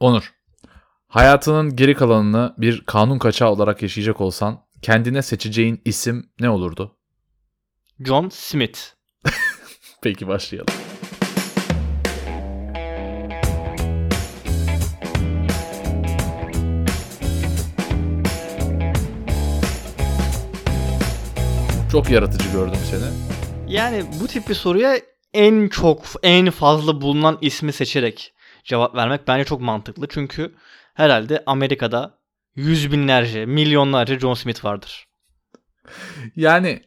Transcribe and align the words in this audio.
Onur, 0.00 0.32
hayatının 1.08 1.76
geri 1.76 1.94
kalanını 1.94 2.54
bir 2.58 2.80
kanun 2.86 3.18
kaçağı 3.18 3.50
olarak 3.50 3.82
yaşayacak 3.82 4.20
olsan 4.20 4.60
kendine 4.82 5.22
seçeceğin 5.22 5.82
isim 5.84 6.30
ne 6.40 6.50
olurdu? 6.50 6.96
John 8.04 8.28
Smith. 8.28 8.78
Peki 10.02 10.28
başlayalım. 10.28 10.74
Çok 21.92 22.10
yaratıcı 22.10 22.52
gördüm 22.52 22.80
seni. 22.90 23.04
Yani 23.74 24.04
bu 24.20 24.26
tip 24.26 24.48
bir 24.48 24.54
soruya 24.54 24.98
en 25.34 25.68
çok, 25.68 26.02
en 26.22 26.50
fazla 26.50 27.00
bulunan 27.00 27.38
ismi 27.40 27.72
seçerek 27.72 28.34
cevap 28.70 28.94
vermek 28.94 29.28
bence 29.28 29.44
çok 29.44 29.60
mantıklı. 29.60 30.06
Çünkü 30.08 30.54
herhalde 30.94 31.42
Amerika'da 31.46 32.18
yüz 32.54 32.92
binlerce, 32.92 33.46
milyonlarca 33.46 34.18
John 34.18 34.34
Smith 34.34 34.64
vardır. 34.64 35.06
Yani 36.36 36.82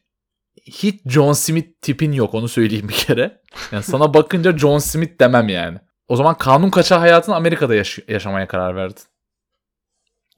hiç 0.63 1.01
John 1.05 1.33
Smith 1.33 1.67
tipin 1.81 2.11
yok 2.11 2.33
onu 2.33 2.47
söyleyeyim 2.47 2.89
bir 2.89 2.93
kere. 2.93 3.41
Yani 3.71 3.83
sana 3.83 4.13
bakınca 4.13 4.57
John 4.57 4.77
Smith 4.77 5.19
demem 5.19 5.49
yani. 5.49 5.77
O 6.07 6.15
zaman 6.15 6.37
kanun 6.37 6.69
kaçağı 6.69 6.99
hayatını 6.99 7.35
Amerika'da 7.35 7.75
yaş- 7.75 7.99
yaşamaya 8.07 8.47
karar 8.47 8.75
verdin. 8.75 9.03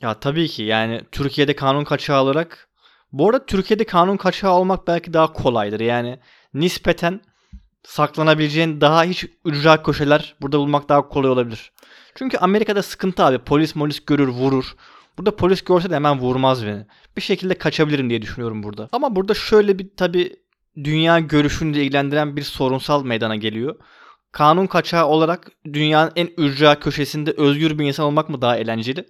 Ya 0.01 0.19
tabii 0.19 0.47
ki 0.47 0.63
yani 0.63 1.01
Türkiye'de 1.11 1.55
kanun 1.55 1.83
kaçağı 1.83 2.21
olarak 2.21 2.69
bu 3.11 3.29
arada 3.29 3.45
Türkiye'de 3.45 3.83
kanun 3.85 4.17
kaçağı 4.17 4.51
olmak 4.51 4.87
belki 4.87 5.13
daha 5.13 5.33
kolaydır. 5.33 5.79
Yani 5.79 6.19
nispeten 6.53 7.21
saklanabileceğin 7.87 8.81
daha 8.81 9.03
hiç 9.03 9.25
ücra 9.45 9.83
köşeler 9.83 10.35
burada 10.41 10.59
bulmak 10.59 10.89
daha 10.89 11.09
kolay 11.09 11.31
olabilir. 11.31 11.71
Çünkü 12.15 12.37
Amerika'da 12.37 12.83
sıkıntı 12.83 13.23
abi. 13.25 13.39
Polis 13.39 13.75
molis 13.75 14.05
görür 14.05 14.27
vurur. 14.27 14.75
Burada 15.17 15.35
polis 15.35 15.61
görse 15.61 15.89
de 15.89 15.95
hemen 15.95 16.19
vurmaz 16.19 16.65
beni. 16.65 16.85
Bir 17.17 17.21
şekilde 17.21 17.53
kaçabilirim 17.53 18.09
diye 18.09 18.21
düşünüyorum 18.21 18.63
burada. 18.63 18.89
Ama 18.91 19.15
burada 19.15 19.33
şöyle 19.33 19.79
bir 19.79 19.89
tabi 19.97 20.35
dünya 20.83 21.19
görüşünü 21.19 21.77
ilgilendiren 21.77 22.35
bir 22.35 22.41
sorunsal 22.41 23.03
meydana 23.03 23.35
geliyor. 23.35 23.75
Kanun 24.31 24.67
kaçağı 24.67 25.05
olarak 25.05 25.51
dünyanın 25.73 26.11
en 26.15 26.29
ücra 26.37 26.79
köşesinde 26.79 27.31
özgür 27.31 27.79
bir 27.79 27.85
insan 27.85 28.05
olmak 28.05 28.29
mı 28.29 28.41
daha 28.41 28.57
eğlenceli? 28.57 29.07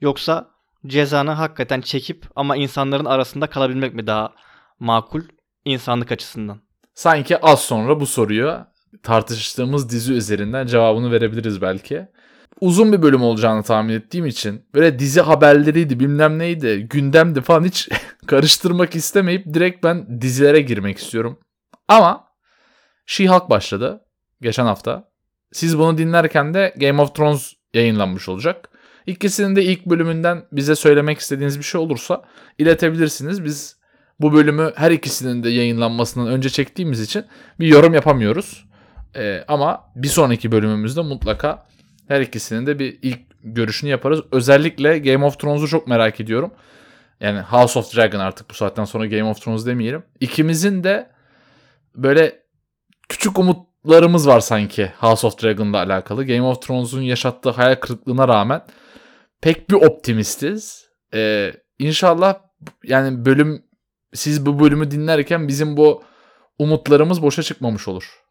Yoksa 0.00 0.50
cezanı 0.86 1.30
hakikaten 1.30 1.80
çekip 1.80 2.26
ama 2.36 2.56
insanların 2.56 3.04
arasında 3.04 3.46
kalabilmek 3.46 3.94
mi 3.94 4.06
daha 4.06 4.32
makul 4.80 5.22
insanlık 5.64 6.12
açısından? 6.12 6.67
Sanki 6.98 7.38
az 7.38 7.60
sonra 7.60 8.00
bu 8.00 8.06
soruyu 8.06 8.66
tartıştığımız 9.02 9.90
dizi 9.90 10.12
üzerinden 10.12 10.66
cevabını 10.66 11.12
verebiliriz 11.12 11.62
belki. 11.62 12.08
Uzun 12.60 12.92
bir 12.92 13.02
bölüm 13.02 13.22
olacağını 13.22 13.62
tahmin 13.62 13.94
ettiğim 13.94 14.26
için 14.26 14.66
böyle 14.74 14.98
dizi 14.98 15.20
haberleriydi 15.20 16.00
bilmem 16.00 16.38
neydi 16.38 16.88
gündemdi 16.90 17.40
falan 17.40 17.64
hiç 17.64 17.88
karıştırmak 18.26 18.96
istemeyip 18.96 19.54
direkt 19.54 19.84
ben 19.84 20.20
dizilere 20.20 20.60
girmek 20.60 20.98
istiyorum. 20.98 21.38
Ama 21.88 22.24
She-Hulk 23.06 23.50
başladı 23.50 24.00
geçen 24.40 24.66
hafta. 24.66 25.10
Siz 25.52 25.78
bunu 25.78 25.98
dinlerken 25.98 26.54
de 26.54 26.74
Game 26.76 27.02
of 27.02 27.14
Thrones 27.14 27.52
yayınlanmış 27.74 28.28
olacak. 28.28 28.70
İkisinin 29.06 29.56
de 29.56 29.64
ilk 29.64 29.86
bölümünden 29.86 30.44
bize 30.52 30.76
söylemek 30.76 31.18
istediğiniz 31.18 31.58
bir 31.58 31.64
şey 31.64 31.80
olursa 31.80 32.24
iletebilirsiniz. 32.58 33.44
Biz 33.44 33.77
bu 34.20 34.32
bölümü 34.32 34.72
her 34.76 34.90
ikisinin 34.90 35.42
de 35.42 35.50
yayınlanmasından 35.50 36.28
önce 36.28 36.48
çektiğimiz 36.48 37.00
için 37.00 37.24
bir 37.60 37.66
yorum 37.66 37.94
yapamıyoruz. 37.94 38.68
Ee, 39.16 39.44
ama 39.48 39.84
bir 39.96 40.08
sonraki 40.08 40.52
bölümümüzde 40.52 41.00
mutlaka 41.00 41.66
her 42.08 42.20
ikisinin 42.20 42.66
de 42.66 42.78
bir 42.78 42.98
ilk 43.02 43.20
görüşünü 43.42 43.90
yaparız. 43.90 44.20
Özellikle 44.32 44.98
Game 44.98 45.24
of 45.24 45.38
Thrones'u 45.38 45.68
çok 45.68 45.88
merak 45.88 46.20
ediyorum. 46.20 46.50
Yani 47.20 47.40
House 47.40 47.78
of 47.78 47.96
Dragon 47.96 48.18
artık 48.18 48.50
bu 48.50 48.54
saatten 48.54 48.84
sonra 48.84 49.06
Game 49.06 49.24
of 49.24 49.42
Thrones 49.42 49.66
demeyelim. 49.66 50.02
İkimizin 50.20 50.84
de 50.84 51.10
böyle 51.94 52.42
küçük 53.08 53.38
umutlarımız 53.38 54.28
var 54.28 54.40
sanki 54.40 54.92
House 54.96 55.26
of 55.26 55.42
Dragon'la 55.42 55.76
alakalı. 55.76 56.26
Game 56.26 56.42
of 56.42 56.62
Thrones'un 56.62 57.02
yaşattığı 57.02 57.50
hayal 57.50 57.74
kırıklığına 57.74 58.28
rağmen 58.28 58.62
pek 59.40 59.70
bir 59.70 59.74
optimistiz. 59.74 60.88
Ee, 61.14 61.52
inşallah 61.78 62.34
yani 62.84 63.24
bölüm 63.24 63.67
siz 64.14 64.46
bu 64.46 64.60
bölümü 64.60 64.90
dinlerken 64.90 65.48
bizim 65.48 65.76
bu 65.76 66.02
umutlarımız 66.58 67.22
boşa 67.22 67.42
çıkmamış 67.42 67.88
olur. 67.88 68.22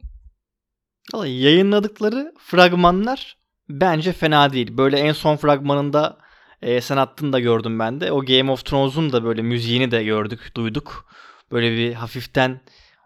Vallahi 1.13 1.31
yayınladıkları 1.31 2.33
fragmanlar 2.39 3.37
bence 3.69 4.13
fena 4.13 4.53
değil. 4.53 4.77
Böyle 4.77 4.99
en 4.99 5.13
son 5.13 5.35
fragmanında 5.35 6.17
e, 6.61 6.81
sen 6.81 6.97
attın 6.97 7.33
da 7.33 7.39
gördüm 7.39 7.79
ben 7.79 8.01
de. 8.01 8.11
O 8.11 8.25
Game 8.25 8.51
of 8.51 8.65
Thrones'un 8.65 9.11
da 9.11 9.23
böyle 9.23 9.41
müziğini 9.41 9.91
de 9.91 10.03
gördük, 10.03 10.51
duyduk. 10.55 11.05
Böyle 11.51 11.71
bir 11.71 11.93
hafiften 11.93 12.61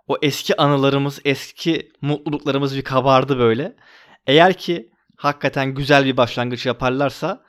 o 0.08 0.18
eski 0.22 0.62
anılarımız, 0.62 1.20
eski 1.26 1.92
mutluluklarımız 2.02 2.78
bir 2.78 2.84
kabardı 2.84 3.40
böyle. 3.40 3.76
Eğer 4.28 4.54
ki 4.54 4.90
hakikaten 5.18 5.74
güzel 5.74 6.06
bir 6.06 6.18
başlangıç 6.18 6.66
yaparlarsa 6.66 7.44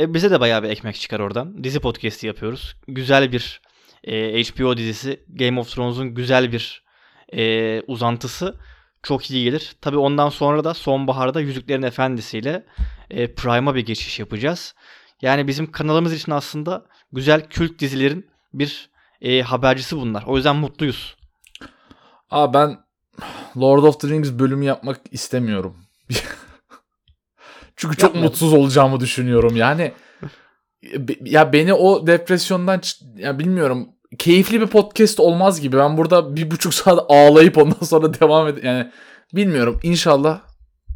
e, 0.00 0.14
bize 0.14 0.30
de 0.30 0.40
bayağı 0.40 0.62
bir 0.62 0.68
ekmek 0.68 0.96
çıkar 0.96 1.20
oradan. 1.20 1.64
Dizi 1.64 1.80
podcast'i 1.80 2.26
yapıyoruz. 2.26 2.76
Güzel 2.88 3.32
bir 3.32 3.60
e, 4.04 4.42
HBO 4.42 4.76
dizisi. 4.76 5.24
Game 5.28 5.60
of 5.60 5.74
Thrones'un 5.74 6.14
güzel 6.14 6.52
bir 6.52 6.82
e, 7.36 7.82
uzantısı 7.86 8.54
çok 9.02 9.30
iyi 9.30 9.44
gelir. 9.44 9.76
Tabii 9.80 9.96
ondan 9.96 10.28
sonra 10.28 10.64
da 10.64 10.74
sonbaharda 10.74 11.40
Yüzüklerin 11.40 11.82
Efendisi'yle 11.82 12.66
e, 13.10 13.34
Prime'a 13.34 13.74
bir 13.74 13.86
geçiş 13.86 14.18
yapacağız. 14.18 14.74
Yani 15.22 15.46
bizim 15.48 15.72
kanalımız 15.72 16.12
için 16.12 16.32
aslında 16.32 16.86
güzel 17.12 17.48
kült 17.48 17.78
dizilerin 17.78 18.30
bir 18.54 18.90
e, 19.20 19.42
habercisi 19.42 19.96
bunlar. 19.96 20.24
O 20.26 20.36
yüzden 20.36 20.56
mutluyuz. 20.56 21.16
Aa 22.30 22.54
ben 22.54 22.78
Lord 23.56 23.82
of 23.82 24.00
the 24.00 24.08
Rings 24.08 24.30
bölümü 24.32 24.64
yapmak 24.64 25.00
istemiyorum. 25.10 25.76
Çünkü 27.76 27.96
çok 27.96 28.02
Yapmayalım. 28.02 28.30
mutsuz 28.30 28.52
olacağımı 28.52 29.00
düşünüyorum. 29.00 29.56
Yani 29.56 29.92
ya 31.24 31.52
beni 31.52 31.74
o 31.74 32.06
depresyondan 32.06 32.80
ya 33.16 33.38
bilmiyorum 33.38 33.88
keyifli 34.18 34.60
bir 34.60 34.66
podcast 34.66 35.20
olmaz 35.20 35.60
gibi. 35.60 35.76
Ben 35.76 35.96
burada 35.96 36.36
bir 36.36 36.50
buçuk 36.50 36.74
saat 36.74 37.04
ağlayıp 37.08 37.58
ondan 37.58 37.86
sonra 37.86 38.20
devam 38.20 38.48
ed 38.48 38.62
yani 38.62 38.90
bilmiyorum. 39.34 39.80
İnşallah 39.82 40.40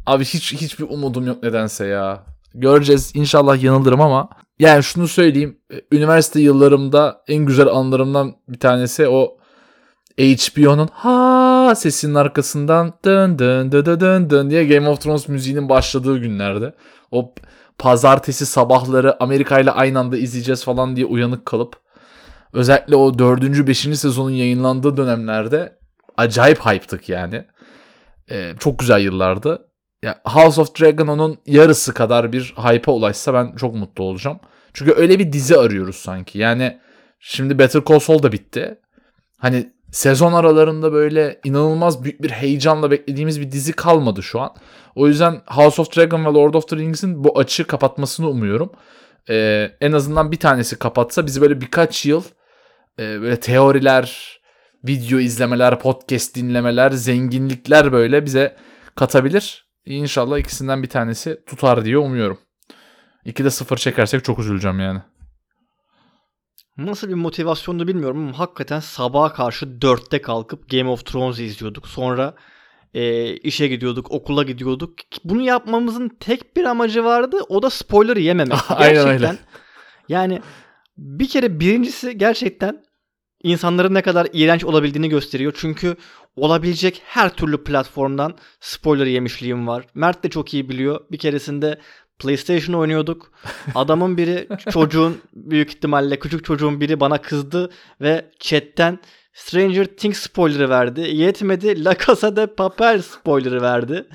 abi 0.05 0.25
hiç 0.25 0.53
hiçbir 0.53 0.83
umudum 0.89 1.27
yok 1.27 1.43
nedense 1.43 1.85
ya. 1.85 2.23
Göreceğiz. 2.55 3.11
İnşallah 3.15 3.63
yanılırım 3.63 4.01
ama 4.01 4.29
yani 4.59 4.83
şunu 4.83 5.07
söyleyeyim. 5.07 5.57
Üniversite 5.91 6.39
yıllarımda 6.39 7.23
en 7.27 7.45
güzel 7.45 7.67
anılarımdan 7.67 8.35
bir 8.47 8.59
tanesi 8.59 9.07
o 9.07 9.37
HBO'nun 10.19 10.89
ha 10.93 11.73
sesinin 11.75 12.15
arkasından 12.15 12.93
dın 13.05 13.39
dın 13.39 13.71
dın 13.71 13.85
dın 13.99 14.29
dın 14.29 14.49
diye 14.49 14.65
Game 14.65 14.89
of 14.89 15.01
Thrones 15.01 15.27
müziğinin 15.27 15.69
başladığı 15.69 16.17
günlerde. 16.17 16.73
O 17.11 17.33
pazartesi 17.77 18.45
sabahları 18.45 19.23
Amerika 19.23 19.59
ile 19.59 19.71
aynı 19.71 19.99
anda 19.99 20.17
izleyeceğiz 20.17 20.63
falan 20.63 20.95
diye 20.95 21.05
uyanık 21.05 21.45
kalıp 21.45 21.75
özellikle 22.53 22.95
o 22.95 23.19
4. 23.19 23.67
5. 23.67 23.77
sezonun 23.77 24.31
yayınlandığı 24.31 24.97
dönemlerde 24.97 25.77
acayip 26.17 26.59
hype'tık 26.59 27.09
yani. 27.09 27.45
Ee, 28.31 28.53
çok 28.59 28.79
güzel 28.79 29.01
yıllardı. 29.01 29.67
Ya 30.03 30.21
House 30.25 30.61
of 30.61 30.79
Dragon 30.79 31.07
onun 31.07 31.37
yarısı 31.45 31.93
kadar 31.93 32.31
bir 32.31 32.53
hype'a 32.57 32.93
ulaşsa 32.93 33.33
ben 33.33 33.55
çok 33.55 33.75
mutlu 33.75 34.03
olacağım. 34.03 34.39
Çünkü 34.73 34.93
öyle 34.93 35.19
bir 35.19 35.33
dizi 35.33 35.57
arıyoruz 35.57 35.95
sanki. 35.95 36.39
Yani 36.39 36.79
şimdi 37.19 37.59
Better 37.59 37.81
Call 37.89 37.99
Saul 37.99 38.23
da 38.23 38.31
bitti. 38.31 38.79
Hani 39.37 39.72
sezon 39.93 40.33
aralarında 40.33 40.93
böyle 40.93 41.39
inanılmaz 41.43 42.03
büyük 42.03 42.21
bir 42.21 42.29
heyecanla 42.29 42.91
beklediğimiz 42.91 43.41
bir 43.41 43.51
dizi 43.51 43.73
kalmadı 43.73 44.23
şu 44.23 44.41
an. 44.41 44.55
O 44.95 45.07
yüzden 45.07 45.41
House 45.45 45.81
of 45.81 45.97
Dragon 45.97 46.25
ve 46.25 46.29
Lord 46.29 46.53
of 46.53 46.67
the 46.67 46.75
Rings'in 46.75 47.23
bu 47.23 47.39
açığı 47.39 47.67
kapatmasını 47.67 48.29
umuyorum. 48.29 48.71
Ee, 49.29 49.71
en 49.81 49.91
azından 49.91 50.31
bir 50.31 50.39
tanesi 50.39 50.79
kapatsa 50.79 51.25
bizi 51.25 51.41
böyle 51.41 51.61
birkaç 51.61 52.05
yıl 52.05 52.23
e, 52.99 53.21
böyle 53.21 53.39
teoriler, 53.39 54.39
video 54.83 55.19
izlemeler, 55.19 55.79
podcast 55.79 56.35
dinlemeler, 56.35 56.91
zenginlikler 56.91 57.91
böyle 57.91 58.25
bize 58.25 58.55
katabilir. 58.95 59.65
İnşallah 59.85 60.37
ikisinden 60.37 60.83
bir 60.83 60.89
tanesi 60.89 61.43
tutar 61.45 61.85
diye 61.85 61.97
umuyorum. 61.97 62.39
İki 63.25 63.43
de 63.43 63.49
sıfır 63.49 63.77
çekersek 63.77 64.23
çok 64.23 64.39
üzüleceğim 64.39 64.79
yani. 64.79 65.01
Nasıl 66.77 67.09
bir 67.09 67.13
motivasyondu 67.13 67.87
bilmiyorum 67.87 68.17
ama 68.27 68.39
hakikaten 68.39 68.79
sabaha 68.79 69.33
karşı 69.33 69.81
dörtte 69.81 70.21
kalkıp 70.21 70.69
Game 70.69 70.89
of 70.89 71.05
Thrones'u 71.05 71.41
izliyorduk. 71.41 71.87
Sonra 71.87 72.33
e, 72.93 73.33
işe 73.37 73.67
gidiyorduk, 73.67 74.11
okula 74.11 74.43
gidiyorduk. 74.43 74.93
Bunu 75.23 75.41
yapmamızın 75.41 76.09
tek 76.19 76.55
bir 76.55 76.63
amacı 76.63 77.03
vardı. 77.03 77.37
O 77.49 77.61
da 77.61 77.69
spoiler 77.69 78.17
yememek. 78.17 78.57
Aynen 78.69 78.93
gerçekten. 78.93 79.29
öyle. 79.29 79.39
Yani 80.09 80.41
bir 80.97 81.29
kere 81.29 81.59
birincisi 81.59 82.17
gerçekten 82.17 82.83
insanların 83.43 83.93
ne 83.93 84.01
kadar 84.01 84.27
iğrenç 84.33 84.63
olabildiğini 84.63 85.09
gösteriyor. 85.09 85.53
Çünkü 85.55 85.95
olabilecek 86.35 87.01
her 87.05 87.35
türlü 87.35 87.63
platformdan 87.63 88.37
spoiler 88.59 89.05
yemişliğim 89.05 89.67
var. 89.67 89.85
Mert 89.93 90.23
de 90.23 90.29
çok 90.29 90.53
iyi 90.53 90.69
biliyor. 90.69 91.05
Bir 91.11 91.17
keresinde 91.17 91.79
PlayStation 92.19 92.75
oynuyorduk. 92.75 93.31
Adamın 93.75 94.17
biri 94.17 94.47
çocuğun 94.71 95.21
büyük 95.33 95.69
ihtimalle 95.69 96.19
küçük 96.19 96.45
çocuğun 96.45 96.81
biri 96.81 96.99
bana 96.99 97.21
kızdı 97.21 97.69
ve 98.01 98.31
chatten 98.39 98.99
Stranger 99.33 99.85
Things 99.85 100.19
spoiler'ı 100.19 100.69
verdi. 100.69 101.01
Yetmedi 101.01 101.85
La 101.85 101.97
Casa 101.97 102.35
de 102.35 102.47
Papel 102.47 103.01
spoiler'ı 103.01 103.61
verdi. 103.61 104.05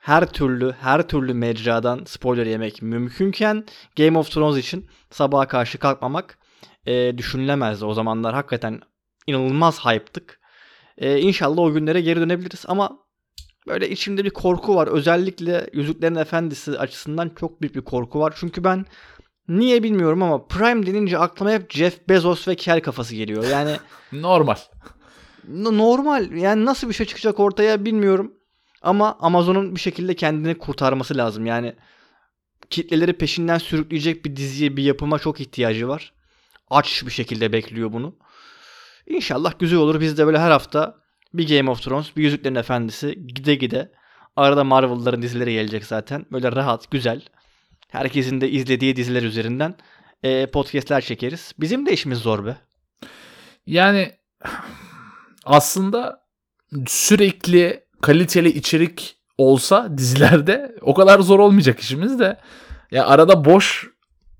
Her 0.00 0.26
türlü 0.26 0.72
her 0.80 1.08
türlü 1.08 1.34
mecradan 1.34 2.04
spoiler 2.06 2.46
yemek 2.46 2.82
mümkünken 2.82 3.64
Game 3.96 4.18
of 4.18 4.30
Thrones 4.30 4.64
için 4.64 4.86
sabaha 5.10 5.48
karşı 5.48 5.78
kalkmamak 5.78 6.38
e, 6.86 7.18
düşünülemezdi. 7.18 7.84
O 7.84 7.94
zamanlar 7.94 8.34
hakikaten 8.34 8.80
inanılmaz 9.26 9.84
hype'tık. 9.84 10.40
E, 10.98 11.18
inşallah 11.18 11.62
o 11.62 11.72
günlere 11.72 12.00
geri 12.00 12.20
dönebiliriz 12.20 12.64
ama 12.68 12.98
böyle 13.66 13.90
içimde 13.90 14.24
bir 14.24 14.30
korku 14.30 14.74
var. 14.74 14.86
Özellikle 14.86 15.70
Yüzüklerin 15.72 16.14
Efendisi 16.14 16.78
açısından 16.78 17.30
çok 17.40 17.62
büyük 17.62 17.74
bir 17.74 17.80
korku 17.80 18.20
var. 18.20 18.34
Çünkü 18.36 18.64
ben 18.64 18.86
niye 19.48 19.82
bilmiyorum 19.82 20.22
ama 20.22 20.46
Prime 20.46 20.86
denince 20.86 21.18
aklıma 21.18 21.50
hep 21.50 21.72
Jeff 21.72 22.08
Bezos 22.08 22.48
ve 22.48 22.54
kel 22.54 22.80
kafası 22.80 23.14
geliyor. 23.14 23.44
Yani 23.44 23.76
Normal. 24.12 24.56
normal 25.48 26.32
yani 26.32 26.64
nasıl 26.64 26.88
bir 26.88 26.94
şey 26.94 27.06
çıkacak 27.06 27.40
ortaya 27.40 27.84
bilmiyorum. 27.84 28.32
Ama 28.82 29.16
Amazon'un 29.20 29.74
bir 29.74 29.80
şekilde 29.80 30.14
kendini 30.14 30.58
kurtarması 30.58 31.16
lazım. 31.16 31.46
Yani 31.46 31.74
kitleleri 32.70 33.12
peşinden 33.12 33.58
sürükleyecek 33.58 34.24
bir 34.24 34.36
diziye, 34.36 34.76
bir 34.76 34.82
yapıma 34.82 35.18
çok 35.18 35.40
ihtiyacı 35.40 35.88
var. 35.88 36.12
Aç 36.70 37.02
bir 37.06 37.10
şekilde 37.10 37.52
bekliyor 37.52 37.92
bunu. 37.92 38.16
İnşallah 39.06 39.58
güzel 39.58 39.78
olur. 39.78 40.00
Biz 40.00 40.18
de 40.18 40.26
böyle 40.26 40.38
her 40.38 40.50
hafta 40.50 41.01
bir 41.34 41.56
Game 41.56 41.70
of 41.70 41.82
Thrones, 41.82 42.16
bir 42.16 42.22
Yüzüklerin 42.22 42.54
Efendisi 42.54 43.26
gide 43.26 43.54
gide. 43.54 43.92
Arada 44.36 44.64
Marvel'ların 44.64 45.22
dizileri 45.22 45.52
gelecek 45.52 45.84
zaten. 45.84 46.26
Böyle 46.32 46.52
rahat, 46.52 46.90
güzel. 46.90 47.22
Herkesin 47.88 48.40
de 48.40 48.50
izlediği 48.50 48.96
diziler 48.96 49.22
üzerinden 49.22 49.74
e, 50.22 50.46
podcastler 50.46 51.00
çekeriz. 51.00 51.52
Bizim 51.60 51.86
de 51.86 51.92
işimiz 51.92 52.18
zor 52.18 52.46
be. 52.46 52.56
Yani 53.66 54.12
aslında 55.44 56.22
sürekli 56.86 57.84
kaliteli 58.00 58.48
içerik 58.48 59.16
olsa 59.38 59.98
dizilerde 59.98 60.76
o 60.80 60.94
kadar 60.94 61.20
zor 61.20 61.38
olmayacak 61.38 61.80
işimiz 61.80 62.18
de. 62.18 62.38
Ya 62.90 63.06
arada 63.06 63.44
boş 63.44 63.88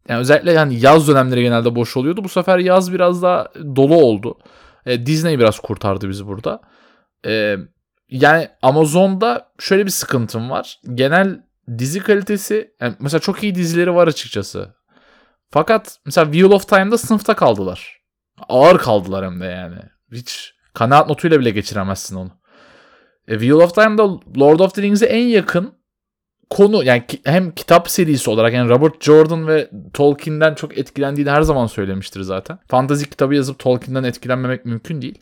yani 0.09 0.21
özellikle 0.21 0.53
yani 0.53 0.81
yaz 0.81 1.09
dönemleri 1.09 1.43
genelde 1.43 1.75
boş 1.75 1.97
oluyordu. 1.97 2.25
Bu 2.25 2.29
sefer 2.29 2.59
yaz 2.59 2.93
biraz 2.93 3.23
daha 3.23 3.49
dolu 3.77 3.95
oldu. 3.95 4.39
E, 4.87 5.07
Disney 5.07 5.39
biraz 5.39 5.61
kurtardı 5.61 6.09
bizi 6.09 6.27
burada. 6.27 6.61
E, 7.27 7.57
yani 8.09 8.49
Amazon'da 8.63 9.53
şöyle 9.59 9.87
bir 9.87 9.91
sıkıntım 9.91 10.51
var. 10.51 10.81
Genel 10.95 11.43
dizi 11.79 12.01
kalitesi 12.01 12.75
yani 12.81 12.95
mesela 13.01 13.21
çok 13.21 13.43
iyi 13.43 13.55
dizileri 13.55 13.95
var 13.95 14.09
açıkçası. 14.09 14.75
Fakat 15.51 15.99
mesela 16.07 16.25
Wheel 16.25 16.51
of 16.51 16.69
Time'da 16.69 16.99
sınıfta 16.99 17.37
kaldılar. 17.37 18.01
Ağır 18.49 18.79
kaldılar 18.79 19.25
hem 19.25 19.41
de 19.41 19.45
yani. 19.45 19.79
Hiç 20.13 20.55
kanaat 20.75 21.09
notuyla 21.09 21.41
bile 21.41 21.51
geçiremezsin 21.51 22.17
onu. 22.17 22.31
E, 23.29 23.33
Wheel 23.33 23.53
of 23.53 23.75
Time'da 23.75 24.09
Lord 24.39 24.61
of 24.61 24.75
the 24.75 24.83
Rings'e 24.83 25.07
en 25.07 25.27
yakın 25.27 25.75
konu 26.51 26.85
yani 26.85 27.07
ki, 27.07 27.21
hem 27.25 27.51
kitap 27.51 27.91
serisi 27.91 28.31
olarak 28.31 28.53
yani 28.53 28.69
Robert 28.69 29.03
Jordan 29.03 29.47
ve 29.47 29.71
Tolkien'den 29.93 30.55
çok 30.55 30.79
etkilendiğini 30.79 31.31
her 31.31 31.43
zaman 31.43 31.67
söylemiştir 31.67 32.21
zaten. 32.21 32.59
Fantazi 32.69 33.11
kitabı 33.11 33.35
yazıp 33.35 33.59
Tolkien'den 33.59 34.05
etkilenmemek 34.05 34.65
mümkün 34.65 35.03
değil. 35.03 35.19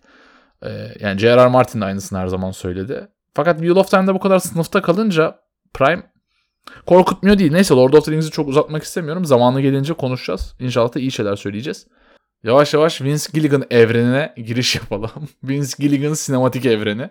Ee, 0.62 0.94
yani 1.00 1.20
J.R.R. 1.20 1.46
Martin 1.46 1.80
de 1.80 1.84
aynısını 1.84 2.18
her 2.18 2.26
zaman 2.26 2.50
söyledi. 2.50 3.08
Fakat 3.34 3.56
Wheel 3.58 3.76
of 3.76 3.90
Time'da 3.90 4.14
bu 4.14 4.20
kadar 4.20 4.38
sınıfta 4.38 4.82
kalınca 4.82 5.38
Prime 5.74 6.02
korkutmuyor 6.86 7.38
değil. 7.38 7.52
Neyse 7.52 7.74
Lord 7.74 7.92
of 7.92 8.04
the 8.04 8.12
Rings'i 8.12 8.30
çok 8.30 8.48
uzatmak 8.48 8.82
istemiyorum. 8.82 9.24
Zamanı 9.24 9.60
gelince 9.60 9.92
konuşacağız. 9.92 10.54
İnşallah 10.60 10.94
da 10.94 11.00
iyi 11.00 11.12
şeyler 11.12 11.36
söyleyeceğiz. 11.36 11.86
Yavaş 12.44 12.74
yavaş 12.74 13.02
Vince 13.02 13.24
Gilligan 13.32 13.64
evrenine 13.70 14.34
giriş 14.36 14.74
yapalım. 14.80 15.10
Vince 15.44 15.72
Gilligan 15.78 16.14
sinematik 16.14 16.66
evreni. 16.66 17.10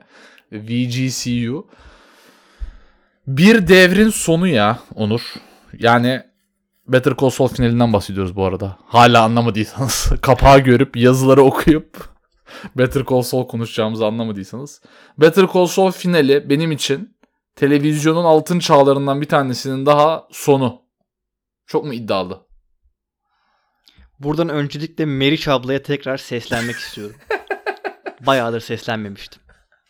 VGCU. 0.51 1.67
Bir 3.27 3.67
devrin 3.67 4.09
sonu 4.09 4.47
ya 4.47 4.79
Onur. 4.95 5.21
Yani 5.79 6.23
Better 6.87 7.13
Call 7.21 7.29
Saul 7.29 7.47
finalinden 7.47 7.93
bahsediyoruz 7.93 8.35
bu 8.35 8.45
arada. 8.45 8.77
Hala 8.85 9.23
anlamadıysanız. 9.23 10.11
Kapağı 10.21 10.59
görüp 10.59 10.97
yazıları 10.97 11.41
okuyup 11.41 12.09
Better 12.75 13.03
Call 13.09 13.21
Saul 13.21 13.47
konuşacağımızı 13.47 14.05
anlamadıysanız. 14.05 14.81
Better 15.17 15.47
Call 15.53 15.65
Saul 15.65 15.91
finali 15.91 16.49
benim 16.49 16.71
için 16.71 17.17
televizyonun 17.55 18.23
altın 18.23 18.59
çağlarından 18.59 19.21
bir 19.21 19.27
tanesinin 19.27 19.85
daha 19.85 20.27
sonu. 20.31 20.81
Çok 21.67 21.85
mu 21.85 21.93
iddialı? 21.93 22.47
Buradan 24.19 24.49
öncelikle 24.49 25.05
Meriç 25.05 25.47
ablaya 25.47 25.83
tekrar 25.83 26.17
seslenmek 26.17 26.75
istiyorum. 26.79 27.15
Bayağıdır 28.21 28.59
seslenmemiştim. 28.59 29.41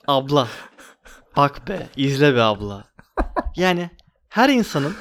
Abla. 0.07 0.47
Bak 1.37 1.67
be, 1.67 1.87
izle 1.95 2.35
be 2.35 2.41
abla. 2.41 2.87
Yani 3.55 3.89
her 4.29 4.49
insanın 4.49 4.95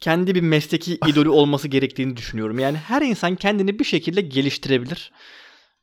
kendi 0.00 0.34
bir 0.34 0.40
mesleki 0.40 0.98
idolü 1.06 1.28
olması 1.28 1.68
gerektiğini 1.68 2.16
düşünüyorum. 2.16 2.58
Yani 2.58 2.76
her 2.76 3.02
insan 3.02 3.36
kendini 3.36 3.78
bir 3.78 3.84
şekilde 3.84 4.20
geliştirebilir. 4.20 5.12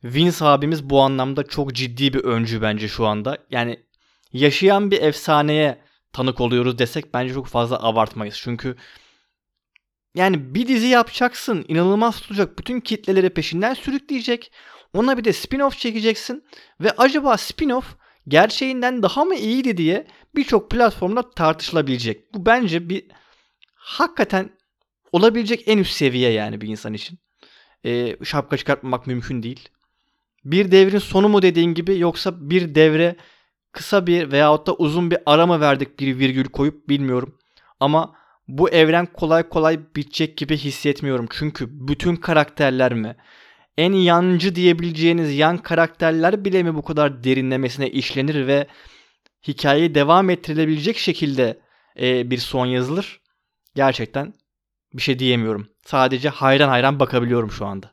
Vince 0.04 0.44
abimiz 0.44 0.90
bu 0.90 1.00
anlamda 1.00 1.42
çok 1.42 1.72
ciddi 1.74 2.12
bir 2.12 2.24
öncü 2.24 2.62
bence 2.62 2.88
şu 2.88 3.06
anda. 3.06 3.38
Yani 3.50 3.80
yaşayan 4.32 4.90
bir 4.90 5.02
efsaneye 5.02 5.82
tanık 6.12 6.40
oluyoruz 6.40 6.78
desek 6.78 7.14
bence 7.14 7.34
çok 7.34 7.46
fazla 7.46 7.82
abartmayız. 7.82 8.38
Çünkü 8.38 8.76
yani 10.14 10.54
bir 10.54 10.68
dizi 10.68 10.86
yapacaksın, 10.86 11.64
inanılmaz 11.68 12.20
tutacak, 12.20 12.58
bütün 12.58 12.80
kitleleri 12.80 13.30
peşinden 13.30 13.74
sürükleyecek. 13.74 14.52
Ona 14.94 15.18
bir 15.18 15.24
de 15.24 15.30
spin-off 15.30 15.76
çekeceksin 15.76 16.44
ve 16.80 16.90
acaba 16.90 17.34
spin-off 17.34 17.84
gerçeğinden 18.28 19.02
daha 19.02 19.24
mı 19.24 19.34
iyiydi 19.34 19.76
diye 19.76 20.06
birçok 20.34 20.70
platformda 20.70 21.30
tartışılabilecek. 21.30 22.34
Bu 22.34 22.46
bence 22.46 22.88
bir 22.88 23.06
hakikaten 23.74 24.50
olabilecek 25.12 25.68
en 25.68 25.78
üst 25.78 25.92
seviye 25.92 26.30
yani 26.30 26.60
bir 26.60 26.68
insan 26.68 26.94
için. 26.94 27.18
Ee, 27.84 28.16
şapka 28.24 28.56
çıkartmamak 28.56 29.06
mümkün 29.06 29.42
değil. 29.42 29.68
Bir 30.44 30.72
devrin 30.72 30.98
sonu 30.98 31.28
mu 31.28 31.42
dediğin 31.42 31.74
gibi 31.74 31.98
yoksa 31.98 32.50
bir 32.50 32.74
devre 32.74 33.16
kısa 33.72 34.06
bir 34.06 34.32
veyahut 34.32 34.66
da 34.66 34.74
uzun 34.74 35.10
bir 35.10 35.18
ara 35.26 35.46
mı 35.46 35.60
verdik 35.60 36.00
bir 36.00 36.18
virgül 36.18 36.44
koyup 36.44 36.88
bilmiyorum. 36.88 37.38
Ama 37.80 38.14
bu 38.48 38.70
evren 38.70 39.06
kolay 39.06 39.48
kolay 39.48 39.80
bitecek 39.96 40.36
gibi 40.36 40.56
hissetmiyorum. 40.56 41.26
Çünkü 41.30 41.66
bütün 41.70 42.16
karakterler 42.16 42.94
mi? 42.94 43.16
En 43.78 43.92
yancı 43.92 44.54
diyebileceğiniz 44.54 45.34
yan 45.34 45.58
karakterler 45.58 46.44
bile 46.44 46.62
mi 46.62 46.74
bu 46.74 46.82
kadar 46.82 47.24
derinlemesine 47.24 47.90
işlenir 47.90 48.46
ve 48.46 48.66
hikayeyi 49.48 49.94
devam 49.94 50.30
ettirilebilecek 50.30 50.98
şekilde 50.98 51.60
e, 52.00 52.30
bir 52.30 52.38
son 52.38 52.66
yazılır? 52.66 53.20
Gerçekten 53.74 54.34
bir 54.94 55.02
şey 55.02 55.18
diyemiyorum. 55.18 55.68
Sadece 55.86 56.28
hayran 56.28 56.68
hayran 56.68 57.00
bakabiliyorum 57.00 57.50
şu 57.50 57.66
anda. 57.66 57.91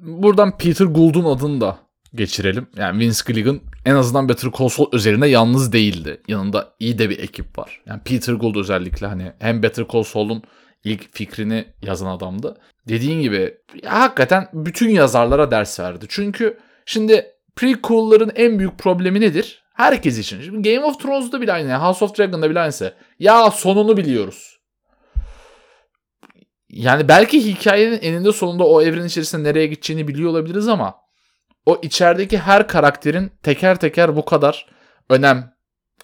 Buradan 0.00 0.58
Peter 0.58 0.86
Gould'un 0.86 1.24
adını 1.24 1.60
da 1.60 1.78
geçirelim. 2.14 2.66
Yani 2.76 3.00
Vince 3.00 3.20
Gilligan 3.26 3.60
en 3.84 3.94
azından 3.94 4.28
Better 4.28 4.50
Call 4.58 4.68
Saul 4.68 4.86
üzerinde 4.92 5.26
yalnız 5.26 5.72
değildi. 5.72 6.20
Yanında 6.28 6.74
iyi 6.78 6.98
de 6.98 7.10
bir 7.10 7.18
ekip 7.18 7.58
var. 7.58 7.80
Yani 7.86 8.00
Peter 8.04 8.32
Gould 8.32 8.56
özellikle 8.56 9.06
hani 9.06 9.32
hem 9.38 9.62
Better 9.62 9.86
Call 9.92 10.02
Saul'un 10.02 10.42
ilk 10.84 11.14
fikrini 11.14 11.64
yazan 11.82 12.06
adamdı. 12.06 12.56
Dediğin 12.88 13.20
gibi 13.20 13.54
ya, 13.82 14.00
hakikaten 14.00 14.48
bütün 14.52 14.88
yazarlara 14.88 15.50
ders 15.50 15.80
verdi. 15.80 16.06
Çünkü 16.08 16.58
şimdi 16.86 17.26
prequel'ların 17.56 18.32
en 18.34 18.58
büyük 18.58 18.78
problemi 18.78 19.20
nedir? 19.20 19.62
Herkes 19.74 20.18
için. 20.18 20.42
Şimdi 20.42 20.72
Game 20.72 20.86
of 20.86 21.00
Thrones'da 21.00 21.40
bile 21.40 21.52
aynı. 21.52 21.74
House 21.74 22.04
of 22.04 22.18
Dragon'da 22.18 22.50
bile 22.50 22.60
aynısı. 22.60 22.94
Ya 23.18 23.50
sonunu 23.50 23.96
biliyoruz. 23.96 24.59
Yani 26.70 27.08
belki 27.08 27.44
hikayenin 27.44 27.98
eninde 28.02 28.32
sonunda 28.32 28.64
o 28.64 28.82
evren 28.82 29.04
içerisinde 29.04 29.48
nereye 29.48 29.66
gideceğini 29.66 30.08
biliyor 30.08 30.30
olabiliriz 30.30 30.68
ama 30.68 30.94
o 31.66 31.78
içerideki 31.82 32.38
her 32.38 32.68
karakterin 32.68 33.32
teker 33.42 33.80
teker 33.80 34.16
bu 34.16 34.24
kadar 34.24 34.66
önem 35.08 35.54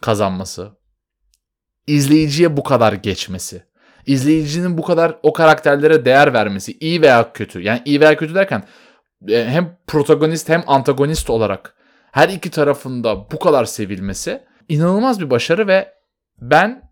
kazanması, 0.00 0.72
izleyiciye 1.86 2.56
bu 2.56 2.62
kadar 2.62 2.92
geçmesi, 2.92 3.62
izleyicinin 4.06 4.78
bu 4.78 4.82
kadar 4.82 5.18
o 5.22 5.32
karakterlere 5.32 6.04
değer 6.04 6.32
vermesi, 6.32 6.76
iyi 6.80 7.02
veya 7.02 7.32
kötü. 7.32 7.62
Yani 7.62 7.82
iyi 7.84 8.00
veya 8.00 8.16
kötü 8.16 8.34
derken 8.34 8.64
e, 9.28 9.44
hem 9.44 9.78
protagonist 9.86 10.48
hem 10.48 10.64
antagonist 10.66 11.30
olarak 11.30 11.76
her 12.12 12.28
iki 12.28 12.50
tarafında 12.50 13.30
bu 13.30 13.38
kadar 13.38 13.64
sevilmesi 13.64 14.42
inanılmaz 14.68 15.20
bir 15.20 15.30
başarı 15.30 15.66
ve 15.66 15.92
ben 16.40 16.85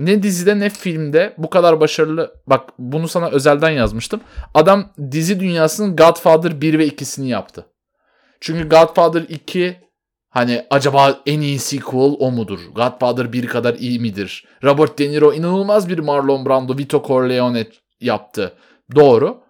ne 0.00 0.22
dizide 0.22 0.58
ne 0.58 0.70
filmde 0.70 1.34
bu 1.38 1.50
kadar 1.50 1.80
başarılı 1.80 2.34
bak 2.46 2.70
bunu 2.78 3.08
sana 3.08 3.28
özelden 3.28 3.70
yazmıştım. 3.70 4.20
Adam 4.54 4.92
dizi 5.10 5.40
dünyasının 5.40 5.96
Godfather 5.96 6.60
1 6.60 6.78
ve 6.78 6.88
2'sini 6.88 7.26
yaptı. 7.26 7.66
Çünkü 8.40 8.68
Godfather 8.68 9.22
2 9.28 9.76
Hani 10.30 10.66
acaba 10.70 11.20
en 11.26 11.40
iyi 11.40 11.58
sequel 11.58 12.16
o 12.18 12.30
mudur? 12.30 12.60
Godfather 12.74 13.32
1 13.32 13.46
kadar 13.46 13.74
iyi 13.74 14.00
midir? 14.00 14.44
Robert 14.64 14.98
De 14.98 15.10
Niro 15.10 15.32
inanılmaz 15.32 15.88
bir 15.88 15.98
Marlon 15.98 16.46
Brando, 16.46 16.78
Vito 16.78 17.02
Corleone 17.06 17.66
yaptı. 18.00 18.54
Doğru. 18.94 19.42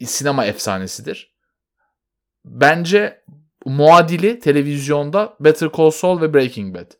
E, 0.00 0.06
sinema 0.06 0.46
efsanesidir. 0.46 1.34
Bence 2.44 3.24
muadili 3.64 4.38
televizyonda 4.38 5.34
Better 5.40 5.70
Call 5.76 5.90
Saul 5.90 6.20
ve 6.20 6.34
Breaking 6.34 6.74
Bad. 6.74 6.90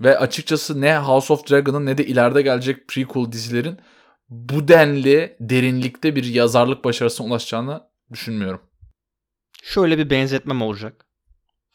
Ve 0.00 0.18
açıkçası 0.18 0.80
ne 0.80 0.98
House 0.98 1.32
of 1.32 1.50
Dragon'ın 1.50 1.86
ne 1.86 1.98
de 1.98 2.06
ileride 2.06 2.42
gelecek 2.42 2.88
prequel 2.88 3.32
dizilerin 3.32 3.78
bu 4.28 4.68
denli 4.68 5.36
derinlikte 5.40 6.16
bir 6.16 6.24
yazarlık 6.24 6.84
başarısına 6.84 7.26
ulaşacağını 7.26 7.82
düşünmüyorum. 8.12 8.60
Şöyle 9.62 9.98
bir 9.98 10.10
benzetmem 10.10 10.62
olacak. 10.62 11.06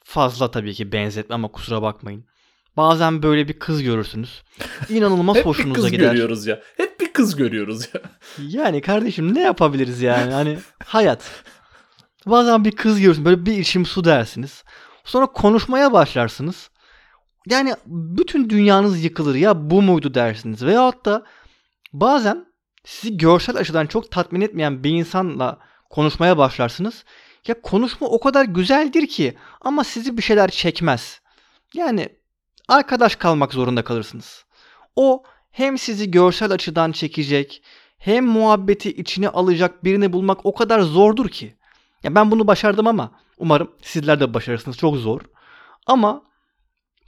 Fazla 0.03 0.51
tabii 0.51 0.73
ki 0.73 0.91
benzetme 0.91 1.35
ama 1.35 1.47
kusura 1.47 1.81
bakmayın. 1.81 2.25
Bazen 2.77 3.23
böyle 3.23 3.47
bir 3.47 3.59
kız 3.59 3.83
görürsünüz. 3.83 4.43
İnanılmaz 4.89 5.35
Hep 5.35 5.45
hoşunuza 5.45 5.77
bir 5.77 5.81
kız 5.81 5.91
gider. 5.91 6.11
görüyoruz 6.11 6.47
ya. 6.47 6.61
Hep 6.77 6.99
bir 6.99 7.13
kız 7.13 7.35
görüyoruz 7.35 7.87
ya. 7.93 8.01
Yani 8.49 8.81
kardeşim 8.81 9.35
ne 9.35 9.41
yapabiliriz 9.41 10.01
yani? 10.01 10.33
Hani 10.33 10.57
hayat. 10.85 11.43
Bazen 12.25 12.65
bir 12.65 12.71
kız 12.71 12.99
görürsünüz. 12.99 13.25
Böyle 13.25 13.45
bir 13.45 13.57
içim 13.57 13.85
su 13.85 14.03
dersiniz. 14.03 14.63
Sonra 15.03 15.25
konuşmaya 15.25 15.93
başlarsınız. 15.93 16.69
Yani 17.49 17.75
bütün 17.85 18.49
dünyanız 18.49 19.03
yıkılır. 19.03 19.35
Ya 19.35 19.69
bu 19.69 19.81
muydu 19.81 20.13
dersiniz. 20.13 20.65
Veyahut 20.65 21.05
da 21.05 21.23
bazen 21.93 22.45
sizi 22.85 23.17
görsel 23.17 23.57
açıdan 23.57 23.85
çok 23.87 24.11
tatmin 24.11 24.41
etmeyen 24.41 24.83
bir 24.83 24.89
insanla 24.89 25.59
konuşmaya 25.89 26.37
başlarsınız. 26.37 27.05
Ya 27.47 27.61
konuşma 27.61 28.07
o 28.07 28.19
kadar 28.19 28.45
güzeldir 28.45 29.07
ki 29.07 29.37
ama 29.61 29.83
sizi 29.83 30.17
bir 30.17 30.21
şeyler 30.21 30.51
çekmez. 30.51 31.21
Yani 31.73 32.09
arkadaş 32.67 33.15
kalmak 33.15 33.53
zorunda 33.53 33.83
kalırsınız. 33.83 34.45
O 34.95 35.23
hem 35.51 35.77
sizi 35.77 36.11
görsel 36.11 36.51
açıdan 36.51 36.91
çekecek 36.91 37.63
hem 37.97 38.25
muhabbeti 38.25 38.89
içine 38.89 39.29
alacak 39.29 39.83
birini 39.83 40.13
bulmak 40.13 40.45
o 40.45 40.53
kadar 40.53 40.79
zordur 40.81 41.29
ki. 41.29 41.55
Ya 42.03 42.15
ben 42.15 42.31
bunu 42.31 42.47
başardım 42.47 42.87
ama 42.87 43.11
umarım 43.37 43.71
sizler 43.81 44.19
de 44.19 44.33
başarırsınız. 44.33 44.77
Çok 44.77 44.95
zor. 44.95 45.21
Ama 45.87 46.23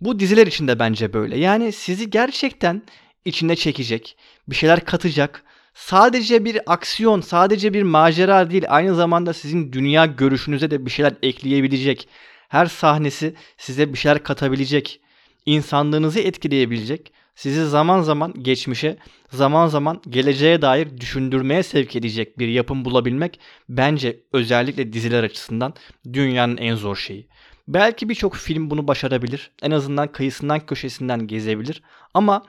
bu 0.02 0.20
diziler 0.20 0.48
için 0.48 0.68
de 0.68 0.80
bence 0.80 1.14
böyle. 1.14 1.38
Yani 1.38 1.72
sizi 1.72 2.10
gerçekten 2.10 2.82
içine 3.26 3.56
çekecek, 3.56 4.18
bir 4.48 4.56
şeyler 4.56 4.86
katacak. 4.86 5.44
Sadece 5.74 6.46
bir 6.46 6.60
aksiyon, 6.74 7.22
sadece 7.22 7.74
bir 7.74 7.84
macera 7.84 8.52
değil, 8.52 8.66
aynı 8.68 8.96
zamanda 8.96 9.34
sizin 9.34 9.74
dünya 9.74 10.06
görüşünüze 10.06 10.72
de 10.72 10.86
bir 10.86 10.92
şeyler 10.92 11.14
ekleyebilecek. 11.24 12.08
Her 12.50 12.66
sahnesi 12.66 13.34
size 13.58 13.94
bir 13.94 13.98
şeyler 13.98 14.24
katabilecek, 14.24 15.02
insanlığınızı 15.46 16.20
etkileyebilecek, 16.20 17.12
sizi 17.36 17.66
zaman 17.66 18.02
zaman 18.02 18.34
geçmişe, 18.44 18.98
zaman 19.32 19.68
zaman 19.68 20.02
geleceğe 20.10 20.62
dair 20.62 20.98
düşündürmeye 20.98 21.64
sevk 21.64 21.96
edecek 21.96 22.40
bir 22.40 22.48
yapım 22.48 22.86
bulabilmek 22.86 23.40
bence 23.70 24.20
özellikle 24.34 24.94
diziler 24.94 25.24
açısından 25.24 25.74
dünyanın 26.14 26.58
en 26.58 26.76
zor 26.76 26.96
şeyi. 26.96 27.28
Belki 27.68 28.10
birçok 28.10 28.36
film 28.36 28.70
bunu 28.70 28.88
başarabilir. 28.88 29.52
En 29.62 29.72
azından 29.72 30.12
kıyısından 30.12 30.66
köşesinden 30.66 31.28
gezebilir. 31.28 31.82
Ama 32.14 32.44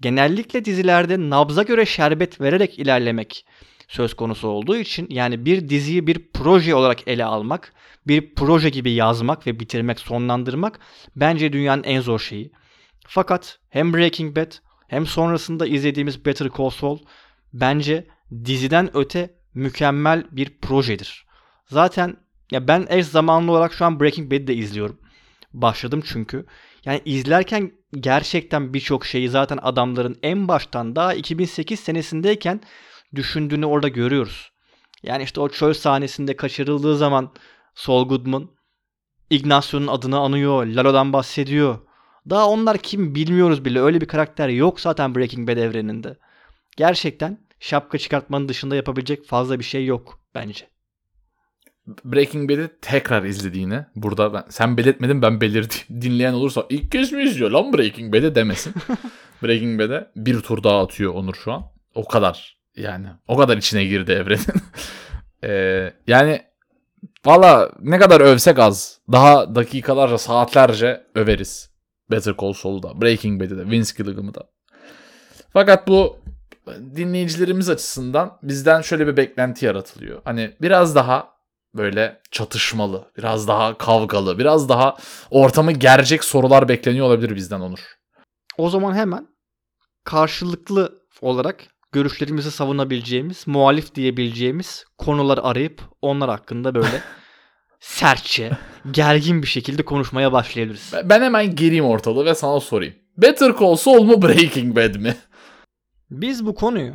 genellikle 0.00 0.64
dizilerde 0.64 1.30
nabza 1.30 1.62
göre 1.62 1.86
şerbet 1.86 2.40
vererek 2.40 2.78
ilerlemek 2.78 3.46
söz 3.88 4.14
konusu 4.14 4.48
olduğu 4.48 4.76
için 4.76 5.06
yani 5.10 5.44
bir 5.44 5.68
diziyi 5.68 6.06
bir 6.06 6.28
proje 6.34 6.74
olarak 6.74 7.08
ele 7.08 7.24
almak, 7.24 7.72
bir 8.06 8.34
proje 8.34 8.70
gibi 8.70 8.92
yazmak 8.92 9.46
ve 9.46 9.60
bitirmek, 9.60 10.00
sonlandırmak 10.00 10.78
bence 11.16 11.52
dünyanın 11.52 11.82
en 11.82 12.00
zor 12.00 12.18
şeyi. 12.18 12.52
Fakat 13.06 13.58
hem 13.70 13.94
Breaking 13.94 14.36
Bad 14.36 14.52
hem 14.88 15.06
sonrasında 15.06 15.66
izlediğimiz 15.66 16.24
Better 16.24 16.48
Call 16.58 16.70
Saul 16.70 16.98
bence 17.52 18.06
diziden 18.44 18.96
öte 18.96 19.34
mükemmel 19.54 20.26
bir 20.30 20.58
projedir. 20.58 21.26
Zaten 21.66 22.16
ya 22.52 22.68
ben 22.68 22.86
eş 22.90 23.06
zamanlı 23.06 23.52
olarak 23.52 23.72
şu 23.72 23.84
an 23.84 24.00
Breaking 24.00 24.32
Bad'i 24.32 24.46
de 24.46 24.54
izliyorum. 24.54 24.98
Başladım 25.52 26.02
çünkü. 26.06 26.46
Yani 26.84 27.02
izlerken 27.04 27.72
gerçekten 27.94 28.74
birçok 28.74 29.06
şeyi 29.06 29.28
zaten 29.28 29.58
adamların 29.62 30.18
en 30.22 30.48
baştan 30.48 30.96
daha 30.96 31.14
2008 31.14 31.80
senesindeyken 31.80 32.60
düşündüğünü 33.14 33.66
orada 33.66 33.88
görüyoruz. 33.88 34.52
Yani 35.02 35.22
işte 35.22 35.40
o 35.40 35.48
çöl 35.48 35.72
sahnesinde 35.72 36.36
kaçırıldığı 36.36 36.96
zaman 36.96 37.32
Saul 37.74 38.08
Goodman 38.08 38.50
Ignacio'nun 39.30 39.86
adını 39.86 40.18
anıyor, 40.18 40.66
Lalo'dan 40.66 41.12
bahsediyor. 41.12 41.78
Daha 42.30 42.48
onlar 42.48 42.78
kim 42.78 43.14
bilmiyoruz 43.14 43.64
bile. 43.64 43.80
Öyle 43.80 44.00
bir 44.00 44.06
karakter 44.06 44.48
yok 44.48 44.80
zaten 44.80 45.14
Breaking 45.14 45.48
Bad 45.48 45.56
evreninde. 45.56 46.18
Gerçekten 46.76 47.38
şapka 47.60 47.98
çıkartmanın 47.98 48.48
dışında 48.48 48.76
yapabilecek 48.76 49.26
fazla 49.26 49.58
bir 49.58 49.64
şey 49.64 49.86
yok 49.86 50.20
bence. 50.34 50.71
Breaking 51.86 52.50
Bad'i 52.50 52.70
tekrar 52.82 53.24
izlediğini 53.24 53.84
burada 53.96 54.34
ben 54.34 54.44
sen 54.48 54.76
belirtmedin 54.76 55.22
ben 55.22 55.40
belirteyim. 55.40 55.86
Dinleyen 56.02 56.32
olursa 56.32 56.66
ilk 56.68 56.92
kez 56.92 57.12
mi 57.12 57.22
izliyor 57.22 57.50
lan 57.50 57.72
Breaking 57.72 58.14
Bad'i 58.14 58.34
demesin. 58.34 58.74
Breaking 59.42 59.80
Bad'e 59.80 60.10
bir 60.16 60.40
tur 60.40 60.62
daha 60.62 60.82
atıyor 60.82 61.14
Onur 61.14 61.34
şu 61.34 61.52
an. 61.52 61.62
O 61.94 62.08
kadar 62.08 62.58
yani 62.76 63.06
o 63.28 63.36
kadar 63.36 63.56
içine 63.56 63.84
girdi 63.84 64.12
evrenin. 64.12 64.62
ee, 65.44 65.92
yani 66.06 66.42
valla 67.26 67.70
ne 67.80 67.98
kadar 67.98 68.20
övsek 68.20 68.58
az. 68.58 69.00
Daha 69.12 69.54
dakikalarca 69.54 70.18
saatlerce 70.18 71.06
överiz. 71.14 71.72
Better 72.10 72.34
Call 72.40 72.52
Saul'u 72.52 72.82
da, 72.82 73.00
Breaking 73.00 73.42
Bad'i 73.42 73.58
de, 73.58 73.70
Vince 73.70 73.92
Gilligan'ı 73.98 74.34
da. 74.34 74.50
Fakat 75.52 75.88
bu 75.88 76.18
dinleyicilerimiz 76.96 77.70
açısından 77.70 78.38
bizden 78.42 78.80
şöyle 78.80 79.06
bir 79.06 79.16
beklenti 79.16 79.66
yaratılıyor. 79.66 80.20
Hani 80.24 80.54
biraz 80.60 80.94
daha 80.94 81.31
böyle 81.74 82.20
çatışmalı, 82.30 83.12
biraz 83.18 83.48
daha 83.48 83.78
kavgalı, 83.78 84.38
biraz 84.38 84.68
daha 84.68 84.96
ortamı 85.30 85.72
gerçek 85.72 86.24
sorular 86.24 86.68
bekleniyor 86.68 87.06
olabilir 87.06 87.36
bizden 87.36 87.60
Onur. 87.60 87.96
O 88.58 88.70
zaman 88.70 88.94
hemen 88.94 89.28
karşılıklı 90.04 91.02
olarak 91.20 91.64
görüşlerimizi 91.92 92.50
savunabileceğimiz, 92.50 93.46
muhalif 93.46 93.94
diyebileceğimiz 93.94 94.84
konular 94.98 95.38
arayıp 95.42 95.82
onlar 96.02 96.30
hakkında 96.30 96.74
böyle 96.74 97.02
sertçe, 97.80 98.50
gergin 98.90 99.42
bir 99.42 99.46
şekilde 99.46 99.82
konuşmaya 99.84 100.32
başlayabiliriz. 100.32 100.92
Ben 101.04 101.22
hemen 101.22 101.56
gireyim 101.56 101.84
ortalığı 101.84 102.24
ve 102.24 102.34
sana 102.34 102.60
sorayım. 102.60 102.94
Better 103.16 103.52
Call 103.60 103.76
Saul 103.76 104.04
mu 104.04 104.22
Breaking 104.22 104.76
Bad 104.76 104.94
mi? 104.94 105.16
Biz 106.10 106.46
bu 106.46 106.54
konuyu 106.54 106.94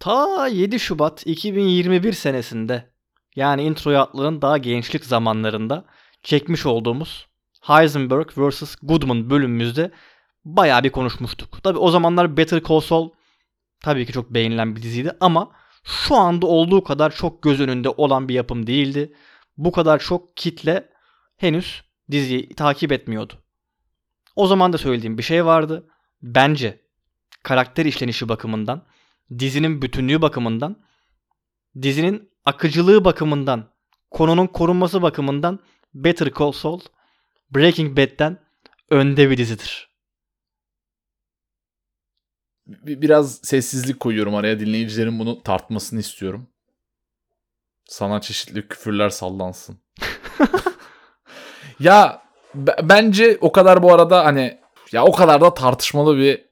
ta 0.00 0.48
7 0.48 0.80
Şubat 0.80 1.26
2021 1.26 2.12
senesinde 2.12 2.91
yani 3.36 3.62
intro 3.62 3.98
atların 3.98 4.42
daha 4.42 4.58
gençlik 4.58 5.04
zamanlarında 5.04 5.84
çekmiş 6.22 6.66
olduğumuz 6.66 7.26
Heisenberg 7.60 8.30
vs. 8.36 8.74
Goodman 8.82 9.30
bölümümüzde 9.30 9.90
bayağı 10.44 10.84
bir 10.84 10.90
konuşmuştuk. 10.90 11.62
Tabi 11.62 11.78
o 11.78 11.90
zamanlar 11.90 12.36
Better 12.36 12.62
Call 12.68 12.80
Saul 12.80 13.10
tabii 13.80 14.06
ki 14.06 14.12
çok 14.12 14.30
beğenilen 14.30 14.76
bir 14.76 14.82
diziydi 14.82 15.12
ama 15.20 15.52
şu 15.84 16.16
anda 16.16 16.46
olduğu 16.46 16.84
kadar 16.84 17.14
çok 17.14 17.42
göz 17.42 17.60
önünde 17.60 17.88
olan 17.88 18.28
bir 18.28 18.34
yapım 18.34 18.66
değildi. 18.66 19.12
Bu 19.56 19.72
kadar 19.72 19.98
çok 19.98 20.36
kitle 20.36 20.88
henüz 21.36 21.82
diziyi 22.10 22.48
takip 22.48 22.92
etmiyordu. 22.92 23.34
O 24.36 24.46
zaman 24.46 24.72
da 24.72 24.78
söylediğim 24.78 25.18
bir 25.18 25.22
şey 25.22 25.44
vardı. 25.44 25.88
Bence 26.22 26.80
karakter 27.42 27.86
işlenişi 27.86 28.28
bakımından, 28.28 28.86
dizinin 29.38 29.82
bütünlüğü 29.82 30.22
bakımından, 30.22 30.76
dizinin 31.82 32.31
akıcılığı 32.44 33.04
bakımından, 33.04 33.64
konunun 34.10 34.46
korunması 34.46 35.02
bakımından 35.02 35.58
Better 35.94 36.30
Call 36.38 36.52
Saul 36.52 36.80
Breaking 37.50 37.98
Bad'den 37.98 38.38
önde 38.90 39.30
bir 39.30 39.36
dizidir. 39.38 39.92
Biraz 42.66 43.40
sessizlik 43.42 44.00
koyuyorum 44.00 44.34
araya. 44.34 44.60
Dinleyicilerin 44.60 45.18
bunu 45.18 45.42
tartmasını 45.42 46.00
istiyorum. 46.00 46.48
Sana 47.84 48.20
çeşitli 48.20 48.68
küfürler 48.68 49.08
sallansın. 49.08 49.78
ya 51.80 52.22
b- 52.54 52.76
bence 52.82 53.38
o 53.40 53.52
kadar 53.52 53.82
bu 53.82 53.94
arada 53.94 54.24
hani 54.24 54.60
ya 54.92 55.04
o 55.04 55.12
kadar 55.12 55.40
da 55.40 55.54
tartışmalı 55.54 56.16
bir 56.16 56.44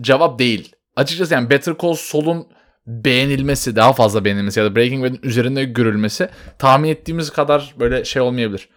cevap 0.00 0.38
değil. 0.38 0.76
Açıkçası 0.96 1.34
yani 1.34 1.50
Better 1.50 1.74
Call 1.82 1.94
Saul'un 1.94 2.48
beğenilmesi, 2.88 3.76
daha 3.76 3.92
fazla 3.92 4.24
beğenilmesi 4.24 4.60
ya 4.60 4.66
da 4.66 4.76
Breaking 4.76 5.04
Bad'in 5.04 5.20
üzerinde 5.22 5.64
görülmesi 5.64 6.28
tahmin 6.58 6.88
ettiğimiz 6.88 7.30
kadar 7.30 7.74
böyle 7.80 8.04
şey 8.04 8.22
olmayabilir. 8.22 8.68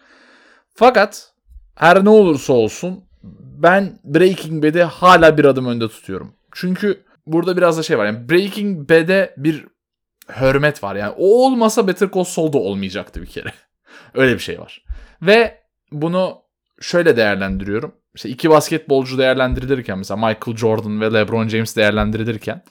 Fakat 0.74 1.34
her 1.76 2.06
ne 2.06 2.10
olursa 2.10 2.54
olsun 2.54 3.04
ben 3.64 4.00
Breaking 4.04 4.64
Bad'i 4.64 4.84
hala 4.84 5.38
bir 5.38 5.46
adım 5.46 5.66
önde 5.66 5.88
tutuyorum. 5.88 6.34
Çünkü 6.52 7.04
burada 7.28 7.58
biraz 7.58 7.78
da 7.78 7.84
şey 7.84 7.98
var. 7.98 8.06
Yani 8.06 8.30
Breaking 8.30 8.90
Bad'e 8.90 9.34
bir 9.38 9.66
hürmet 10.40 10.84
var. 10.84 10.96
Yani 10.96 11.14
o 11.18 11.46
olmasa 11.46 11.88
Better 11.88 12.10
Call 12.16 12.24
Saul'da 12.24 12.58
olmayacaktı 12.58 13.22
bir 13.22 13.28
kere. 13.28 13.54
Öyle 14.14 14.34
bir 14.34 14.40
şey 14.40 14.60
var. 14.60 14.86
Ve 15.22 15.62
bunu 15.92 16.42
şöyle 16.82 17.18
değerlendiriyorum. 17.18 17.96
İşte 18.16 18.30
iki 18.30 18.50
basketbolcu 18.50 19.18
değerlendirilirken 19.18 19.98
mesela 19.98 20.18
Michael 20.28 20.58
Jordan 20.58 21.02
ve 21.02 21.14
LeBron 21.14 21.48
James 21.48 21.76
değerlendirilirken 21.76 22.64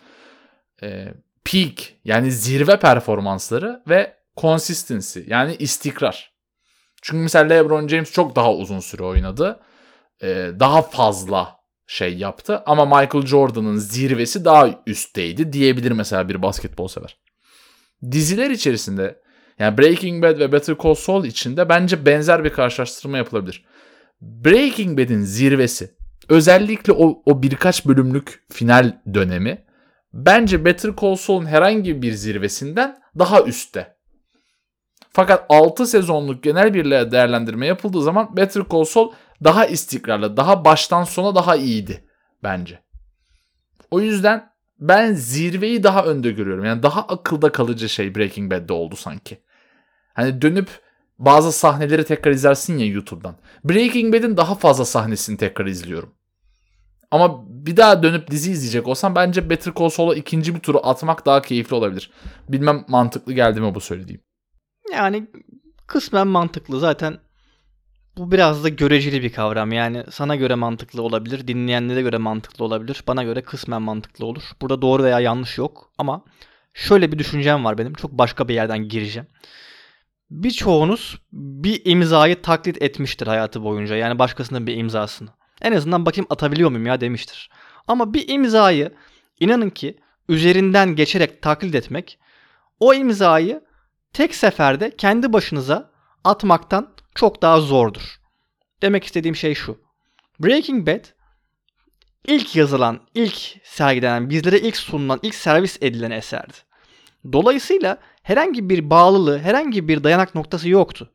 peak 1.45 1.95
yani 2.05 2.33
zirve 2.33 2.79
performansları 2.79 3.83
ve 3.89 4.17
consistency 4.37 5.21
yani 5.27 5.57
istikrar. 5.59 6.33
Çünkü 7.03 7.23
mesela 7.23 7.45
LeBron 7.45 7.89
James 7.89 8.13
çok 8.13 8.37
daha 8.37 8.55
uzun 8.55 8.81
süre 8.81 9.03
oynadı. 9.03 9.61
E, 10.23 10.51
daha 10.61 10.83
fazla 10.83 11.61
şey 11.87 12.19
yaptı 12.19 12.63
ama 12.67 12.85
Michael 12.85 13.27
Jordan'ın 13.27 13.77
zirvesi 13.77 14.45
daha 14.45 14.83
üstteydi 14.87 15.53
diyebilir 15.53 15.93
mesela 15.93 16.29
bir 16.29 16.43
basketbol 16.43 16.89
sever. 16.89 17.17
Diziler 18.11 18.51
içerisinde 18.51 19.21
yani 19.59 19.79
Breaking 19.79 20.25
Bad 20.25 20.39
ve 20.39 20.53
Better 20.53 20.77
Call 20.83 20.95
Saul 20.95 21.25
içinde 21.25 21.69
bence 21.69 22.07
benzer 22.07 22.45
bir 22.45 22.51
karşılaştırma 22.51 23.17
yapılabilir. 23.17 23.65
Breaking 24.21 24.99
Bad'in 24.99 25.23
zirvesi 25.23 25.95
özellikle 26.29 26.93
o, 26.93 27.23
o 27.27 27.43
birkaç 27.43 27.87
bölümlük 27.87 28.43
final 28.53 29.01
dönemi 29.15 29.65
bence 30.13 30.65
Better 30.65 30.93
Call 31.01 31.15
Saul'un 31.15 31.47
herhangi 31.47 32.03
bir 32.03 32.13
zirvesinden 32.13 32.99
daha 33.19 33.43
üstte. 33.43 33.97
Fakat 35.13 35.47
6 35.49 35.87
sezonluk 35.87 36.43
genel 36.43 36.75
bir 36.75 36.91
değerlendirme 36.91 37.67
yapıldığı 37.67 38.03
zaman 38.03 38.37
Better 38.37 38.63
Call 38.73 38.85
Saul 38.85 39.13
daha 39.45 39.67
istikrarlı, 39.67 40.37
daha 40.37 40.65
baştan 40.65 41.05
sona 41.05 41.35
daha 41.35 41.57
iyiydi 41.57 42.05
bence. 42.43 42.83
O 43.91 44.01
yüzden 44.01 44.51
ben 44.79 45.13
zirveyi 45.13 45.83
daha 45.83 46.05
önde 46.05 46.31
görüyorum. 46.31 46.65
Yani 46.65 46.83
daha 46.83 47.03
akılda 47.03 47.53
kalıcı 47.53 47.89
şey 47.89 48.15
Breaking 48.15 48.53
Bad'de 48.53 48.73
oldu 48.73 48.97
sanki. 48.97 49.43
Hani 50.15 50.43
dönüp 50.43 50.69
bazı 51.19 51.53
sahneleri 51.53 52.05
tekrar 52.05 52.33
izlersin 52.33 52.79
ya 52.79 52.87
YouTube'dan. 52.87 53.37
Breaking 53.65 54.15
Bad'in 54.15 54.37
daha 54.37 54.55
fazla 54.55 54.85
sahnesini 54.85 55.37
tekrar 55.37 55.67
izliyorum. 55.67 56.15
Ama 57.11 57.45
bir 57.49 57.77
daha 57.77 58.03
dönüp 58.03 58.31
dizi 58.31 58.51
izleyecek 58.51 58.89
olsam 58.89 59.15
bence 59.15 59.51
Better 59.51 59.75
Call 59.79 59.89
Saul'a 59.89 60.15
ikinci 60.15 60.55
bir 60.55 60.61
turu 60.61 60.81
atmak 60.87 61.27
daha 61.27 61.43
keyifli 61.43 61.77
olabilir. 61.77 62.11
Bilmem 62.49 62.85
mantıklı 62.89 63.33
geldi 63.33 63.61
mi 63.61 63.75
bu 63.75 63.81
söylediğim. 63.81 64.21
Yani 64.93 65.27
kısmen 65.87 66.27
mantıklı. 66.27 66.81
Zaten 66.81 67.19
bu 68.17 68.31
biraz 68.31 68.65
da 68.65 68.69
göreceli 68.69 69.23
bir 69.23 69.33
kavram. 69.33 69.73
Yani 69.73 70.05
sana 70.11 70.37
göre 70.37 70.55
mantıklı 70.55 71.03
olabilir, 71.03 71.49
dinleyenlere 71.49 72.03
göre 72.03 72.19
mantıklı 72.19 72.65
olabilir. 72.65 73.05
Bana 73.07 73.23
göre 73.23 73.43
kısmen 73.43 73.83
mantıklı 73.83 74.27
olur. 74.27 74.43
Burada 74.61 74.83
doğru 74.83 75.03
veya 75.03 75.21
yanlış 75.21 75.59
yok 75.59 75.93
ama 75.99 76.25
şöyle 76.75 77.13
bir 77.13 77.19
düşüncem 77.19 77.65
var 77.65 77.79
benim. 77.79 77.95
Çok 77.95 78.13
başka 78.13 78.49
bir 78.49 78.55
yerden 78.55 78.89
gireceğim. 78.89 79.29
Birçoğunuz 80.31 81.19
bir 81.33 81.83
imzayı 81.85 82.43
taklit 82.43 82.83
etmiştir 82.83 83.27
hayatı 83.27 83.63
boyunca. 83.63 83.97
Yani 83.97 84.19
başkasının 84.19 84.67
bir 84.67 84.77
imzasını. 84.77 85.29
En 85.61 85.73
azından 85.73 86.07
bakayım 86.07 86.27
atabiliyor 86.31 86.71
muyum 86.71 86.87
ya 86.87 87.01
demiştir. 87.01 87.51
Ama 87.89 88.15
bir 88.15 88.29
imzayı 88.29 88.93
inanın 89.41 89.71
ki 89.71 90.01
üzerinden 90.29 90.97
geçerek 90.97 91.43
taklit 91.43 91.75
etmek 91.75 92.19
o 92.81 92.95
imzayı 92.95 93.63
tek 94.13 94.35
seferde 94.35 94.97
kendi 94.97 95.33
başınıza 95.33 95.91
atmaktan 96.25 96.95
çok 97.15 97.43
daha 97.43 97.61
zordur. 97.61 98.21
Demek 98.83 99.05
istediğim 99.05 99.37
şey 99.37 99.55
şu. 99.55 99.79
Breaking 100.41 100.87
Bad 100.87 101.05
ilk 102.27 102.57
yazılan, 102.57 103.01
ilk 103.15 103.57
sergilenen, 103.65 104.31
bizlere 104.31 104.61
ilk 104.61 104.77
sunulan, 104.77 105.21
ilk 105.23 105.35
servis 105.35 105.79
edilen 105.81 106.11
eserdi. 106.11 106.53
Dolayısıyla 107.33 107.99
herhangi 108.23 108.69
bir 108.69 108.91
bağlılığı, 108.91 109.39
herhangi 109.39 109.89
bir 109.89 110.05
dayanak 110.05 110.35
noktası 110.35 110.69
yoktu. 110.69 111.13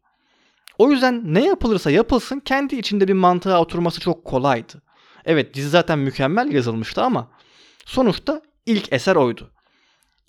O 0.78 0.92
yüzden 0.92 1.34
ne 1.34 1.46
yapılırsa 1.46 1.92
yapılsın 1.92 2.40
kendi 2.40 2.76
içinde 2.76 3.08
bir 3.08 3.14
mantığa 3.14 3.62
oturması 3.62 4.00
çok 4.00 4.26
kolaydı. 4.26 4.82
Evet 5.26 5.54
dizi 5.54 5.70
zaten 5.70 6.00
mükemmel 6.00 6.52
yazılmıştı 6.52 7.04
ama 7.04 7.28
sonuçta 7.86 8.42
ilk 8.66 8.94
eser 8.94 9.16
oydu. 9.16 9.52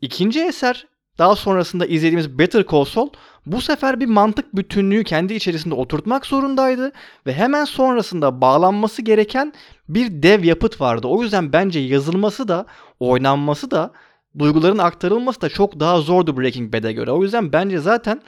İkinci 0.00 0.40
eser 0.40 0.86
daha 1.18 1.36
sonrasında 1.36 1.86
izlediğimiz 1.86 2.38
Better 2.38 2.64
Call 2.72 2.84
Saul 2.84 3.08
bu 3.46 3.60
sefer 3.60 4.00
bir 4.00 4.06
mantık 4.06 4.56
bütünlüğü 4.56 5.04
kendi 5.04 5.34
içerisinde 5.34 5.74
oturtmak 5.74 6.26
zorundaydı 6.26 6.92
ve 7.26 7.34
hemen 7.34 7.64
sonrasında 7.64 8.40
bağlanması 8.40 9.02
gereken 9.02 9.52
bir 9.88 10.22
dev 10.22 10.44
yapıt 10.44 10.80
vardı. 10.80 11.06
O 11.06 11.22
yüzden 11.22 11.52
bence 11.52 11.80
yazılması 11.80 12.48
da 12.48 12.66
oynanması 13.00 13.70
da 13.70 13.92
duyguların 14.38 14.78
aktarılması 14.78 15.40
da 15.40 15.48
çok 15.48 15.80
daha 15.80 16.00
zordu 16.00 16.36
Breaking 16.36 16.74
Bad'e 16.74 16.92
göre. 16.92 17.10
O 17.10 17.22
yüzden 17.22 17.52
bence 17.52 17.78
zaten 17.78 18.22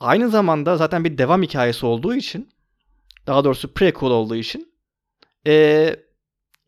aynı 0.00 0.28
zamanda 0.28 0.76
zaten 0.76 1.04
bir 1.04 1.18
devam 1.18 1.42
hikayesi 1.42 1.86
olduğu 1.86 2.14
için 2.14 2.48
daha 3.26 3.44
doğrusu 3.44 3.74
prequel 3.74 4.10
olduğu 4.10 4.36
için 4.36 4.72
ee, 5.46 5.96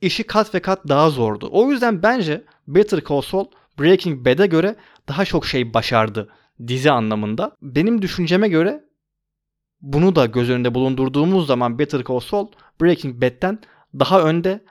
işi 0.00 0.24
kat 0.24 0.54
ve 0.54 0.60
kat 0.60 0.88
daha 0.88 1.10
zordu. 1.10 1.48
O 1.52 1.70
yüzden 1.70 2.02
bence 2.02 2.44
Better 2.68 3.00
Call 3.08 3.20
Saul 3.20 3.46
Breaking 3.78 4.26
Bad'e 4.26 4.46
göre 4.46 4.76
daha 5.08 5.24
çok 5.24 5.46
şey 5.46 5.74
başardı 5.74 6.28
dizi 6.66 6.90
anlamında. 6.90 7.56
Benim 7.62 8.02
düşünceme 8.02 8.48
göre 8.48 8.84
bunu 9.80 10.16
da 10.16 10.26
göz 10.26 10.50
önünde 10.50 10.74
bulundurduğumuz 10.74 11.46
zaman 11.46 11.78
Better 11.78 12.04
Call 12.08 12.20
Saul 12.20 12.46
Breaking 12.80 13.22
Bad'den 13.22 13.58
daha 13.98 14.22
önde. 14.22 14.64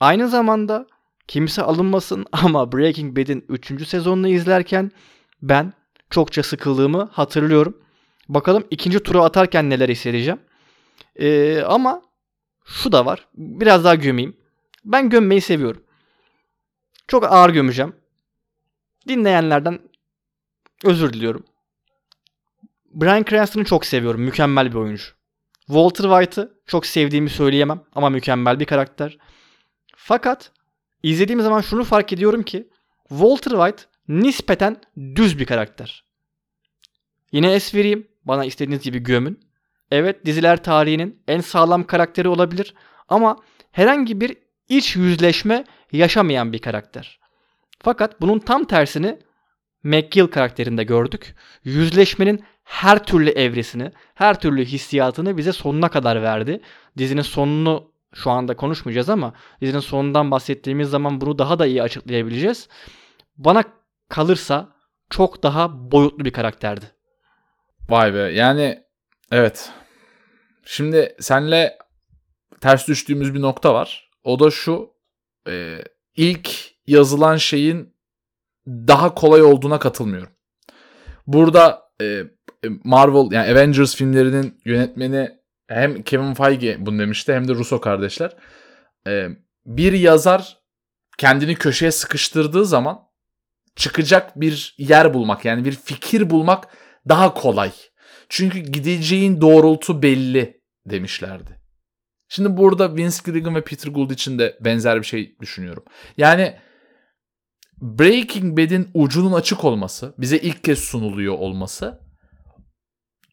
Aynı 0.00 0.28
zamanda 0.28 0.86
kimse 1.28 1.62
alınmasın 1.62 2.26
ama 2.32 2.72
Breaking 2.72 3.18
Bad'in 3.18 3.44
3. 3.48 3.88
sezonunu 3.88 4.28
izlerken 4.28 4.90
ben 5.42 5.72
çokça 6.10 6.42
sıkıldığımı 6.42 7.08
hatırlıyorum. 7.12 7.76
Bakalım 8.28 8.66
ikinci 8.70 9.00
turu 9.02 9.22
atarken 9.22 9.70
neler 9.70 9.88
hissedeceğim. 9.88 10.40
Ee, 11.16 11.62
ama 11.62 12.02
şu 12.64 12.92
da 12.92 13.06
var. 13.06 13.28
Biraz 13.34 13.84
daha 13.84 13.94
gömeyim. 13.94 14.36
Ben 14.84 15.10
gömmeyi 15.10 15.40
seviyorum. 15.40 15.82
Çok 17.08 17.32
ağır 17.32 17.50
gömeceğim. 17.50 17.96
Dinleyenlerden 19.08 19.78
özür 20.84 21.12
diliyorum. 21.12 21.44
Bryan 22.94 23.24
Cranston'ı 23.24 23.64
çok 23.64 23.86
seviyorum. 23.86 24.20
Mükemmel 24.20 24.70
bir 24.70 24.78
oyuncu. 24.78 25.04
Walter 25.66 26.04
White'ı 26.04 26.54
çok 26.66 26.86
sevdiğimi 26.86 27.30
söyleyemem 27.30 27.80
ama 27.94 28.10
mükemmel 28.10 28.60
bir 28.60 28.64
karakter. 28.64 29.18
Fakat 29.96 30.52
izlediğim 31.02 31.40
zaman 31.40 31.60
şunu 31.60 31.84
fark 31.84 32.12
ediyorum 32.12 32.42
ki 32.42 32.68
Walter 33.08 33.50
White 33.50 33.82
nispeten 34.08 34.80
düz 35.16 35.38
bir 35.38 35.46
karakter. 35.46 36.04
Yine 37.32 37.52
es 37.52 37.74
vereyim. 37.74 38.08
Bana 38.24 38.44
istediğiniz 38.44 38.82
gibi 38.82 38.98
gömün. 38.98 39.40
Evet 39.90 40.26
diziler 40.26 40.62
tarihinin 40.62 41.22
en 41.28 41.40
sağlam 41.40 41.84
karakteri 41.84 42.28
olabilir 42.28 42.74
ama 43.08 43.36
herhangi 43.72 44.20
bir 44.20 44.36
iç 44.68 44.96
yüzleşme 44.96 45.64
yaşamayan 45.92 46.52
bir 46.52 46.58
karakter. 46.58 47.20
Fakat 47.80 48.20
bunun 48.20 48.38
tam 48.38 48.64
tersini 48.64 49.18
McGill 49.82 50.26
karakterinde 50.26 50.84
gördük. 50.84 51.34
Yüzleşmenin 51.64 52.44
her 52.64 53.04
türlü 53.04 53.30
evresini, 53.30 53.92
her 54.14 54.40
türlü 54.40 54.64
hissiyatını 54.64 55.36
bize 55.36 55.52
sonuna 55.52 55.88
kadar 55.88 56.22
verdi. 56.22 56.60
Dizinin 56.98 57.22
sonunu 57.22 57.90
şu 58.14 58.30
anda 58.30 58.56
konuşmayacağız 58.56 59.08
ama 59.08 59.32
dizinin 59.60 59.80
sonundan 59.80 60.30
bahsettiğimiz 60.30 60.90
zaman 60.90 61.20
bunu 61.20 61.38
daha 61.38 61.58
da 61.58 61.66
iyi 61.66 61.82
açıklayabileceğiz. 61.82 62.68
Bana 63.36 63.64
kalırsa 64.08 64.68
çok 65.10 65.42
daha 65.42 65.90
boyutlu 65.92 66.24
bir 66.24 66.32
karakterdi. 66.32 66.84
Vay 67.88 68.14
be 68.14 68.18
yani 68.18 68.84
evet. 69.32 69.70
Şimdi 70.64 71.16
senle 71.20 71.78
ters 72.60 72.88
düştüğümüz 72.88 73.34
bir 73.34 73.42
nokta 73.42 73.74
var. 73.74 74.10
O 74.24 74.40
da 74.40 74.50
şu. 74.50 74.94
E, 75.48 75.78
ilk 76.16 76.50
yazılan 76.86 77.36
şeyin 77.36 77.94
daha 78.66 79.14
kolay 79.14 79.42
olduğuna 79.42 79.78
katılmıyorum. 79.78 80.28
Burada 81.26 81.82
e, 82.00 82.22
Marvel 82.84 83.32
yani 83.32 83.52
Avengers 83.52 83.96
filmlerinin 83.96 84.60
yönetmeni 84.64 85.30
hem 85.68 86.02
Kevin 86.02 86.34
Feige 86.34 86.76
bunu 86.86 86.98
demişti 86.98 87.34
hem 87.34 87.48
de 87.48 87.54
Russo 87.54 87.80
kardeşler. 87.80 88.36
E, 89.06 89.28
bir 89.66 89.92
yazar 89.92 90.58
kendini 91.18 91.54
köşeye 91.54 91.92
sıkıştırdığı 91.92 92.66
zaman 92.66 93.00
çıkacak 93.76 94.40
bir 94.40 94.74
yer 94.78 95.14
bulmak 95.14 95.44
yani 95.44 95.64
bir 95.64 95.72
fikir 95.72 96.30
bulmak 96.30 96.68
daha 97.08 97.34
kolay. 97.34 97.72
Çünkü 98.28 98.58
gideceğin 98.58 99.40
doğrultu 99.40 100.02
belli 100.02 100.60
demişlerdi. 100.86 101.60
Şimdi 102.28 102.56
burada 102.56 102.96
Vince 102.96 103.16
Gilligan 103.24 103.54
ve 103.54 103.64
Peter 103.64 103.90
Gould 103.90 104.10
için 104.10 104.38
de 104.38 104.58
benzer 104.60 105.00
bir 105.00 105.06
şey 105.06 105.36
düşünüyorum. 105.40 105.84
Yani 106.16 106.56
Breaking 107.80 108.58
Bad'in 108.58 108.90
ucunun 108.94 109.32
açık 109.32 109.64
olması, 109.64 110.14
bize 110.18 110.38
ilk 110.38 110.64
kez 110.64 110.78
sunuluyor 110.78 111.34
olması 111.38 112.04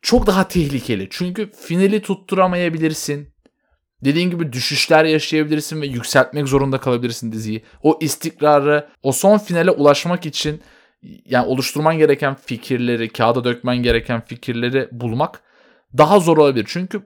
çok 0.01 0.27
daha 0.27 0.47
tehlikeli. 0.47 1.07
Çünkü 1.09 1.51
finali 1.51 2.01
tutturamayabilirsin. 2.01 3.33
Dediğin 4.05 4.29
gibi 4.29 4.53
düşüşler 4.53 5.05
yaşayabilirsin 5.05 5.81
ve 5.81 5.87
yükseltmek 5.87 6.47
zorunda 6.47 6.77
kalabilirsin 6.77 7.31
diziyi. 7.31 7.63
O 7.83 7.99
istikrarı, 8.01 8.89
o 9.03 9.11
son 9.11 9.37
finale 9.37 9.71
ulaşmak 9.71 10.25
için 10.25 10.61
yani 11.03 11.47
oluşturman 11.47 11.97
gereken 11.97 12.35
fikirleri, 12.35 13.09
kağıda 13.09 13.43
dökmen 13.43 13.77
gereken 13.77 14.21
fikirleri 14.21 14.89
bulmak 14.91 15.41
daha 15.97 16.19
zor 16.19 16.37
olabilir. 16.37 16.65
Çünkü 16.67 17.01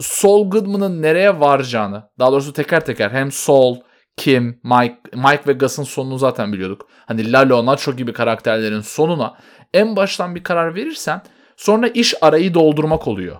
Saul 0.00 0.50
Goodman'ın 0.50 1.02
nereye 1.02 1.40
varacağını, 1.40 2.10
daha 2.18 2.32
doğrusu 2.32 2.52
teker 2.52 2.84
teker 2.84 3.10
hem 3.10 3.32
Saul, 3.32 3.76
Kim, 4.16 4.60
Mike, 4.64 4.98
Mike 5.14 5.42
ve 5.46 5.52
Gus'ın 5.52 5.82
sonunu 5.82 6.18
zaten 6.18 6.52
biliyorduk. 6.52 6.88
Hani 7.06 7.32
Lalo, 7.32 7.66
Nacho 7.66 7.92
gibi 7.92 8.12
karakterlerin 8.12 8.80
sonuna 8.80 9.36
en 9.74 9.96
baştan 9.96 10.34
bir 10.34 10.42
karar 10.42 10.74
verirsen 10.74 11.22
sonra 11.56 11.88
iş 11.88 12.14
arayı 12.20 12.54
doldurmak 12.54 13.08
oluyor. 13.08 13.36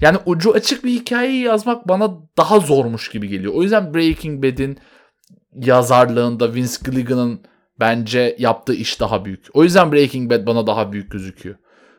Yani 0.00 0.18
ucu 0.26 0.52
açık 0.52 0.84
bir 0.84 0.90
hikayeyi 0.90 1.42
yazmak 1.42 1.88
bana 1.88 2.10
daha 2.36 2.60
zormuş 2.60 3.10
gibi 3.10 3.28
geliyor. 3.28 3.54
O 3.54 3.62
yüzden 3.62 3.94
Breaking 3.94 4.44
Bad'in 4.44 4.78
yazarlığında 5.54 6.54
Vince 6.54 6.76
Gilligan'ın 6.84 7.40
bence 7.80 8.36
yaptığı 8.38 8.74
iş 8.74 9.00
daha 9.00 9.24
büyük. 9.24 9.46
O 9.52 9.64
yüzden 9.64 9.92
Breaking 9.92 10.30
Bad 10.30 10.46
bana 10.46 10.66
daha 10.66 10.92
büyük 10.92 11.10
gözüküyor. 11.10 11.56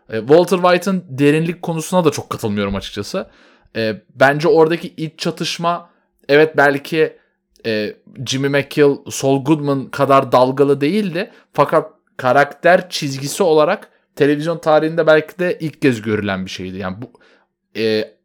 E, 0.09 0.19
Walter 0.19 0.57
White'ın 0.57 1.03
derinlik 1.09 1.61
konusuna 1.61 2.05
da 2.05 2.11
çok 2.11 2.29
katılmıyorum 2.29 2.75
açıkçası. 2.75 3.29
E, 3.75 4.01
bence 4.15 4.47
oradaki 4.47 4.87
iç 4.87 5.19
çatışma 5.19 5.89
evet 6.29 6.57
belki 6.57 7.17
e, 7.65 7.95
Jimmy 8.25 8.49
McGill, 8.49 9.11
Saul 9.11 9.43
Goodman 9.43 9.85
kadar 9.85 10.31
dalgalı 10.31 10.81
değildi. 10.81 11.31
Fakat 11.53 11.91
karakter 12.17 12.89
çizgisi 12.89 13.43
olarak 13.43 13.89
televizyon 14.15 14.57
tarihinde 14.57 15.07
belki 15.07 15.39
de 15.39 15.57
ilk 15.59 15.81
kez 15.81 16.01
görülen 16.01 16.45
bir 16.45 16.51
şeydi. 16.51 16.77
Yani 16.77 16.97
bu 17.01 17.11
e, 17.79 18.15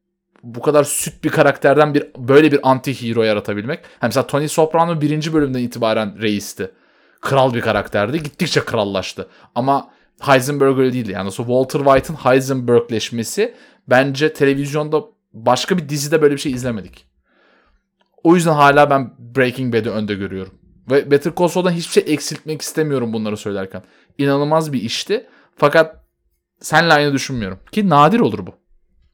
bu 0.42 0.60
kadar 0.60 0.84
süt 0.84 1.24
bir 1.24 1.28
karakterden 1.28 1.94
bir 1.94 2.06
böyle 2.18 2.52
bir 2.52 2.60
anti 2.62 3.02
hero 3.02 3.22
yaratabilmek. 3.22 3.78
Yani 3.78 4.08
mesela 4.08 4.26
Tony 4.26 4.48
Soprano 4.48 5.00
birinci 5.00 5.34
bölümden 5.34 5.58
itibaren 5.58 6.22
reisti. 6.22 6.70
Kral 7.20 7.54
bir 7.54 7.60
karakterdi. 7.60 8.22
Gittikçe 8.22 8.60
krallaştı. 8.60 9.28
Ama 9.54 9.90
Heisenberg 10.20 10.78
öyle 10.78 10.92
değildi. 10.92 11.12
Yani 11.12 11.30
Walter 11.30 11.78
White'ın 11.78 12.16
Heisenbergleşmesi 12.16 13.54
bence 13.88 14.32
televizyonda 14.32 15.04
başka 15.32 15.78
bir 15.78 15.88
dizide 15.88 16.22
böyle 16.22 16.34
bir 16.34 16.40
şey 16.40 16.52
izlemedik. 16.52 17.06
O 18.24 18.34
yüzden 18.34 18.52
hala 18.52 18.90
ben 18.90 19.14
Breaking 19.18 19.74
Bad'i 19.74 19.90
önde 19.90 20.14
görüyorum. 20.14 20.54
Ve 20.90 21.10
Better 21.10 21.32
Call 21.38 21.48
Saul'dan 21.48 21.70
hiçbir 21.70 22.02
şey 22.02 22.14
eksiltmek 22.14 22.62
istemiyorum 22.62 23.12
bunları 23.12 23.36
söylerken. 23.36 23.82
İnanılmaz 24.18 24.72
bir 24.72 24.82
işti. 24.82 25.26
Fakat 25.56 26.04
senle 26.60 26.92
aynı 26.92 27.12
düşünmüyorum. 27.12 27.58
Ki 27.72 27.88
nadir 27.88 28.20
olur 28.20 28.46
bu. 28.46 28.54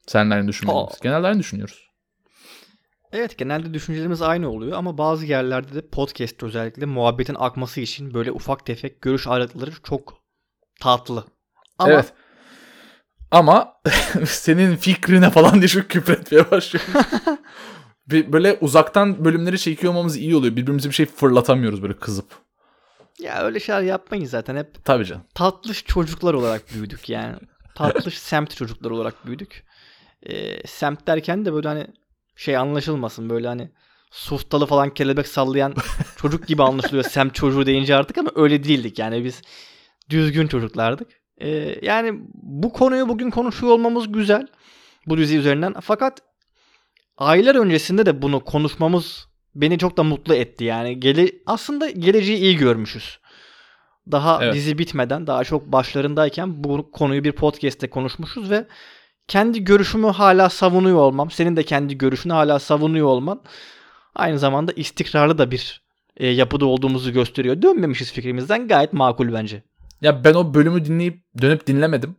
Senle 0.06 0.34
aynı 0.34 0.48
düşünmemiz. 0.48 1.00
Genelde 1.02 1.26
aynı 1.26 1.38
düşünüyoruz. 1.38 1.85
Evet 3.18 3.38
genelde 3.38 3.74
düşüncelerimiz 3.74 4.22
aynı 4.22 4.50
oluyor 4.50 4.78
ama 4.78 4.98
bazı 4.98 5.26
yerlerde 5.26 5.74
de 5.74 5.88
podcast 5.88 6.42
özellikle 6.42 6.86
muhabbetin 6.86 7.34
akması 7.38 7.80
için 7.80 8.14
böyle 8.14 8.32
ufak 8.32 8.66
tefek 8.66 9.02
görüş 9.02 9.26
ayrılıkları 9.26 9.70
çok 9.82 10.14
tatlı. 10.80 11.24
Ama 11.78 11.92
Evet. 11.92 12.12
Ama 13.30 13.72
senin 14.26 14.76
fikrine 14.76 15.30
falan 15.30 15.54
diye 15.54 15.68
şu 15.68 15.88
küfretmeye 15.88 16.50
başlıyorum. 16.50 16.92
Bir- 18.10 18.32
böyle 18.32 18.58
uzaktan 18.60 19.24
bölümleri 19.24 19.58
çekiyor 19.58 19.92
olmamız 19.92 20.16
iyi 20.16 20.36
oluyor. 20.36 20.56
Birbirimize 20.56 20.88
bir 20.88 20.94
şey 20.94 21.06
fırlatamıyoruz 21.06 21.82
böyle 21.82 21.96
kızıp. 21.96 22.26
ya 23.20 23.42
öyle 23.42 23.60
şeyler 23.60 23.82
yapmayın 23.82 24.24
zaten 24.24 24.56
hep 24.56 24.84
Tabii 24.84 25.04
canım. 25.04 25.22
tatlış 25.34 25.84
çocuklar 25.84 26.34
olarak 26.34 26.62
büyüdük 26.74 27.08
yani. 27.08 27.36
Tatlış 27.74 28.18
semt 28.18 28.56
çocuklar 28.56 28.90
olarak 28.90 29.26
büyüdük. 29.26 29.64
Ee, 30.22 30.66
semt 30.66 31.06
derken 31.06 31.44
de 31.44 31.52
böyle 31.52 31.68
hani 31.68 31.86
şey 32.36 32.56
anlaşılmasın 32.56 33.30
böyle 33.30 33.48
hani 33.48 33.70
suftalı 34.10 34.66
falan 34.66 34.94
kelebek 34.94 35.28
sallayan 35.28 35.74
çocuk 36.16 36.46
gibi 36.46 36.62
anlaşılıyor 36.62 37.04
semt 37.04 37.34
çocuğu 37.34 37.66
deyince 37.66 37.96
artık 37.96 38.18
ama 38.18 38.30
öyle 38.34 38.64
değildik 38.64 38.98
yani 38.98 39.24
biz 39.24 39.42
düzgün 40.10 40.46
çocuklardık. 40.46 41.08
Ee, 41.38 41.78
yani 41.82 42.20
bu 42.34 42.72
konuyu 42.72 43.08
bugün 43.08 43.30
konuşuyor 43.30 43.72
olmamız 43.72 44.12
güzel 44.12 44.46
bu 45.06 45.18
dizi 45.18 45.36
üzerinden 45.38 45.74
fakat 45.80 46.20
aylar 47.16 47.54
öncesinde 47.54 48.06
de 48.06 48.22
bunu 48.22 48.44
konuşmamız 48.44 49.28
beni 49.54 49.78
çok 49.78 49.96
da 49.96 50.02
mutlu 50.02 50.34
etti 50.34 50.64
yani. 50.64 51.00
Gele 51.00 51.32
aslında 51.46 51.90
geleceği 51.90 52.38
iyi 52.38 52.56
görmüşüz. 52.56 53.18
Daha 54.12 54.44
Evet. 54.44 54.54
dizi 54.54 54.78
bitmeden 54.78 55.26
daha 55.26 55.44
çok 55.44 55.72
başlarındayken 55.72 56.64
bu 56.64 56.90
konuyu 56.90 57.24
bir 57.24 57.32
podcast'te 57.32 57.90
konuşmuşuz 57.90 58.50
ve 58.50 58.66
kendi 59.28 59.64
görüşümü 59.64 60.06
hala 60.06 60.48
savunuyor 60.48 60.98
olmam, 60.98 61.30
senin 61.30 61.56
de 61.56 61.62
kendi 61.62 61.98
görüşünü 61.98 62.32
hala 62.32 62.58
savunuyor 62.58 63.06
olman 63.06 63.40
aynı 64.14 64.38
zamanda 64.38 64.72
istikrarlı 64.72 65.38
da 65.38 65.50
bir 65.50 65.82
e, 66.16 66.26
yapıda 66.26 66.66
olduğumuzu 66.66 67.12
gösteriyor. 67.12 67.62
Dönmemişiz 67.62 68.12
fikrimizden 68.12 68.68
gayet 68.68 68.92
makul 68.92 69.32
bence. 69.32 69.62
Ya 70.00 70.24
ben 70.24 70.34
o 70.34 70.54
bölümü 70.54 70.84
dinleyip 70.84 71.22
dönüp 71.40 71.66
dinlemedim. 71.66 72.16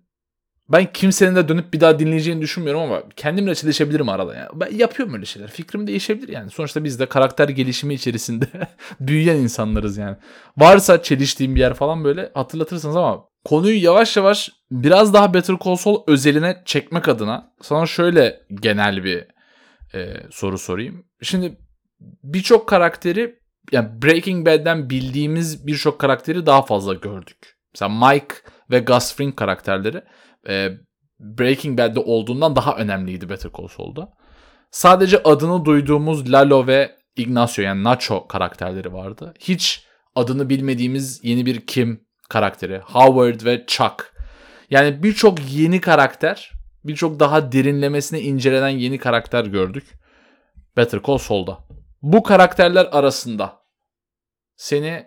Ben 0.69 0.85
kimsenin 0.93 1.35
de 1.35 1.47
dönüp 1.47 1.73
bir 1.73 1.79
daha 1.79 1.99
dinleyeceğini 1.99 2.41
düşünmüyorum 2.41 2.81
ama 2.81 3.03
kendimle 3.15 3.55
çelişebilirim 3.55 4.09
arada. 4.09 4.35
Yani. 4.35 4.49
Ben 4.53 4.77
yapıyorum 4.77 5.15
öyle 5.15 5.25
şeyler. 5.25 5.49
Fikrim 5.51 5.87
değişebilir 5.87 6.29
yani. 6.29 6.49
Sonuçta 6.51 6.83
biz 6.83 6.99
de 6.99 7.05
karakter 7.05 7.49
gelişimi 7.49 7.93
içerisinde 7.93 8.45
büyüyen 8.99 9.35
insanlarız 9.35 9.97
yani. 9.97 10.17
Varsa 10.57 11.03
çeliştiğim 11.03 11.55
bir 11.55 11.59
yer 11.59 11.73
falan 11.73 12.03
böyle 12.03 12.31
hatırlatırsınız 12.33 12.95
ama 12.95 13.25
konuyu 13.47 13.83
yavaş 13.83 14.17
yavaş 14.17 14.49
biraz 14.71 15.13
daha 15.13 15.33
Better 15.33 15.55
Call 15.65 15.75
Saul 15.75 16.03
özeline 16.07 16.61
çekmek 16.65 17.07
adına 17.07 17.53
sana 17.61 17.85
şöyle 17.85 18.39
genel 18.61 19.03
bir 19.03 19.27
e, 19.93 20.13
soru 20.31 20.57
sorayım. 20.57 21.05
Şimdi 21.21 21.57
birçok 22.23 22.69
karakteri 22.69 23.39
yani 23.71 24.01
Breaking 24.01 24.47
Bad'den 24.47 24.89
bildiğimiz 24.89 25.67
birçok 25.67 25.99
karakteri 25.99 26.45
daha 26.45 26.61
fazla 26.61 26.93
gördük. 26.93 27.57
Mesela 27.73 28.09
Mike 28.09 28.35
ve 28.71 28.79
Gus 28.79 29.15
Fring 29.15 29.35
karakterleri 29.35 30.01
e, 30.49 30.69
Breaking 31.19 31.79
Bad'de 31.79 31.99
olduğundan 31.99 32.55
daha 32.55 32.75
önemliydi 32.75 33.29
Better 33.29 33.51
Call 33.57 33.67
Saul'da. 33.67 34.09
Sadece 34.71 35.23
adını 35.23 35.65
duyduğumuz 35.65 36.31
Lalo 36.33 36.67
ve 36.67 36.95
Ignacio 37.15 37.63
yani 37.63 37.83
Nacho 37.83 38.27
karakterleri 38.27 38.93
vardı. 38.93 39.33
Hiç 39.39 39.85
adını 40.15 40.49
bilmediğimiz 40.49 41.23
yeni 41.23 41.45
bir 41.45 41.65
Kim 41.65 42.06
karakteri. 42.29 42.77
Howard 42.77 43.45
ve 43.45 43.65
Chuck. 43.67 44.13
Yani 44.69 45.03
birçok 45.03 45.51
yeni 45.51 45.81
karakter, 45.81 46.51
birçok 46.83 47.19
daha 47.19 47.51
derinlemesine 47.51 48.21
incelenen 48.21 48.69
yeni 48.69 48.97
karakter 48.97 49.45
gördük. 49.45 49.85
Better 50.77 51.01
Call 51.07 51.17
Saul'da. 51.17 51.59
Bu 52.01 52.23
karakterler 52.23 52.87
arasında 52.91 53.59
seni 54.55 55.05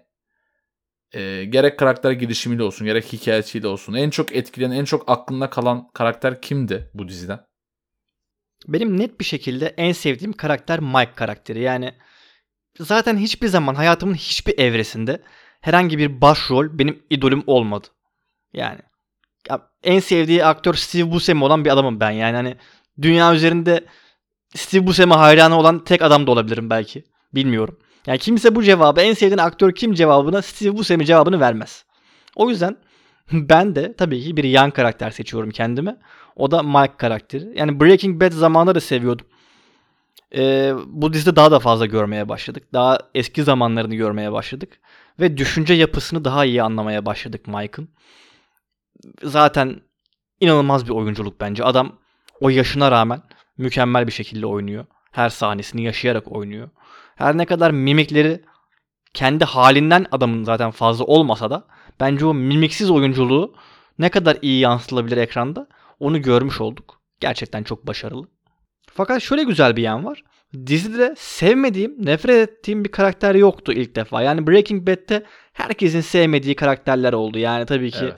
e, 1.13 1.45
gerek 1.45 1.79
karakter 1.79 2.13
gelişimiyle 2.13 2.63
olsun 2.63 2.87
gerek 2.87 3.13
hikayesiyle 3.13 3.67
olsun 3.67 3.95
en 3.95 4.11
çok 4.11 4.37
etkilenen 4.37 4.77
en 4.77 4.85
çok 4.85 5.11
aklında 5.11 5.51
kalan 5.51 5.89
karakter 5.95 6.43
kimdi 6.43 6.91
bu 6.95 7.09
diziden? 7.09 7.41
Benim 8.69 9.01
net 9.01 9.21
bir 9.21 9.25
şekilde 9.25 9.67
en 9.67 9.93
sevdiğim 9.93 10.33
karakter 10.33 10.81
Mike 10.81 11.13
karakteri. 11.17 11.61
Yani 11.61 11.95
zaten 12.79 13.17
hiçbir 13.17 13.49
zaman 13.49 13.75
hayatımın 13.75 14.15
hiçbir 14.15 14.59
evresinde 14.59 15.23
herhangi 15.61 15.99
bir 15.99 16.21
başrol 16.21 16.79
benim 16.79 17.03
idolüm 17.11 17.43
olmadı. 17.47 17.87
Yani 18.53 18.81
ya 19.49 19.61
en 19.83 20.01
sevdiği 20.01 20.45
aktör 20.45 20.75
Steve 20.75 21.11
Buscemi 21.11 21.45
olan 21.45 21.65
bir 21.65 21.71
adamım 21.71 22.01
ben. 22.01 22.11
Yani 22.11 22.37
hani 22.37 22.57
dünya 23.03 23.35
üzerinde 23.35 23.85
Steve 24.55 24.87
Buscemi 24.87 25.15
hayranı 25.15 25.59
olan 25.59 25.85
tek 25.85 26.03
adam 26.03 26.27
da 26.27 26.31
olabilirim 26.31 26.71
belki. 26.71 27.05
Bilmiyorum. 27.35 27.79
Yani 28.07 28.19
kimse 28.19 28.55
bu 28.55 28.63
cevabı 28.63 29.01
en 29.01 29.15
sevdiğin 29.15 29.39
aktör 29.39 29.73
kim 29.73 29.95
cevabına 29.95 30.43
Steve 30.43 30.77
Buscemi 30.77 31.07
cevabını 31.07 31.41
vermez. 31.41 31.85
O 32.37 32.51
yüzden 32.51 32.77
ben 33.33 33.75
de 33.77 33.97
tabii 33.97 34.23
ki 34.23 34.37
bir 34.37 34.45
yan 34.45 34.71
karakter 34.71 35.11
seçiyorum 35.11 35.51
kendime. 35.51 35.97
O 36.37 36.51
da 36.51 36.63
Mike 36.63 36.97
karakteri. 36.97 37.53
Yani 37.55 37.81
Breaking 37.81 38.23
Bad 38.23 38.33
zamanında 38.33 38.75
da 38.75 38.81
seviyordum. 38.81 39.27
Ee, 40.37 40.75
bu 40.87 41.13
dizide 41.13 41.37
daha 41.37 41.51
da 41.51 41.59
fazla 41.59 41.87
görmeye 41.87 42.29
başladık. 42.29 42.63
Daha 42.73 42.99
eski 43.15 43.43
zamanlarını 43.43 43.95
görmeye 43.95 44.33
başladık. 44.33 44.81
Ve 45.21 45.37
düşünce 45.37 45.75
yapısını 45.75 46.25
daha 46.25 46.45
iyi 46.45 46.63
anlamaya 46.63 47.07
başladık 47.07 47.47
Mike'ın. 47.47 47.89
Zaten 49.23 49.81
inanılmaz 50.41 50.87
bir 50.87 50.91
oyunculuk 50.91 51.41
bence. 51.41 51.65
Adam 51.65 51.99
o 52.41 52.49
yaşına 52.49 52.91
rağmen 52.91 53.23
mükemmel 53.59 54.07
bir 54.07 54.13
şekilde 54.13 54.47
oynuyor. 54.47 54.87
Her 55.13 55.29
sahnesini 55.29 55.83
yaşayarak 55.83 56.33
oynuyor. 56.33 56.71
Her 57.17 57.39
ne 57.39 57.47
kadar 57.47 57.71
mimikleri 57.71 58.45
kendi 59.15 59.45
halinden 59.45 60.07
adamın 60.13 60.45
zaten 60.45 60.71
fazla 60.71 61.05
olmasa 61.05 61.51
da 61.51 61.67
bence 62.01 62.27
o 62.27 62.35
mimiksiz 62.35 62.91
oyunculuğu 62.91 63.55
ne 63.99 64.09
kadar 64.09 64.39
iyi 64.43 64.61
yansıtılabilir 64.61 65.17
ekranda 65.17 65.69
onu 66.01 66.23
görmüş 66.23 66.61
olduk. 66.61 67.01
Gerçekten 67.21 67.63
çok 67.63 67.87
başarılı. 67.87 68.27
Fakat 68.95 69.23
şöyle 69.23 69.43
güzel 69.43 69.77
bir 69.77 69.83
yan 69.83 70.05
var. 70.05 70.25
Dizide 70.67 71.15
sevmediğim, 71.19 71.95
nefret 72.07 72.49
ettiğim 72.49 72.85
bir 72.85 72.91
karakter 72.91 73.35
yoktu 73.35 73.73
ilk 73.73 73.97
defa. 73.97 74.23
Yani 74.23 74.47
Breaking 74.47 74.89
Bad'de 74.89 75.25
herkesin 75.53 76.01
sevmediği 76.01 76.55
karakterler 76.57 77.13
oldu. 77.13 77.39
Yani 77.39 77.67
tabii 77.67 77.91
ki 77.91 77.99
Evet. 78.03 78.15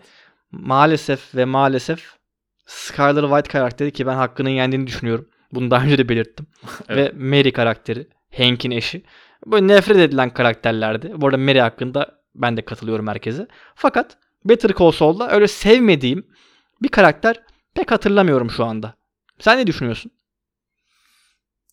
maalesef 0.53 1.35
ve 1.35 1.45
maalesef 1.45 2.13
Skyler 2.67 3.23
White 3.23 3.49
karakteri 3.51 3.91
ki 3.91 4.07
ben 4.07 4.15
hakkının 4.15 4.51
yendiğini 4.51 4.87
düşünüyorum. 4.87 5.29
Bunu 5.53 5.71
daha 5.71 5.85
önce 5.85 5.99
de 5.99 6.09
belirttim. 6.09 6.47
Evet. 6.89 7.15
Ve 7.15 7.19
Mary 7.19 7.53
karakteri, 7.53 8.07
Hank'in 8.37 8.71
eşi. 8.71 9.03
Böyle 9.47 9.67
nefret 9.67 9.97
edilen 9.97 10.31
karakterlerdi. 10.31 11.13
Bu 11.17 11.27
arada 11.27 11.39
Mary 11.39 11.59
hakkında 11.59 12.19
ben 12.35 12.57
de 12.57 12.63
katılıyorum 12.63 13.07
herkese. 13.09 13.47
Fakat 13.75 14.17
Better 14.45 14.71
Call 14.79 14.91
Saul'da 14.91 15.31
öyle 15.31 15.49
sevmediğim 15.49 16.27
bir 16.83 16.89
karakter 16.89 17.41
pek 17.75 17.91
hatırlamıyorum 17.91 18.51
şu 18.51 18.65
anda. 18.65 18.95
Sen 19.39 19.59
ne 19.59 19.67
düşünüyorsun? 19.67 20.13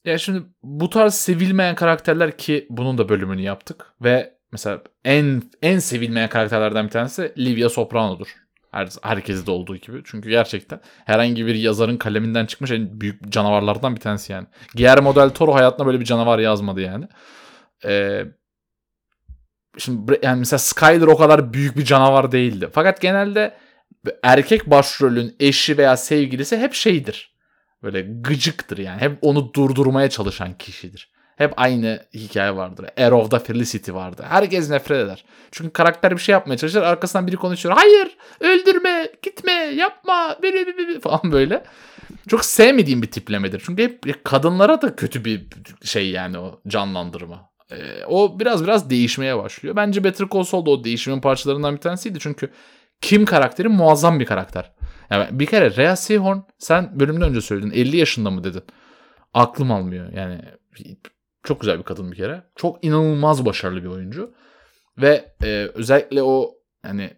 Ya 0.06 0.18
şimdi 0.18 0.44
bu 0.64 0.90
tarz 0.90 1.14
sevilmeyen 1.14 1.76
karakterler 1.76 2.38
ki 2.38 2.68
bunun 2.70 2.98
da 2.98 3.10
bölümünü 3.10 3.42
yaptık 3.42 3.86
ve 4.02 4.34
mesela 4.52 4.82
en 5.06 5.44
en 5.62 5.80
sevilmeyen 5.80 6.30
karakterlerden 6.30 6.86
bir 6.86 6.92
tanesi 6.92 7.34
Livia 7.38 7.70
Soprano'dur. 7.70 8.36
Her, 8.72 8.90
herkesi 9.04 9.48
de 9.48 9.52
olduğu 9.52 9.78
gibi. 9.78 10.02
Çünkü 10.06 10.30
gerçekten 10.30 10.82
herhangi 11.06 11.46
bir 11.46 11.56
yazarın 11.56 11.98
kaleminden 11.98 12.46
çıkmış 12.46 12.72
en 12.72 13.02
büyük 13.02 13.32
canavarlardan 13.32 13.96
bir 13.96 14.02
tanesi 14.02 14.32
yani. 14.32 14.48
Guillermo 14.76 15.16
del 15.16 15.30
Toro 15.30 15.54
hayatında 15.56 15.88
böyle 15.88 16.00
bir 16.00 16.06
canavar 16.06 16.40
yazmadı 16.40 16.82
yani. 16.82 17.08
Ee, 17.86 18.26
şimdi 19.78 20.20
yani 20.24 20.40
mesela 20.40 20.60
Skyler 20.60 21.08
o 21.08 21.18
kadar 21.18 21.54
büyük 21.54 21.78
bir 21.78 21.86
canavar 21.86 22.32
değildi. 22.32 22.70
Fakat 22.74 23.02
genelde 23.02 23.58
erkek 24.24 24.70
başrolün 24.70 25.36
eşi 25.40 25.78
veya 25.78 25.98
sevgilisi 25.98 26.58
hep 26.58 26.74
şeydir. 26.74 27.39
Böyle 27.84 28.02
gıcıktır 28.02 28.78
yani. 28.78 29.02
Hep 29.02 29.18
onu 29.22 29.54
durdurmaya 29.54 30.10
çalışan 30.10 30.54
kişidir. 30.54 31.10
Hep 31.36 31.54
aynı 31.58 32.06
hikaye 32.14 32.56
vardır. 32.56 32.86
Arrow'da 32.98 33.40
Felicity 33.40 33.92
vardı. 33.92 34.24
Herkes 34.28 34.70
nefret 34.70 35.06
eder. 35.06 35.26
Çünkü 35.52 35.74
karakter 35.74 36.12
bir 36.12 36.22
şey 36.22 36.34
yapmaya 36.34 36.58
çalışır. 36.58 36.82
Arkasından 36.82 37.28
biri 37.28 37.36
konuşuyor. 37.36 37.76
Hayır 37.78 38.18
öldürme 38.40 39.12
gitme 39.22 39.52
yapma 39.52 40.38
falan 41.02 41.32
böyle. 41.32 41.64
Çok 42.28 42.46
sevmediğim 42.46 43.02
bir 43.02 43.12
tiplemedir. 43.12 43.62
Çünkü 43.66 43.84
hep 43.84 44.24
kadınlara 44.24 44.82
da 44.82 44.96
kötü 44.96 45.26
bir 45.26 45.48
şey 45.84 46.10
yani 46.10 46.40
o 46.40 46.62
canlandırma. 46.68 47.50
Ee, 47.72 48.06
o 48.08 48.40
biraz 48.40 48.64
biraz 48.64 48.90
değişmeye 48.90 49.38
başlıyor. 49.38 49.76
Bence 49.76 50.04
Better 50.04 50.28
Call 50.34 50.44
Saul 50.44 50.66
da 50.66 50.70
o 50.70 50.84
değişimin 50.84 51.22
parçalarından 51.22 51.76
bir 51.76 51.82
tanesiydi. 51.82 52.20
Çünkü 52.20 52.50
Kim 53.02 53.26
karakteri 53.26 53.68
muazzam 53.68 54.20
bir 54.20 54.26
karakter. 54.26 54.72
Yani 55.10 55.40
bir 55.40 55.46
kere 55.46 55.76
Rhea 55.76 55.96
Seahorn 55.96 56.38
sen 56.58 57.00
bölümden 57.00 57.30
önce 57.30 57.42
söyledin 57.42 57.72
50 57.72 57.98
yaşında 57.98 58.32
mı 58.32 58.44
dedin. 58.44 58.64
Aklım 59.34 59.72
almıyor. 59.72 60.14
Yani 60.14 60.42
çok 61.44 61.62
güzel 61.62 61.80
bir 61.80 61.84
kadın 61.84 62.12
bir 62.12 62.18
kere. 62.18 62.44
Çok 62.56 62.86
inanılmaz 62.86 63.46
başarılı 63.46 63.84
bir 63.84 63.88
oyuncu. 63.88 64.34
Ve 64.98 65.36
e, 65.44 65.70
özellikle 65.74 66.24
o 66.24 66.56
hani 66.84 67.12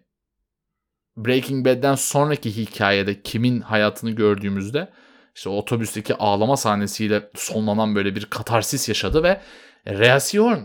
Breaking 1.16 1.66
Bad'den 1.66 1.94
sonraki 1.94 2.56
hikayede 2.56 3.22
kimin 3.22 3.60
hayatını 3.60 4.10
gördüğümüzde 4.10 4.88
işte 5.34 5.48
otobüsteki 5.48 6.14
ağlama 6.14 6.56
sahnesiyle 6.56 7.30
sonlanan 7.34 7.94
böyle 7.94 8.14
bir 8.14 8.24
katarsis 8.24 8.88
yaşadı 8.88 9.22
ve 9.22 9.40
Rhea 9.86 10.20
Seahorn 10.20 10.58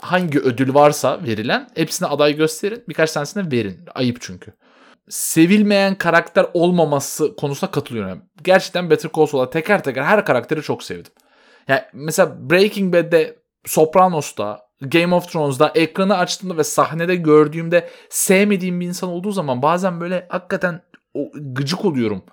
hangi 0.00 0.38
ödül 0.38 0.74
varsa 0.74 1.24
verilen 1.24 1.68
hepsine 1.74 2.08
aday 2.08 2.36
gösterin 2.36 2.84
birkaç 2.88 3.12
tanesine 3.12 3.50
verin. 3.52 3.80
Ayıp 3.94 4.16
çünkü. 4.20 4.52
Sevilmeyen 5.08 5.94
karakter 5.94 6.46
olmaması 6.54 7.36
konusunda 7.36 7.70
katılıyorum. 7.70 8.22
Gerçekten 8.44 8.90
Better 8.90 9.10
Call 9.16 9.26
Saul'a 9.26 9.50
teker 9.50 9.82
teker 9.82 10.02
her 10.02 10.24
karakteri 10.24 10.62
çok 10.62 10.82
sevdim. 10.82 11.12
Yani 11.68 11.82
mesela 11.92 12.50
Breaking 12.50 12.94
Bad'de, 12.94 13.36
Sopranos'ta, 13.66 14.60
Game 14.80 15.14
of 15.14 15.32
Thrones'da 15.32 15.72
ekranı 15.74 16.16
açtığımda 16.18 16.56
ve 16.56 16.64
sahnede 16.64 17.16
gördüğümde 17.16 17.88
sevmediğim 18.10 18.80
bir 18.80 18.86
insan 18.86 19.10
olduğu 19.10 19.32
zaman 19.32 19.62
bazen 19.62 20.00
böyle 20.00 20.26
hakikaten 20.28 20.82
gıcık 21.34 21.84
oluyorum. 21.84 22.24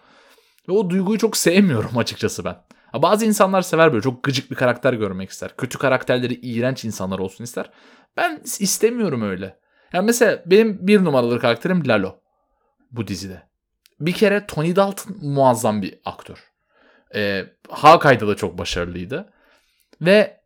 Ve 0.70 0.74
o 0.74 0.90
duyguyu 0.90 1.18
çok 1.20 1.38
sevmiyorum 1.38 1.98
açıkçası 1.98 2.46
ben. 2.46 2.56
Bazı 2.94 3.26
insanlar 3.26 3.62
sever 3.62 3.92
böyle 3.92 4.02
çok 4.02 4.24
gıcık 4.24 4.52
bir 4.52 4.56
karakter 4.56 4.94
görmek 4.94 5.30
ister. 5.30 5.58
Kötü 5.58 5.78
karakterleri 5.78 6.34
iğrenç 6.34 6.86
insanlar 6.86 7.20
olsun 7.20 7.44
ister. 7.44 7.72
Ben 8.18 8.42
istemiyorum 8.60 9.22
öyle. 9.22 9.60
Yani 9.94 10.06
mesela 10.06 10.44
benim 10.46 10.88
bir 10.88 11.04
numaralı 11.04 11.40
karakterim 11.40 11.88
Lalo 11.88 12.20
bu 12.92 13.08
dizide. 13.08 13.50
Bir 14.00 14.14
kere 14.14 14.46
Tony 14.48 14.76
Dalton 14.76 15.18
muazzam 15.22 15.82
bir 15.82 16.00
aktör. 16.06 16.52
Ee, 17.16 17.46
Hawkeye'da 17.70 18.28
da 18.28 18.36
çok 18.36 18.58
başarılıydı. 18.58 19.34
Ve 20.02 20.42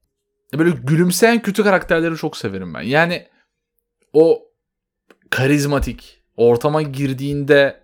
böyle 0.53 0.69
gülümseyen 0.69 1.41
kötü 1.41 1.63
karakterleri 1.63 2.15
çok 2.15 2.37
severim 2.37 2.73
ben. 2.73 2.81
Yani 2.81 3.27
o 4.13 4.41
karizmatik 5.29 6.23
ortama 6.37 6.81
girdiğinde 6.81 7.83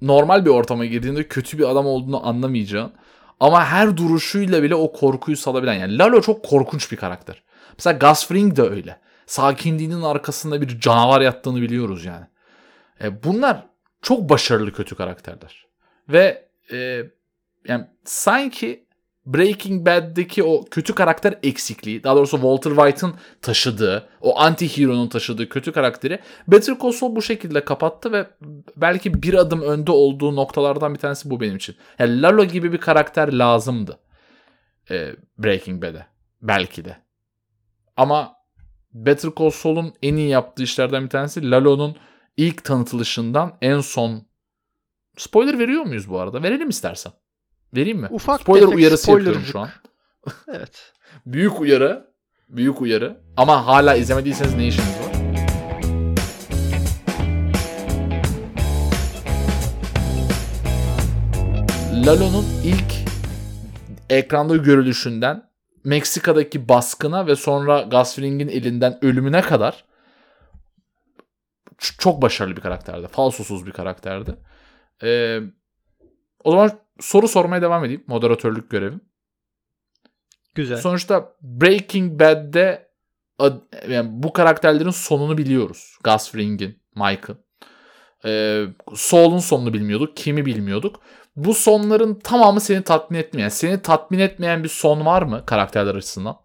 normal 0.00 0.44
bir 0.44 0.50
ortama 0.50 0.84
girdiğinde 0.84 1.28
kötü 1.28 1.58
bir 1.58 1.70
adam 1.70 1.86
olduğunu 1.86 2.26
anlamayacağın 2.26 2.92
ama 3.40 3.64
her 3.64 3.96
duruşuyla 3.96 4.62
bile 4.62 4.74
o 4.74 4.92
korkuyu 4.92 5.36
salabilen 5.36 5.74
yani 5.74 5.98
Lalo 5.98 6.20
çok 6.20 6.44
korkunç 6.44 6.92
bir 6.92 6.96
karakter. 6.96 7.42
Mesela 7.78 7.98
Gus 7.98 8.26
Fring 8.26 8.56
de 8.56 8.62
öyle. 8.62 9.00
Sakinliğinin 9.26 10.02
arkasında 10.02 10.60
bir 10.60 10.80
canavar 10.80 11.20
yattığını 11.20 11.62
biliyoruz 11.62 12.04
yani. 12.04 12.26
E, 13.02 13.22
bunlar 13.22 13.66
çok 14.02 14.28
başarılı 14.28 14.72
kötü 14.72 14.94
karakterler. 14.94 15.66
Ve 16.08 16.48
e, 16.72 17.02
yani 17.68 17.86
sanki 18.04 18.85
Breaking 19.26 19.86
Bad'deki 19.86 20.42
o 20.42 20.64
kötü 20.64 20.94
karakter 20.94 21.38
eksikliği, 21.42 22.04
daha 22.04 22.16
doğrusu 22.16 22.36
Walter 22.36 22.70
White'ın 22.70 23.14
taşıdığı, 23.42 24.08
o 24.20 24.40
anti-hero'nun 24.40 25.08
taşıdığı 25.08 25.48
kötü 25.48 25.72
karakteri 25.72 26.18
Better 26.48 26.78
Call 26.82 26.92
Saul 26.92 27.16
bu 27.16 27.22
şekilde 27.22 27.64
kapattı 27.64 28.12
ve 28.12 28.26
belki 28.76 29.22
bir 29.22 29.34
adım 29.34 29.62
önde 29.62 29.92
olduğu 29.92 30.36
noktalardan 30.36 30.94
bir 30.94 30.98
tanesi 30.98 31.30
bu 31.30 31.40
benim 31.40 31.56
için. 31.56 31.76
Yani 31.98 32.22
Lalo 32.22 32.44
gibi 32.44 32.72
bir 32.72 32.78
karakter 32.78 33.32
lazımdı 33.32 33.98
e, 34.90 35.12
Breaking 35.38 35.82
Bad'e. 35.82 36.06
Belki 36.42 36.84
de. 36.84 36.96
Ama 37.96 38.36
Better 38.92 39.30
Call 39.38 39.50
Saul'un 39.50 39.94
en 40.02 40.16
iyi 40.16 40.28
yaptığı 40.28 40.62
işlerden 40.62 41.04
bir 41.04 41.10
tanesi 41.10 41.50
Lalo'nun 41.50 41.96
ilk 42.36 42.64
tanıtılışından 42.64 43.58
en 43.62 43.80
son 43.80 44.22
spoiler 45.16 45.58
veriyor 45.58 45.82
muyuz 45.82 46.10
bu 46.10 46.20
arada? 46.20 46.42
Verelim 46.42 46.68
istersen. 46.68 47.12
Vereyim 47.76 47.98
mi? 47.98 48.08
Ufak 48.10 48.40
spoiler 48.40 48.66
uyarısı 48.66 49.10
yapıyorum 49.10 49.42
şu 49.52 49.60
an. 49.60 49.68
evet. 50.48 50.92
Büyük 51.26 51.60
uyarı. 51.60 52.10
Büyük 52.48 52.82
uyarı. 52.82 53.20
Ama 53.36 53.66
hala 53.66 53.94
izlemediyseniz 53.94 54.54
ne 54.54 54.66
işiniz 54.66 54.88
var? 54.88 55.16
Lalo'nun 62.06 62.44
ilk 62.64 63.08
ekranda 64.10 64.56
görülüşünden 64.56 65.50
Meksika'daki 65.84 66.68
baskına 66.68 67.26
ve 67.26 67.36
sonra 67.36 67.82
Gus 67.82 68.14
Fring'in 68.14 68.48
elinden 68.48 69.04
ölümüne 69.04 69.40
kadar 69.40 69.84
çok 71.78 72.22
başarılı 72.22 72.56
bir 72.56 72.60
karakterdi. 72.60 73.08
Falsosuz 73.08 73.66
bir 73.66 73.72
karakterdi. 73.72 74.34
Ee, 75.02 75.40
o 76.44 76.50
zaman 76.50 76.70
soru 77.00 77.28
sormaya 77.28 77.62
devam 77.62 77.84
edeyim. 77.84 78.04
Moderatörlük 78.06 78.70
görevim. 78.70 79.00
Güzel. 80.54 80.76
Sonuçta 80.76 81.32
Breaking 81.42 82.20
Bad'de 82.20 82.88
yani 83.88 84.08
bu 84.12 84.32
karakterlerin 84.32 84.90
sonunu 84.90 85.38
biliyoruz. 85.38 85.98
Gus 86.04 86.30
Fring'in, 86.30 86.82
Michael. 86.94 87.38
Ee, 88.24 88.64
Saul'un 88.94 89.38
sonunu 89.38 89.72
bilmiyorduk. 89.72 90.16
Kimi 90.16 90.46
bilmiyorduk. 90.46 91.00
Bu 91.36 91.54
sonların 91.54 92.14
tamamı 92.14 92.60
seni 92.60 92.82
tatmin 92.82 93.18
etmiyor. 93.18 93.42
Yani 93.42 93.50
seni 93.50 93.82
tatmin 93.82 94.18
etmeyen 94.18 94.64
bir 94.64 94.68
son 94.68 95.06
var 95.06 95.22
mı 95.22 95.46
karakterler 95.46 95.94
açısından? 95.94 96.36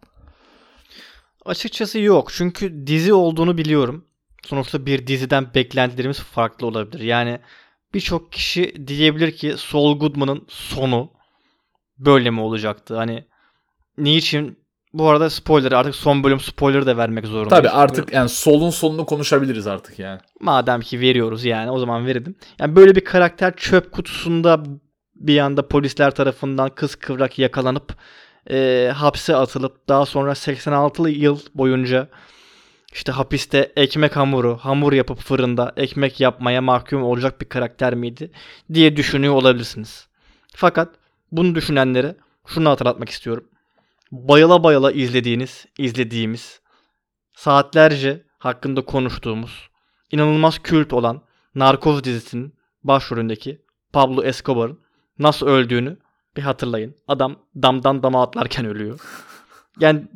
Açıkçası 1.44 1.98
yok. 1.98 2.30
Çünkü 2.32 2.86
dizi 2.86 3.14
olduğunu 3.14 3.58
biliyorum. 3.58 4.04
Sonuçta 4.46 4.86
bir 4.86 5.06
diziden 5.06 5.54
beklentilerimiz 5.54 6.20
farklı 6.20 6.66
olabilir. 6.66 7.00
Yani 7.00 7.40
birçok 7.94 8.32
kişi 8.32 8.86
diyebilir 8.86 9.32
ki 9.32 9.54
Saul 9.58 9.98
Goodman'ın 9.98 10.46
sonu 10.48 11.10
böyle 11.98 12.30
mi 12.30 12.40
olacaktı? 12.40 12.96
Hani 12.96 13.24
niçin 13.98 14.58
bu 14.92 15.08
arada 15.08 15.30
spoiler 15.30 15.72
artık 15.72 15.94
son 15.94 16.24
bölüm 16.24 16.40
spoiler 16.40 16.86
da 16.86 16.96
vermek 16.96 17.26
zorundayız. 17.26 17.62
Tabii 17.62 17.70
artık 17.70 18.12
yani 18.12 18.28
Saul'un 18.28 18.70
sonunu 18.70 19.06
konuşabiliriz 19.06 19.66
artık 19.66 19.98
yani. 19.98 20.20
Madem 20.40 20.80
ki 20.80 21.00
veriyoruz 21.00 21.44
yani 21.44 21.70
o 21.70 21.78
zaman 21.78 22.06
verelim. 22.06 22.36
Yani 22.60 22.76
böyle 22.76 22.94
bir 22.94 23.04
karakter 23.04 23.56
çöp 23.56 23.92
kutusunda 23.92 24.64
bir 25.14 25.38
anda 25.38 25.68
polisler 25.68 26.10
tarafından 26.10 26.70
kız 26.70 26.94
kıvrak 26.94 27.38
yakalanıp 27.38 27.96
e, 28.50 28.90
hapse 28.94 29.36
atılıp 29.36 29.88
daha 29.88 30.06
sonra 30.06 30.34
86 30.34 31.08
yıl 31.08 31.40
boyunca 31.54 32.08
işte 32.92 33.12
hapiste 33.12 33.72
ekmek 33.76 34.16
hamuru, 34.16 34.56
hamur 34.56 34.92
yapıp 34.92 35.18
fırında 35.18 35.72
ekmek 35.76 36.20
yapmaya 36.20 36.60
mahkum 36.60 37.02
olacak 37.02 37.40
bir 37.40 37.48
karakter 37.48 37.94
miydi 37.94 38.30
diye 38.74 38.96
düşünüyor 38.96 39.34
olabilirsiniz. 39.34 40.08
Fakat 40.54 40.94
bunu 41.32 41.54
düşünenlere 41.54 42.16
şunu 42.46 42.70
hatırlatmak 42.70 43.08
istiyorum. 43.08 43.44
Bayıla 44.10 44.64
bayıla 44.64 44.92
izlediğiniz, 44.92 45.66
izlediğimiz, 45.78 46.60
saatlerce 47.34 48.22
hakkında 48.38 48.84
konuştuğumuz, 48.84 49.68
inanılmaz 50.10 50.58
kült 50.58 50.92
olan 50.92 51.22
Narkoz 51.54 52.04
dizisinin 52.04 52.54
başrolündeki 52.84 53.62
Pablo 53.92 54.24
Escobar'ın 54.24 54.80
nasıl 55.18 55.46
öldüğünü 55.46 55.96
bir 56.36 56.42
hatırlayın. 56.42 56.94
Adam 57.08 57.36
damdan 57.56 58.02
dama 58.02 58.22
atlarken 58.22 58.66
ölüyor. 58.66 59.00
Yani 59.80 60.08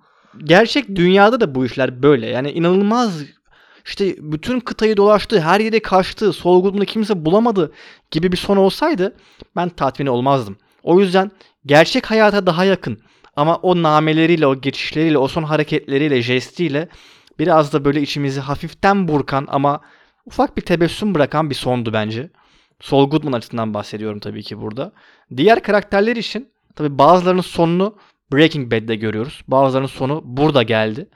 gerçek 0.44 0.96
dünyada 0.96 1.40
da 1.40 1.54
bu 1.54 1.66
işler 1.66 2.02
böyle. 2.02 2.26
Yani 2.26 2.50
inanılmaz 2.50 3.22
işte 3.86 4.14
bütün 4.18 4.60
kıtayı 4.60 4.96
dolaştı, 4.96 5.40
her 5.40 5.60
yere 5.60 5.80
kaçtı, 5.80 6.32
solgunluğunu 6.32 6.84
kimse 6.84 7.24
bulamadı 7.24 7.72
gibi 8.10 8.32
bir 8.32 8.36
son 8.36 8.56
olsaydı 8.56 9.16
ben 9.56 9.68
tatmin 9.68 10.06
olmazdım. 10.06 10.56
O 10.82 11.00
yüzden 11.00 11.30
gerçek 11.66 12.10
hayata 12.10 12.46
daha 12.46 12.64
yakın 12.64 12.98
Ama 13.36 13.56
o 13.56 13.82
nameleriyle, 13.82 14.46
o 14.46 14.60
geçişleriyle, 14.60 15.18
o 15.18 15.28
son 15.28 15.42
hareketleriyle, 15.42 16.22
jestiyle 16.22 16.88
biraz 17.38 17.72
da 17.72 17.84
böyle 17.84 18.02
içimizi 18.02 18.40
hafiften 18.40 19.08
burkan 19.08 19.46
ama 19.50 19.80
ufak 20.26 20.56
bir 20.56 20.62
tebessüm 20.62 21.14
bırakan 21.14 21.50
bir 21.50 21.54
sondu 21.54 21.92
bence. 21.92 22.30
Saul 22.80 23.10
Goodman 23.10 23.32
açısından 23.32 23.74
bahsediyorum 23.74 24.20
tabii 24.20 24.42
ki 24.42 24.60
burada. 24.60 24.92
Diğer 25.36 25.62
karakterler 25.62 26.16
için 26.16 26.48
tabii 26.74 26.98
bazılarının 26.98 27.42
sonunu 27.42 27.96
Breaking 28.32 28.72
Bad'de 28.72 28.96
görüyoruz. 28.96 29.42
Bazılarının 29.48 29.88
sonu 29.88 30.20
burada 30.24 30.62
geldi. 30.62 31.08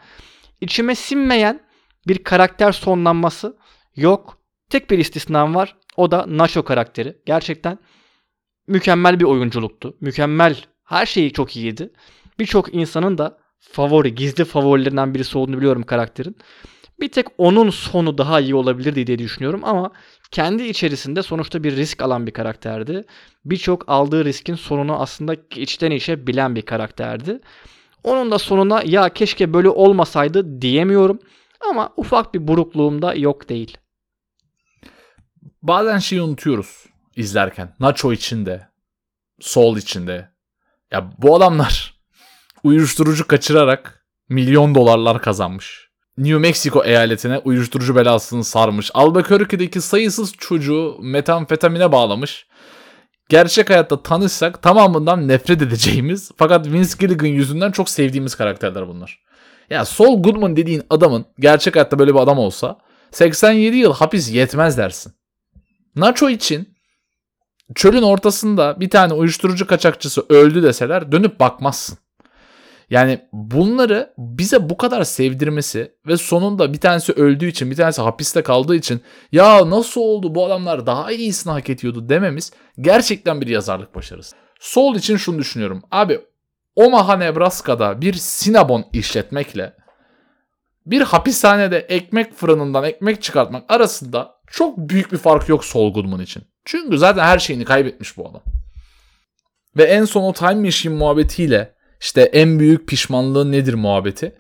İçime 0.61 0.95
sinmeyen 0.95 1.61
bir 2.09 2.25
karakter 2.25 2.73
sonlanması 2.73 3.57
yok. 3.97 4.39
Tek 4.71 4.91
bir 4.91 4.99
istisnam 4.99 5.55
var. 5.55 5.77
O 5.97 6.11
da 6.11 6.25
Nacho 6.29 6.63
karakteri. 6.65 7.17
Gerçekten 7.27 7.79
mükemmel 8.67 9.21
bir 9.21 9.25
oyunculuktu. 9.25 9.97
Mükemmel. 10.01 10.57
Her 10.85 11.07
şeyi 11.07 11.33
çok 11.33 11.57
iyiydi. 11.57 11.93
Birçok 12.39 12.75
insanın 12.75 13.19
da 13.19 13.39
favori, 13.61 14.15
gizli 14.15 14.45
favorilerinden 14.45 15.15
birisi 15.15 15.39
olduğunu 15.39 15.57
biliyorum 15.59 15.83
karakterin. 15.83 16.37
Bir 17.01 17.09
tek 17.09 17.27
onun 17.39 17.71
sonu 17.71 18.19
daha 18.19 18.41
iyi 18.41 18.55
olabilirdi 18.55 19.07
diye 19.07 19.19
düşünüyorum 19.19 19.61
ama 19.65 19.91
kendi 20.31 20.63
içerisinde 20.63 21.23
sonuçta 21.23 21.65
bir 21.65 21.77
risk 21.77 22.03
alan 22.03 22.27
bir 22.27 22.33
karakterdi. 22.33 23.05
Birçok 23.45 23.85
aldığı 23.89 24.25
riskin 24.25 24.55
sonunu 24.55 25.01
aslında 25.01 25.37
içten 25.57 25.91
içe 25.91 26.27
bilen 26.27 26.55
bir 26.55 26.63
karakterdi. 26.63 27.41
Onun 28.05 28.31
da 28.31 28.39
sonuna 28.39 28.83
ya 28.85 29.09
keşke 29.09 29.53
böyle 29.53 29.69
olmasaydı 29.69 30.63
diyemiyorum 30.63 31.19
ama 31.71 31.93
ufak 31.97 32.35
bir 32.35 32.49
burukluğum 32.49 33.03
da 33.03 33.15
yok 33.15 33.49
değil. 33.49 33.79
Bazen 35.63 35.99
şeyi 35.99 36.23
unutuyoruz 36.23 36.87
izlerken. 37.17 37.75
Nacho 37.81 38.13
içinde, 38.13 38.69
Sol 39.41 39.77
içinde. 39.77 40.31
Ya 40.91 41.13
bu 41.19 41.37
adamlar 41.37 41.95
uyuşturucu 42.65 43.27
kaçırarak 43.27 44.07
milyon 44.29 44.75
dolarlar 44.75 45.23
kazanmış. 45.23 45.90
New 46.21 46.39
Mexico 46.39 46.85
eyaletine 46.85 47.39
uyuşturucu 47.39 47.97
belasını 47.97 48.45
sarmış. 48.45 48.91
Albuquerque'deki 48.95 49.81
sayısız 49.81 50.33
çocuğu 50.39 50.97
metamfetamine 51.03 51.93
bağlamış. 51.93 52.47
Gerçek 53.29 53.71
hayatta 53.71 54.03
tanışsak 54.03 54.63
tamamından 54.63 55.29
nefret 55.29 55.63
edeceğimiz 55.63 56.31
fakat 56.37 56.67
Vince 56.67 56.95
Gilligan 56.99 57.27
yüzünden 57.27 57.71
çok 57.71 57.89
sevdiğimiz 57.89 58.35
karakterler 58.35 58.89
bunlar. 58.89 59.21
Ya 59.71 59.85
Saul 59.85 60.23
Goodman 60.23 60.57
dediğin 60.57 60.83
adamın 60.91 61.27
gerçek 61.39 61.75
hayatta 61.75 61.99
böyle 61.99 62.15
bir 62.15 62.21
adam 62.21 62.39
olsa 62.39 62.79
87 63.11 63.77
yıl 63.77 63.93
hapis 63.93 64.33
yetmez 64.33 64.79
dersin. 64.79 65.13
Nacho 65.97 66.31
için 66.31 66.69
çölün 67.75 68.03
ortasında 68.03 68.81
bir 68.81 68.91
tane 68.91 69.13
uyuşturucu 69.13 69.67
kaçakçısı 69.67 70.25
öldü 70.29 70.63
deseler 70.63 71.13
dönüp 71.13 71.41
bakmazsın. 71.41 71.99
Yani 72.91 73.21
bunları 73.33 74.15
bize 74.19 74.71
bu 74.71 74.77
kadar 74.77 75.05
sevdirmesi 75.05 75.93
ve 76.07 76.17
sonunda 76.17 76.73
bir 76.73 76.81
tanesi 76.81 77.13
öldüğü 77.13 77.47
için 77.47 77.71
bir 77.71 77.77
tanesi 77.77 78.03
hapiste 78.03 78.43
kaldığı 78.43 78.77
için 78.77 79.01
ya 79.33 79.71
nasıl 79.71 80.01
oldu 80.01 80.35
bu 80.35 80.47
adamlar 80.47 80.87
daha 80.87 81.13
iyisini 81.13 81.53
hak 81.53 81.71
ediyordu 81.71 82.09
dememiz 82.09 82.53
gerçekten 82.81 83.41
bir 83.41 83.47
yazarlık 83.47 83.95
başarısı. 83.95 84.37
Sol 84.61 84.95
için 84.95 85.17
şunu 85.17 85.39
düşünüyorum. 85.39 85.83
Abi 85.91 86.21
Omaha 86.77 87.17
Nebraska'da 87.17 88.01
bir 88.01 88.13
Cinnabon 88.13 88.85
işletmekle 88.93 89.73
bir 90.87 91.01
hapishanede 91.01 91.79
ekmek 91.79 92.35
fırınından 92.35 92.85
ekmek 92.85 93.23
çıkartmak 93.23 93.71
arasında 93.73 94.35
çok 94.47 94.79
büyük 94.79 95.13
bir 95.13 95.19
fark 95.19 95.49
yok 95.49 95.65
Sol 95.65 95.95
Goodman 95.95 96.21
için. 96.21 96.43
Çünkü 96.65 96.99
zaten 96.99 97.25
her 97.25 97.39
şeyini 97.39 97.65
kaybetmiş 97.65 98.17
bu 98.17 98.29
adam. 98.29 98.43
Ve 99.77 99.85
en 99.85 100.05
son 100.05 100.23
o 100.23 100.33
Time 100.33 100.55
Machine 100.55 100.95
muhabbetiyle 100.95 101.75
işte 102.01 102.23
en 102.23 102.59
büyük 102.59 102.89
pişmanlığı 102.89 103.53
nedir 103.53 103.75
muhabbeti. 103.75 104.35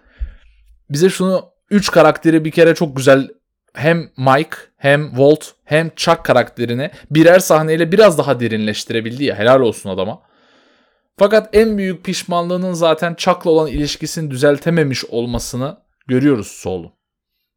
Bize 0.90 1.11
şunu 1.11 1.51
3 1.70 1.90
karakteri 1.90 2.44
bir 2.44 2.51
kere 2.51 2.75
çok 2.75 2.96
güzel 2.96 3.29
hem 3.75 4.11
Mike 4.16 4.57
hem 4.77 5.09
Walt 5.09 5.44
hem 5.64 5.90
Chuck 5.96 6.25
karakterini 6.25 6.90
birer 7.11 7.38
sahneyle 7.38 7.92
biraz 7.92 8.18
daha 8.18 8.40
derinleştirebildi 8.40 9.25
ya 9.25 9.38
helal 9.38 9.61
olsun 9.61 9.90
adama. 9.90 10.23
Fakat 11.18 11.49
en 11.53 11.79
büyük 11.79 12.05
pişmanlığının 12.05 12.73
zaten 12.73 13.14
Chuck'la 13.14 13.51
olan 13.51 13.68
ilişkisini 13.68 14.31
düzeltememiş 14.31 15.05
olmasını 15.05 15.77
görüyoruz 16.07 16.46
Saul'un. 16.46 16.92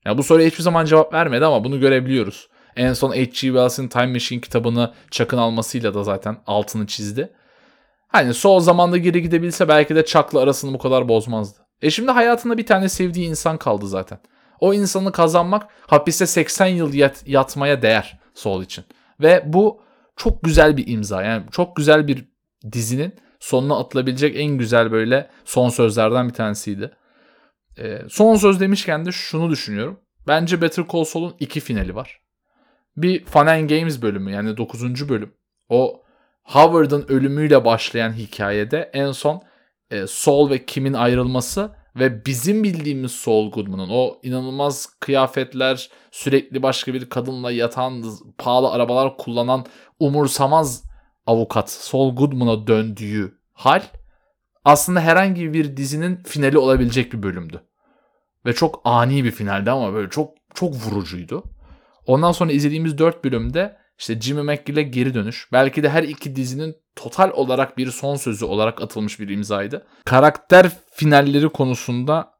Ya 0.06 0.18
bu 0.18 0.24
soruya 0.24 0.48
hiçbir 0.48 0.63
zaman 0.63 0.86
cevap 0.86 1.13
vermedi 1.13 1.46
ama 1.46 1.63
bunu 1.63 1.80
görebiliyoruz. 1.80 2.50
En 2.76 2.94
son 2.94 3.12
H.G. 3.12 3.32
Wells'in 3.32 3.88
Time 3.88 4.13
Machine 4.13 4.42
kitabını 4.42 4.94
Chuck'ın 5.12 5.38
almasıyla 5.38 5.94
da 5.94 6.04
zaten 6.04 6.38
altını 6.48 6.88
çizdi. 6.88 7.34
Hani 8.13 8.34
sol 8.34 8.60
zamanda 8.60 8.97
geri 8.97 9.21
gidebilse 9.21 9.67
belki 9.67 9.95
de 9.95 10.06
Chuck'la 10.06 10.39
arasını 10.39 10.73
bu 10.73 10.78
kadar 10.78 11.08
bozmazdı. 11.08 11.60
E 11.82 11.89
şimdi 11.89 12.12
hayatında 12.12 12.58
bir 12.58 12.65
tane 12.65 12.89
sevdiği 12.89 13.30
insan 13.30 13.58
kaldı 13.58 13.88
zaten. 13.88 14.19
O 14.60 14.73
insanı 14.73 15.12
kazanmak 15.12 15.67
hapiste 15.88 16.26
80 16.26 16.67
yıl 16.67 16.93
yat, 16.93 17.23
yatmaya 17.28 17.82
değer 17.82 18.19
sol 18.34 18.63
için. 18.63 18.86
Ve 19.21 19.43
bu 19.45 19.82
çok 20.15 20.43
güzel 20.43 20.78
bir 20.78 20.88
imza. 20.88 21.23
Yani 21.23 21.43
çok 21.52 21.76
güzel 21.76 22.08
bir 22.08 22.26
dizinin 22.71 23.13
sonuna 23.39 23.80
atılabilecek 23.80 24.36
en 24.39 24.58
güzel 24.58 24.91
böyle 24.91 25.30
son 25.45 25.69
sözlerden 25.69 26.28
bir 26.28 26.34
tanesiydi. 26.34 26.91
E, 27.78 28.02
son 28.10 28.36
söz 28.36 28.60
demişken 28.60 29.06
de 29.06 29.12
şunu 29.12 29.49
düşünüyorum. 29.49 29.99
Bence 30.28 30.62
Better 30.62 30.86
Call 30.93 31.04
Saul'un 31.04 31.36
iki 31.39 31.60
finali 31.60 31.95
var. 31.95 32.21
Bir 32.97 33.26
Fun 33.26 33.45
and 33.45 33.69
Games 33.69 34.02
bölümü 34.02 34.32
yani 34.32 34.58
9. 34.58 35.10
bölüm. 35.10 35.34
O 35.69 36.03
Howard'ın 36.44 37.06
ölümüyle 37.08 37.66
başlayan 37.66 38.14
hikayede 38.14 38.92
en 38.94 39.12
son 39.12 39.42
e, 39.92 40.08
Saul 40.08 40.50
ve 40.50 40.66
Kim'in 40.66 40.94
ayrılması 40.94 41.72
ve 41.96 42.26
bizim 42.26 42.64
bildiğimiz 42.64 43.12
Saul 43.12 43.52
Goodman'ın 43.52 43.90
o 43.92 44.20
inanılmaz 44.24 44.86
kıyafetler, 45.00 45.90
sürekli 46.12 46.64
başka 46.64 46.94
bir 46.94 47.10
kadınla 47.10 47.52
yatan, 47.52 48.04
pahalı 48.38 48.72
arabalar 48.72 49.18
kullanan 49.18 49.66
umursamaz 50.00 50.84
avukat 51.26 51.72
Saul 51.72 52.16
Goodman'a 52.16 52.68
döndüğü 52.68 53.38
hal 53.54 53.82
aslında 54.66 55.02
herhangi 55.02 55.54
bir 55.54 55.78
dizinin 55.78 56.24
finali 56.24 56.58
olabilecek 56.58 57.14
bir 57.14 57.24
bölümdü. 57.24 57.64
Ve 58.46 58.54
çok 58.54 58.82
ani 58.86 59.24
bir 59.24 59.32
finaldi 59.32 59.72
ama 59.72 59.94
böyle 59.94 60.10
çok 60.10 60.34
çok 60.54 60.74
vurucuydu. 60.74 61.44
Ondan 62.06 62.32
sonra 62.32 62.52
izlediğimiz 62.52 62.98
4 62.98 63.24
bölümde 63.24 63.78
işte 64.00 64.22
Jimmy 64.22 64.42
McGill'e 64.42 64.84
geri 64.84 65.14
dönüş. 65.14 65.48
Belki 65.52 65.84
de 65.84 65.90
her 65.90 66.04
iki 66.04 66.36
dizinin 66.36 66.76
total 66.96 67.32
olarak 67.32 67.78
bir 67.78 67.92
son 67.92 68.16
sözü 68.16 68.46
olarak 68.46 68.82
atılmış 68.82 69.20
bir 69.20 69.30
imzaydı. 69.30 69.88
Karakter 70.06 70.72
finalleri 70.92 71.50
konusunda 71.50 72.34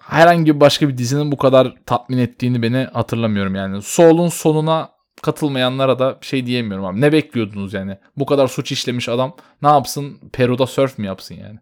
herhangi 0.00 0.60
başka 0.60 0.88
bir 0.88 0.98
dizinin 0.98 1.32
bu 1.32 1.36
kadar 1.36 1.74
tatmin 1.86 2.18
ettiğini 2.18 2.62
beni 2.62 2.88
hatırlamıyorum 2.92 3.54
yani. 3.54 3.82
Saul'un 3.82 4.28
sonuna 4.28 4.90
katılmayanlara 5.22 5.98
da 5.98 6.18
şey 6.20 6.46
diyemiyorum 6.46 6.84
abi. 6.84 7.00
Ne 7.00 7.12
bekliyordunuz 7.12 7.74
yani? 7.74 7.98
Bu 8.16 8.26
kadar 8.26 8.48
suç 8.48 8.72
işlemiş 8.72 9.08
adam 9.08 9.36
ne 9.62 9.68
yapsın? 9.68 10.18
Peru'da 10.32 10.66
surf 10.66 10.98
mi 10.98 11.06
yapsın 11.06 11.34
yani? 11.34 11.58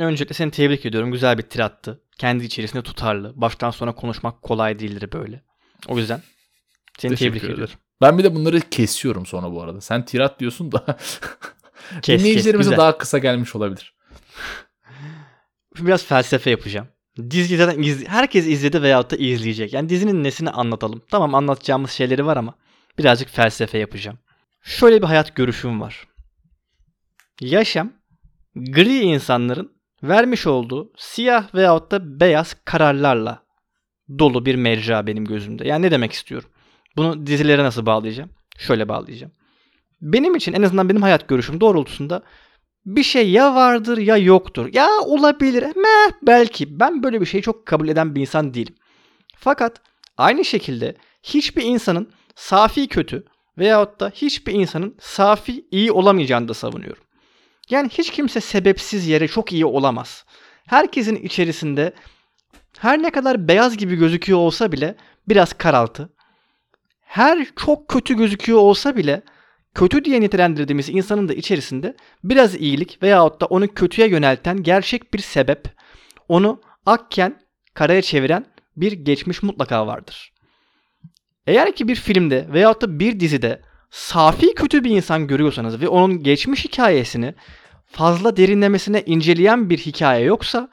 Öncelikle 0.00 0.34
seni 0.34 0.50
tebrik 0.50 0.86
ediyorum. 0.86 1.12
Güzel 1.12 1.38
bir 1.38 1.42
tirattı. 1.42 2.02
Kendi 2.18 2.44
içerisinde 2.44 2.82
tutarlı. 2.82 3.32
Baştan 3.36 3.70
sona 3.70 3.94
konuşmak 3.94 4.42
kolay 4.42 4.78
değildir 4.78 5.12
böyle. 5.12 5.42
O 5.88 5.98
yüzden 5.98 6.22
seni 6.98 7.16
tebrik 7.16 7.44
ediyorum. 7.44 7.74
Ben 8.00 8.18
bir 8.18 8.24
de 8.24 8.34
bunları 8.34 8.60
kesiyorum 8.60 9.26
sonra 9.26 9.52
bu 9.52 9.62
arada. 9.62 9.80
Sen 9.80 10.04
tirat 10.04 10.40
diyorsun 10.40 10.72
da 10.72 10.98
kes, 12.02 12.20
dinleyicilerimize 12.20 12.70
kes, 12.70 12.78
daha 12.78 12.98
kısa 12.98 13.18
gelmiş 13.18 13.56
olabilir. 13.56 13.94
Biraz 15.78 16.04
felsefe 16.04 16.50
yapacağım. 16.50 16.88
Dizi 17.30 17.56
zaten 17.56 17.82
iz, 17.82 18.08
herkes 18.08 18.46
izledi 18.46 18.82
veyahut 18.82 19.10
da 19.10 19.16
izleyecek. 19.16 19.72
Yani 19.72 19.88
dizinin 19.88 20.24
nesini 20.24 20.50
anlatalım. 20.50 21.02
Tamam 21.10 21.34
anlatacağımız 21.34 21.90
şeyleri 21.90 22.26
var 22.26 22.36
ama 22.36 22.54
birazcık 22.98 23.28
felsefe 23.28 23.78
yapacağım. 23.78 24.18
Şöyle 24.62 25.02
bir 25.02 25.06
hayat 25.06 25.36
görüşüm 25.36 25.80
var. 25.80 26.08
Yaşam 27.40 27.92
gri 28.54 28.98
insanların 28.98 29.72
vermiş 30.02 30.46
olduğu 30.46 30.92
siyah 30.96 31.54
veyahut 31.54 31.90
da 31.90 32.20
beyaz 32.20 32.56
kararlarla 32.64 33.42
dolu 34.18 34.46
bir 34.46 34.54
mecra 34.54 35.06
benim 35.06 35.24
gözümde. 35.24 35.68
Yani 35.68 35.86
ne 35.86 35.90
demek 35.90 36.12
istiyorum? 36.12 36.50
Bunu 36.98 37.26
dizilere 37.26 37.64
nasıl 37.64 37.86
bağlayacağım? 37.86 38.30
Şöyle 38.58 38.88
bağlayacağım. 38.88 39.32
Benim 40.00 40.34
için 40.34 40.52
en 40.52 40.62
azından 40.62 40.88
benim 40.88 41.02
hayat 41.02 41.28
görüşüm 41.28 41.60
doğrultusunda 41.60 42.22
bir 42.86 43.02
şey 43.02 43.30
ya 43.30 43.54
vardır 43.54 43.98
ya 43.98 44.16
yoktur. 44.16 44.68
Ya 44.72 44.88
olabilir. 45.00 45.62
Meh, 45.62 46.12
belki. 46.22 46.80
Ben 46.80 47.02
böyle 47.02 47.20
bir 47.20 47.26
şeyi 47.26 47.42
çok 47.42 47.66
kabul 47.66 47.88
eden 47.88 48.14
bir 48.14 48.20
insan 48.20 48.54
değilim. 48.54 48.74
Fakat 49.36 49.80
aynı 50.16 50.44
şekilde 50.44 50.96
hiçbir 51.22 51.62
insanın 51.62 52.12
safi 52.34 52.88
kötü 52.88 53.24
veyahut 53.58 54.00
da 54.00 54.10
hiçbir 54.14 54.52
insanın 54.52 54.96
safi 55.00 55.66
iyi 55.70 55.92
olamayacağını 55.92 56.48
da 56.48 56.54
savunuyorum. 56.54 57.02
Yani 57.70 57.88
hiç 57.88 58.10
kimse 58.10 58.40
sebepsiz 58.40 59.08
yere 59.08 59.28
çok 59.28 59.52
iyi 59.52 59.66
olamaz. 59.66 60.24
Herkesin 60.66 61.16
içerisinde 61.16 61.92
her 62.78 63.02
ne 63.02 63.10
kadar 63.10 63.48
beyaz 63.48 63.76
gibi 63.76 63.96
gözüküyor 63.96 64.38
olsa 64.38 64.72
bile 64.72 64.96
biraz 65.28 65.52
karaltı, 65.52 66.10
her 67.08 67.46
çok 67.56 67.88
kötü 67.88 68.16
gözüküyor 68.16 68.58
olsa 68.58 68.96
bile 68.96 69.22
kötü 69.74 70.04
diye 70.04 70.20
nitelendirdiğimiz 70.20 70.88
insanın 70.88 71.28
da 71.28 71.34
içerisinde 71.34 71.96
biraz 72.24 72.54
iyilik 72.54 73.02
veyahut 73.02 73.40
da 73.40 73.46
onu 73.46 73.68
kötüye 73.68 74.08
yönelten 74.08 74.62
gerçek 74.62 75.14
bir 75.14 75.18
sebep, 75.18 75.64
onu 76.28 76.60
akken 76.86 77.40
karaya 77.74 78.02
çeviren 78.02 78.46
bir 78.76 78.92
geçmiş 78.92 79.42
mutlaka 79.42 79.86
vardır. 79.86 80.32
Eğer 81.46 81.74
ki 81.74 81.88
bir 81.88 81.94
filmde 81.94 82.46
veyahut 82.52 82.82
da 82.82 83.00
bir 83.00 83.20
dizide 83.20 83.62
safi 83.90 84.54
kötü 84.54 84.84
bir 84.84 84.90
insan 84.90 85.26
görüyorsanız 85.26 85.80
ve 85.80 85.88
onun 85.88 86.22
geçmiş 86.22 86.64
hikayesini 86.64 87.34
fazla 87.86 88.36
derinlemesine 88.36 89.02
inceleyen 89.02 89.70
bir 89.70 89.78
hikaye 89.78 90.24
yoksa 90.24 90.68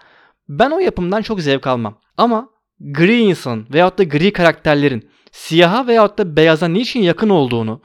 ben 0.50 0.72
o 0.72 0.80
yapımdan 0.80 1.22
çok 1.22 1.42
zevk 1.42 1.68
almam. 1.68 2.00
Ama 2.18 2.50
gri 2.80 3.18
insan 3.18 3.74
veyahut 3.74 3.98
da 3.98 4.04
gri 4.04 4.34
karakterlerin 4.34 5.10
siyaha 5.36 5.88
veyahut 5.88 6.18
da 6.18 6.36
beyaza 6.36 6.68
niçin 6.68 7.00
yakın 7.00 7.30
olduğunu 7.30 7.82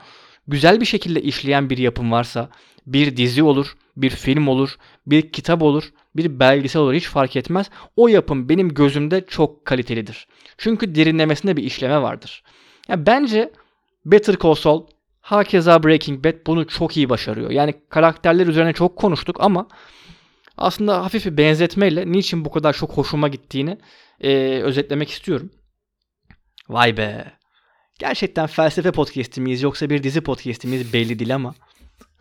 güzel 0.48 0.80
bir 0.80 0.86
şekilde 0.86 1.22
işleyen 1.22 1.70
bir 1.70 1.78
yapım 1.78 2.12
varsa 2.12 2.50
bir 2.86 3.16
dizi 3.16 3.42
olur, 3.42 3.76
bir 3.96 4.10
film 4.10 4.48
olur, 4.48 4.76
bir 5.06 5.32
kitap 5.32 5.62
olur, 5.62 5.92
bir 6.16 6.40
belgesel 6.40 6.82
olur 6.82 6.94
hiç 6.94 7.08
fark 7.08 7.36
etmez. 7.36 7.70
O 7.96 8.08
yapım 8.08 8.48
benim 8.48 8.74
gözümde 8.74 9.26
çok 9.26 9.64
kalitelidir. 9.64 10.26
Çünkü 10.58 10.94
derinlemesinde 10.94 11.56
bir 11.56 11.62
işleme 11.62 12.02
vardır. 12.02 12.42
Yani 12.88 13.06
bence 13.06 13.52
Better 14.04 14.36
Call 14.42 14.54
Saul 14.54 14.86
hakeza 15.20 15.82
Breaking 15.82 16.24
Bad 16.24 16.46
bunu 16.46 16.66
çok 16.66 16.96
iyi 16.96 17.08
başarıyor. 17.08 17.50
Yani 17.50 17.74
karakterler 17.88 18.46
üzerine 18.46 18.72
çok 18.72 18.96
konuştuk 18.96 19.36
ama 19.40 19.68
aslında 20.56 21.04
hafif 21.04 21.26
bir 21.26 21.36
benzetmeyle 21.36 22.12
niçin 22.12 22.44
bu 22.44 22.50
kadar 22.50 22.72
çok 22.72 22.90
hoşuma 22.90 23.28
gittiğini 23.28 23.78
e, 24.20 24.60
özetlemek 24.62 25.10
istiyorum. 25.10 25.50
Vay 26.68 26.96
be. 26.96 27.39
Gerçekten 28.00 28.46
felsefe 28.46 28.90
podcast'i 28.90 29.40
miyiz 29.40 29.62
yoksa 29.62 29.90
bir 29.90 30.02
dizi 30.02 30.20
podcast'i 30.20 30.68
miyiz 30.68 30.92
belli 30.92 31.18
değil 31.18 31.34
ama 31.34 31.54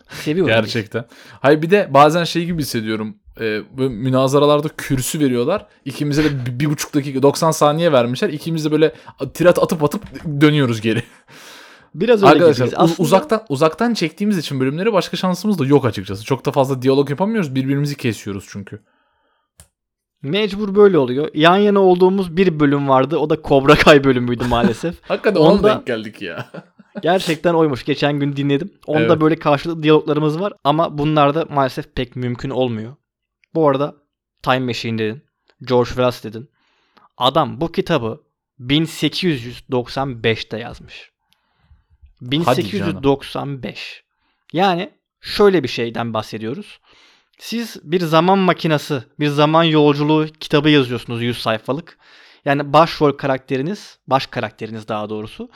seviyorum. 0.10 0.54
Gerçekten. 0.54 1.06
Hayır 1.40 1.62
bir 1.62 1.70
de 1.70 1.90
bazen 1.94 2.24
şey 2.24 2.46
gibi 2.46 2.62
hissediyorum. 2.62 3.16
E, 3.40 3.62
böyle 3.78 3.90
münazaralarda 3.90 4.68
kürsü 4.78 5.20
veriyorlar. 5.20 5.66
İkimize 5.86 6.24
de 6.24 6.46
bir, 6.46 6.60
bir 6.60 6.70
buçuk 6.70 6.94
dakika 6.94 7.22
90 7.22 7.52
saniye 7.52 7.92
vermişler. 7.92 8.30
İkimiz 8.30 8.66
de 8.66 8.72
böyle 8.72 8.94
tirat 9.34 9.60
atıp 9.60 9.84
atıp 9.84 10.02
dönüyoruz 10.42 10.82
geri. 10.82 11.04
Biraz 11.96 12.24
öyle 12.24 12.32
Arkadaşlar 12.32 12.66
gibiyiz. 12.66 12.74
Aslında 12.78 13.04
uzaktan 13.04 13.46
uzaktan 13.50 13.94
çektiğimiz 13.94 14.38
için 14.38 14.60
bölümleri 14.60 14.94
başka 14.94 15.18
şansımız 15.18 15.60
da 15.60 15.66
yok 15.66 15.86
açıkçası. 15.86 16.26
Çok 16.26 16.46
da 16.46 16.52
fazla 16.52 16.82
diyalog 16.82 17.10
yapamıyoruz. 17.10 17.56
Birbirimizi 17.56 17.98
kesiyoruz 17.98 18.46
çünkü. 18.50 18.80
Mecbur 20.24 20.76
böyle 20.76 20.98
oluyor. 20.98 21.30
Yan 21.34 21.58
yana 21.58 21.80
olduğumuz 21.80 22.38
bir 22.38 22.60
bölüm 22.60 22.90
vardı. 22.90 23.18
O 23.18 23.30
da 23.30 23.38
Cobra 23.44 23.76
Kai 23.76 24.04
bölümüydü 24.04 24.46
maalesef. 24.46 24.96
Hakikaten 25.10 25.40
ona 25.42 25.50
Onda- 25.50 25.70
denk 25.76 25.88
geldik 25.88 26.22
ya. 26.22 26.50
Gerçekten 27.02 27.54
oymuş. 27.54 27.86
Geçen 27.86 28.20
gün 28.20 28.36
dinledim. 28.36 28.74
Onda 28.88 29.02
Evet. 29.02 29.22
böyle 29.22 29.36
karşılıklı 29.36 29.84
diyaloglarımız 29.84 30.40
var 30.40 30.54
ama 30.64 30.98
bunlar 30.98 31.36
da 31.36 31.46
maalesef 31.50 31.96
pek 31.96 32.16
mümkün 32.16 32.50
olmuyor. 32.50 32.96
Bu 33.56 33.70
arada 33.70 33.96
Time 34.44 34.60
Machine 34.60 34.98
dedin. 34.98 35.24
George 35.62 35.88
Wells 35.88 36.24
dedin. 36.24 36.50
Adam 37.18 37.62
bu 37.62 37.72
kitabı 37.72 38.22
1895'te 38.60 40.58
yazmış. 40.60 41.12
1895. 42.22 44.04
Yani 44.54 44.90
şöyle 45.22 45.64
bir 45.64 45.68
şeyden 45.68 46.14
bahsediyoruz. 46.14 46.80
Siz 47.40 47.78
bir 47.84 48.02
zaman 48.02 48.40
makinası, 48.40 49.04
bir 49.20 49.28
zaman 49.28 49.64
yolculuğu 49.64 50.28
kitabı 50.40 50.70
yazıyorsunuz 50.70 51.22
100 51.22 51.38
sayfalık. 51.38 51.98
Yani 52.46 52.74
başrol 52.74 53.12
karakteriniz, 53.12 54.00
baş 54.08 54.28
karakteriniz 54.28 54.88
daha 54.88 55.10
doğrusu 55.10 55.50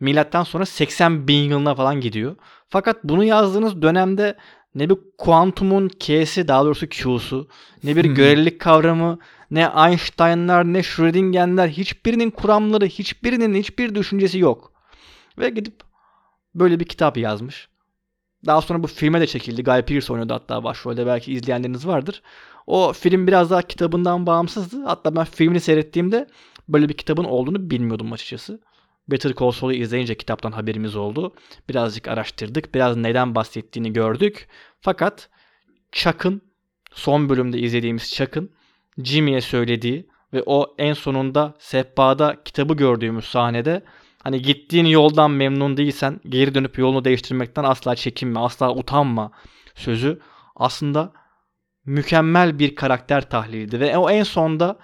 milattan 0.00 0.42
sonra 0.44 0.66
80 0.66 1.28
bin 1.28 1.50
yılına 1.50 1.74
falan 1.74 2.00
gidiyor. 2.00 2.36
Fakat 2.68 3.04
bunu 3.04 3.24
yazdığınız 3.24 3.82
dönemde 3.82 4.36
ne 4.74 4.90
bir 4.90 4.96
kuantumun 5.18 5.88
K'si 5.88 6.48
daha 6.48 6.64
doğrusu 6.64 6.86
Q'su, 6.86 7.48
ne 7.84 7.96
bir 7.96 8.04
Hmm. 8.04 8.14
görelilik 8.14 8.60
kavramı, 8.60 9.18
ne 9.50 9.70
Einstein'lar, 9.88 10.64
ne 10.64 10.82
Schrödinger'ler 10.82 11.68
hiçbirinin 11.68 12.30
kuramları, 12.30 12.86
hiçbirinin 12.86 13.54
hiçbir 13.54 13.94
düşüncesi 13.94 14.38
yok. 14.38 14.72
Ve 15.38 15.50
gidip 15.50 15.80
böyle 16.54 16.80
bir 16.80 16.84
kitap 16.84 17.16
yazmış. 17.16 17.68
Daha 18.46 18.60
sonra 18.60 18.82
bu 18.82 18.86
filme 18.86 19.20
de 19.20 19.26
çekildi. 19.26 19.62
Guy 19.62 19.82
Pearce 19.82 20.12
oynuyordu 20.12 20.34
hatta 20.34 20.64
başrolde. 20.64 21.06
Belki 21.06 21.32
izleyenleriniz 21.32 21.86
vardır. 21.86 22.22
O 22.66 22.92
film 22.92 23.26
biraz 23.26 23.50
daha 23.50 23.62
kitabından 23.62 24.26
bağımsızdı. 24.26 24.84
Hatta 24.84 25.16
ben 25.16 25.24
filmini 25.24 25.60
seyrettiğimde 25.60 26.26
böyle 26.68 26.88
bir 26.88 26.94
kitabın 26.94 27.24
olduğunu 27.24 27.70
bilmiyordum 27.70 28.12
açıkçası. 28.12 28.60
Better 29.08 29.32
Call 29.40 29.50
Saul'u 29.50 29.72
izleyince 29.72 30.14
kitaptan 30.14 30.52
haberimiz 30.52 30.96
oldu. 30.96 31.34
Birazcık 31.68 32.08
araştırdık. 32.08 32.74
Biraz 32.74 32.96
neden 32.96 33.34
bahsettiğini 33.34 33.92
gördük. 33.92 34.48
Fakat 34.80 35.28
Chuck'ın 35.92 36.42
son 36.92 37.28
bölümde 37.28 37.58
izlediğimiz 37.58 38.14
Chuck'ın 38.14 38.50
Jimmy'ye 39.04 39.40
söylediği 39.40 40.08
ve 40.32 40.42
o 40.46 40.74
en 40.78 40.92
sonunda 40.92 41.54
sehpada 41.58 42.36
kitabı 42.44 42.74
gördüğümüz 42.74 43.24
sahnede 43.24 43.82
hani 44.24 44.42
gittiğin 44.42 44.84
yoldan 44.84 45.30
memnun 45.30 45.76
değilsen 45.76 46.20
geri 46.28 46.54
dönüp 46.54 46.78
yolunu 46.78 47.04
değiştirmekten 47.04 47.64
asla 47.64 47.96
çekinme, 47.96 48.40
asla 48.40 48.74
utanma 48.74 49.30
sözü 49.74 50.20
aslında 50.56 51.12
mükemmel 51.86 52.58
bir 52.58 52.74
karakter 52.74 53.30
tahliliydi 53.30 53.80
ve 53.80 53.98
o 53.98 54.10
en 54.10 54.22
sonda 54.22 54.78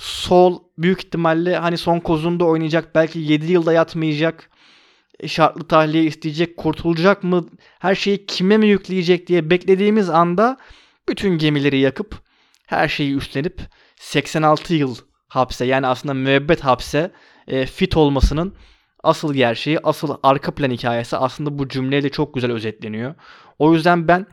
Sol 0.00 0.62
büyük 0.78 1.04
ihtimalle 1.04 1.56
hani 1.56 1.78
son 1.78 2.00
kozunda 2.00 2.44
oynayacak. 2.44 2.94
Belki 2.94 3.18
7 3.18 3.52
yılda 3.52 3.72
yatmayacak. 3.72 4.50
e, 5.20 5.28
Şartlı 5.28 5.68
tahliye 5.68 6.04
isteyecek. 6.04 6.56
Kurtulacak 6.56 7.24
mı? 7.24 7.48
Her 7.78 7.94
şeyi 7.94 8.26
kime 8.26 8.56
mi 8.56 8.66
yükleyecek 8.66 9.26
diye 9.26 9.50
beklediğimiz 9.50 10.10
anda 10.10 10.56
bütün 11.08 11.38
gemileri 11.38 11.78
yakıp 11.78 12.22
her 12.66 12.88
şeyi 12.88 13.16
üstlenip 13.16 13.60
86 13.96 14.74
yıl 14.74 14.96
hapse 15.28 15.64
yani 15.64 15.86
aslında 15.86 16.14
müebbet 16.14 16.60
hapse 16.60 17.10
e, 17.50 17.66
fit 17.66 17.96
olmasının 17.96 18.54
asıl 19.02 19.34
gerçeği, 19.34 19.78
asıl 19.82 20.16
arka 20.22 20.54
plan 20.54 20.70
hikayesi 20.70 21.16
aslında 21.16 21.58
bu 21.58 21.68
cümleyle 21.68 22.10
çok 22.10 22.34
güzel 22.34 22.52
özetleniyor. 22.52 23.14
O 23.58 23.74
yüzden 23.74 24.08
ben 24.08 24.26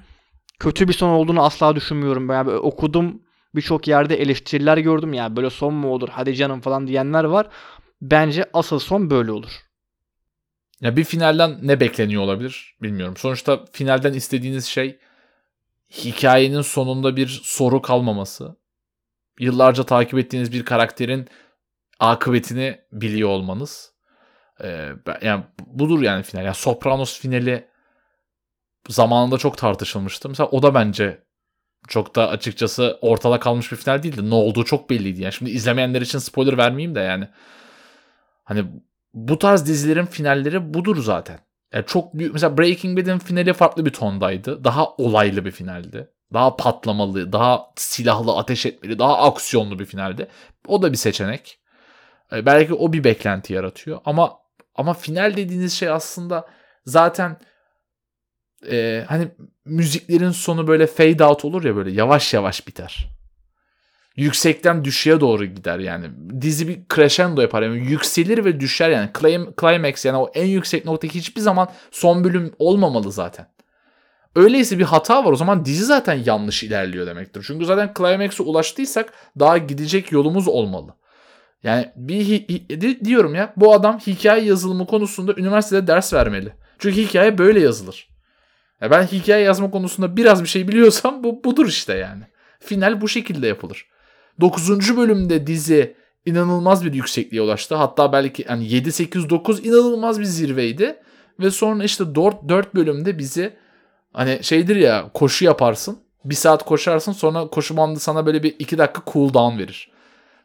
kötü 0.60 0.88
bir 0.88 0.94
son 0.94 1.10
olduğunu 1.10 1.44
asla 1.44 1.76
düşünmüyorum. 1.76 2.30
Yani 2.30 2.52
okudum 2.52 3.22
birçok 3.56 3.88
yerde 3.88 4.16
eleştiriler 4.16 4.78
gördüm 4.78 5.14
ya 5.14 5.36
böyle 5.36 5.50
son 5.50 5.74
mu 5.74 5.88
olur 5.88 6.10
hadi 6.12 6.36
canım 6.36 6.62
falan 6.62 6.88
diyenler 6.88 7.24
var. 7.24 7.48
Bence 8.02 8.46
asıl 8.54 8.80
son 8.80 9.10
böyle 9.10 9.32
olur. 9.32 9.52
Ya 10.82 10.96
bir 10.96 11.04
finalden 11.04 11.60
ne 11.62 11.80
bekleniyor 11.80 12.22
olabilir 12.22 12.76
bilmiyorum. 12.82 13.18
Sonuçta 13.18 13.66
finalden 13.72 14.14
istediğiniz 14.14 14.66
şey 14.66 15.00
hikayenin 15.92 16.62
sonunda 16.62 17.16
bir 17.16 17.42
soru 17.44 17.82
kalmaması. 17.82 18.58
Yıllarca 19.40 19.84
takip 19.84 20.20
ettiğiniz 20.20 20.52
bir 20.52 20.66
karakterin 20.66 21.28
akıbetini 22.00 22.80
biliyor 22.92 23.30
olmanız. 23.30 23.94
Ee, 24.64 24.90
yani 25.22 25.44
budur 25.68 26.02
yani 26.02 26.24
final. 26.24 26.46
Yani 26.46 26.56
Sopranos 26.56 27.20
finali 27.20 27.68
zamanında 28.90 29.38
çok 29.38 29.58
tartışılmıştı. 29.58 30.30
Mesela 30.30 30.50
o 30.50 30.64
da 30.64 30.74
bence 30.74 31.24
çok 31.88 32.16
da 32.16 32.30
açıkçası 32.30 32.98
ortada 33.02 33.40
kalmış 33.40 33.72
bir 33.72 33.78
final 33.78 34.04
değildi. 34.04 34.30
Ne 34.30 34.36
olduğu 34.36 34.66
çok 34.66 34.90
belliydi. 34.90 35.22
Yani 35.22 35.34
şimdi 35.34 35.52
izlemeyenler 35.52 36.02
için 36.02 36.20
spoiler 36.20 36.58
vermeyeyim 36.58 36.96
de 36.96 37.00
yani. 37.00 37.28
Hani 38.44 38.66
bu 39.14 39.40
tarz 39.40 39.68
dizilerin 39.68 40.06
finalleri 40.06 40.74
budur 40.74 41.04
zaten. 41.04 41.40
Yani 41.74 41.86
çok 41.86 42.14
büyük 42.14 42.34
mesela 42.34 42.58
Breaking 42.58 43.00
Bad'in 43.00 43.18
finali 43.18 43.54
farklı 43.54 43.86
bir 43.86 43.94
tondaydı. 43.94 44.64
Daha 44.64 44.90
olaylı 44.90 45.46
bir 45.46 45.52
finaldi. 45.52 46.10
Daha 46.34 46.56
patlamalı, 46.56 47.34
daha 47.34 47.72
silahlı, 47.76 48.38
ateş 48.38 48.66
etmeli, 48.66 49.00
daha 49.00 49.18
aksiyonlu 49.18 49.80
bir 49.80 49.86
finaldi. 49.86 50.28
O 50.68 50.82
da 50.82 50.92
bir 50.92 50.98
seçenek. 50.98 51.60
E, 52.34 52.46
belki 52.46 52.74
o 52.74 52.94
bir 52.94 53.04
beklenti 53.04 53.54
yaratıyor 53.54 54.00
ama 54.06 54.38
ama 54.76 54.94
final 54.94 55.38
dediğiniz 55.38 55.74
şey 55.74 55.90
aslında 55.90 56.48
zaten 56.86 57.38
e, 58.72 59.06
hani 59.08 59.28
müziklerin 59.66 60.32
sonu 60.32 60.68
böyle 60.68 60.88
fade 60.88 61.24
out 61.26 61.46
olur 61.46 61.64
ya 61.64 61.76
böyle 61.76 61.92
yavaş 61.92 62.34
yavaş 62.34 62.68
biter. 62.68 63.08
Yüksekten 64.16 64.86
düşüğe 64.86 65.20
doğru 65.20 65.46
gider 65.46 65.80
yani. 65.80 66.06
Dizi 66.42 66.68
bir 66.68 66.80
crescendo 66.96 67.42
yapar 67.42 67.62
yani 67.62 67.78
yükselir 67.78 68.46
ve 68.46 68.60
düşer 68.60 68.90
yani. 68.90 69.10
Clim- 69.14 69.54
Climax 69.62 70.06
yani 70.06 70.18
o 70.18 70.32
en 70.34 70.46
yüksek 70.46 70.86
nokta 70.86 71.08
hiçbir 71.08 71.42
zaman 71.42 71.70
son 71.92 72.24
bölüm 72.24 72.54
olmamalı 72.60 73.12
zaten. 73.12 73.48
Öyleyse 74.36 74.80
bir 74.80 74.84
hata 74.84 75.26
var 75.26 75.32
o 75.32 75.36
zaman 75.36 75.66
dizi 75.66 75.86
zaten 75.86 76.24
yanlış 76.26 76.64
ilerliyor 76.64 77.08
demektir. 77.08 77.44
Çünkü 77.48 77.66
zaten 77.66 77.94
climax'e 77.98 78.44
ulaştıysak 78.44 79.14
daha 79.40 79.58
gidecek 79.58 80.12
yolumuz 80.12 80.48
olmalı. 80.48 80.96
Yani 81.64 81.92
bir 81.96 82.48
diyorum 83.06 83.36
ya 83.36 83.54
bu 83.58 83.74
adam 83.74 84.00
hikaye 84.00 84.46
yazılımı 84.46 84.88
konusunda 84.88 85.34
üniversitede 85.38 85.88
ders 85.88 86.14
vermeli. 86.14 86.54
Çünkü 86.80 87.02
hikaye 87.02 87.38
böyle 87.38 87.60
yazılır. 87.60 88.10
Ya 88.82 88.92
ben 88.92 89.04
hikaye 89.04 89.44
yazma 89.44 89.72
konusunda 89.72 90.18
biraz 90.18 90.44
bir 90.44 90.48
şey 90.48 90.68
biliyorsam 90.68 91.24
bu 91.24 91.44
budur 91.44 91.68
işte 91.68 91.94
yani. 91.94 92.24
Final 92.60 93.02
bu 93.02 93.08
şekilde 93.08 93.48
yapılır. 93.48 93.86
9. 94.42 94.98
bölümde 94.98 95.48
dizi 95.48 95.96
inanılmaz 96.26 96.86
bir 96.86 96.94
yüksekliğe 96.94 97.42
ulaştı. 97.42 97.76
Hatta 97.76 98.14
belki 98.14 98.46
yani 98.50 98.74
7 98.74 98.92
8 98.92 99.30
9 99.30 99.66
inanılmaz 99.66 100.20
bir 100.20 100.26
zirveydi 100.26 101.00
Ve 101.40 101.52
sonra 101.52 101.84
işte 101.84 102.16
4, 102.16 102.50
4 102.50 102.76
bölümde 102.76 103.18
bizi 103.18 103.54
hani 104.14 104.40
şeydir 104.42 104.76
ya 104.76 105.10
koşu 105.14 105.46
yaparsın. 105.46 106.00
Bir 106.26 106.36
saat 106.36 106.66
koşarsın 106.66 107.12
sonra 107.12 107.48
koşu 107.48 107.78
bandı 107.78 108.00
sana 108.00 108.26
böyle 108.26 108.44
bir 108.44 108.56
2 108.60 108.78
dakika 108.78 109.02
cool 109.12 109.34
down 109.34 109.58
verir. 109.58 109.92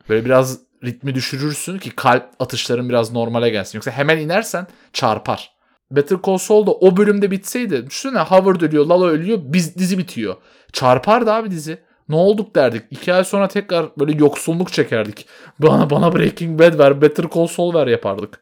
Böyle 0.09 0.25
biraz 0.25 0.59
ritmi 0.85 1.15
düşürürsün 1.15 1.79
ki 1.79 1.91
kalp 1.91 2.29
atışların 2.39 2.89
biraz 2.89 3.13
normale 3.13 3.51
gelsin. 3.51 3.79
Yoksa 3.79 3.91
hemen 3.91 4.19
inersen 4.19 4.67
çarpar. 4.93 5.53
Better 5.91 6.19
Call 6.27 6.39
Saul 6.39 6.67
da 6.67 6.71
o 6.71 6.97
bölümde 6.97 7.31
bitseydi. 7.31 7.87
Düşünsene 7.87 8.23
Howard 8.23 8.61
ölüyor, 8.61 8.87
Lalo 8.87 9.07
ölüyor, 9.07 9.39
biz 9.43 9.77
dizi 9.77 9.99
bitiyor. 9.99 10.37
Çarpardı 10.73 11.33
abi 11.33 11.51
dizi. 11.51 11.79
Ne 12.09 12.17
olduk 12.17 12.55
derdik. 12.55 12.83
İki 12.91 13.15
ay 13.15 13.25
sonra 13.25 13.49
tekrar 13.49 13.87
böyle 13.99 14.13
yoksulluk 14.13 14.73
çekerdik. 14.73 15.27
Bana 15.59 15.91
bana 15.91 16.17
Breaking 16.17 16.61
Bad 16.61 16.79
ver, 16.79 17.03
Better 17.03 17.27
Call 17.35 17.47
Saul 17.47 17.75
ver 17.75 17.87
yapardık. 17.87 18.41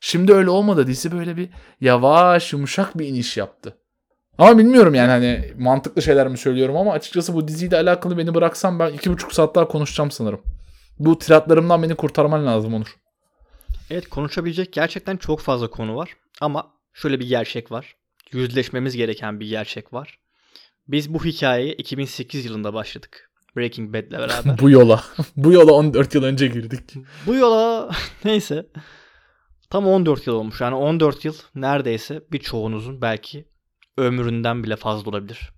Şimdi 0.00 0.32
öyle 0.32 0.50
olmadı. 0.50 0.86
Dizi 0.86 1.12
böyle 1.12 1.36
bir 1.36 1.48
yavaş, 1.80 2.52
yumuşak 2.52 2.98
bir 2.98 3.06
iniş 3.06 3.36
yaptı. 3.36 3.76
Ama 4.38 4.58
bilmiyorum 4.58 4.94
yani 4.94 5.10
hani 5.10 5.52
mantıklı 5.58 6.02
şeyler 6.02 6.28
mi 6.28 6.38
söylüyorum 6.38 6.76
ama 6.76 6.92
açıkçası 6.92 7.34
bu 7.34 7.48
diziyle 7.48 7.76
alakalı 7.76 8.18
beni 8.18 8.34
bıraksam 8.34 8.78
ben 8.78 8.92
iki 8.92 9.12
buçuk 9.12 9.32
saat 9.32 9.54
daha 9.54 9.68
konuşacağım 9.68 10.10
sanırım. 10.10 10.40
Bu 10.98 11.18
tiratlarımdan 11.18 11.82
beni 11.82 11.94
kurtarman 11.94 12.46
lazım 12.46 12.74
Onur. 12.74 12.96
Evet 13.90 14.08
konuşabilecek 14.08 14.72
gerçekten 14.72 15.16
çok 15.16 15.40
fazla 15.40 15.70
konu 15.70 15.96
var. 15.96 16.16
Ama 16.40 16.72
şöyle 16.94 17.20
bir 17.20 17.28
gerçek 17.28 17.72
var. 17.72 17.96
Yüzleşmemiz 18.32 18.96
gereken 18.96 19.40
bir 19.40 19.48
gerçek 19.48 19.92
var. 19.92 20.18
Biz 20.88 21.14
bu 21.14 21.24
hikayeye 21.24 21.72
2008 21.72 22.44
yılında 22.44 22.74
başladık. 22.74 23.30
Breaking 23.56 23.94
Bad'le 23.94 24.10
beraber. 24.18 24.58
bu 24.58 24.70
yola. 24.70 25.04
bu 25.36 25.52
yola 25.52 25.72
14 25.72 26.14
yıl 26.14 26.22
önce 26.22 26.46
girdik. 26.46 26.94
bu 27.26 27.34
yola 27.34 27.90
neyse. 28.24 28.66
Tam 29.70 29.86
14 29.86 30.26
yıl 30.26 30.34
olmuş. 30.34 30.60
Yani 30.60 30.74
14 30.74 31.24
yıl 31.24 31.34
neredeyse 31.54 32.22
birçoğunuzun 32.32 33.02
belki 33.02 33.48
ömründen 33.98 34.64
bile 34.64 34.76
fazla 34.76 35.10
olabilir. 35.10 35.52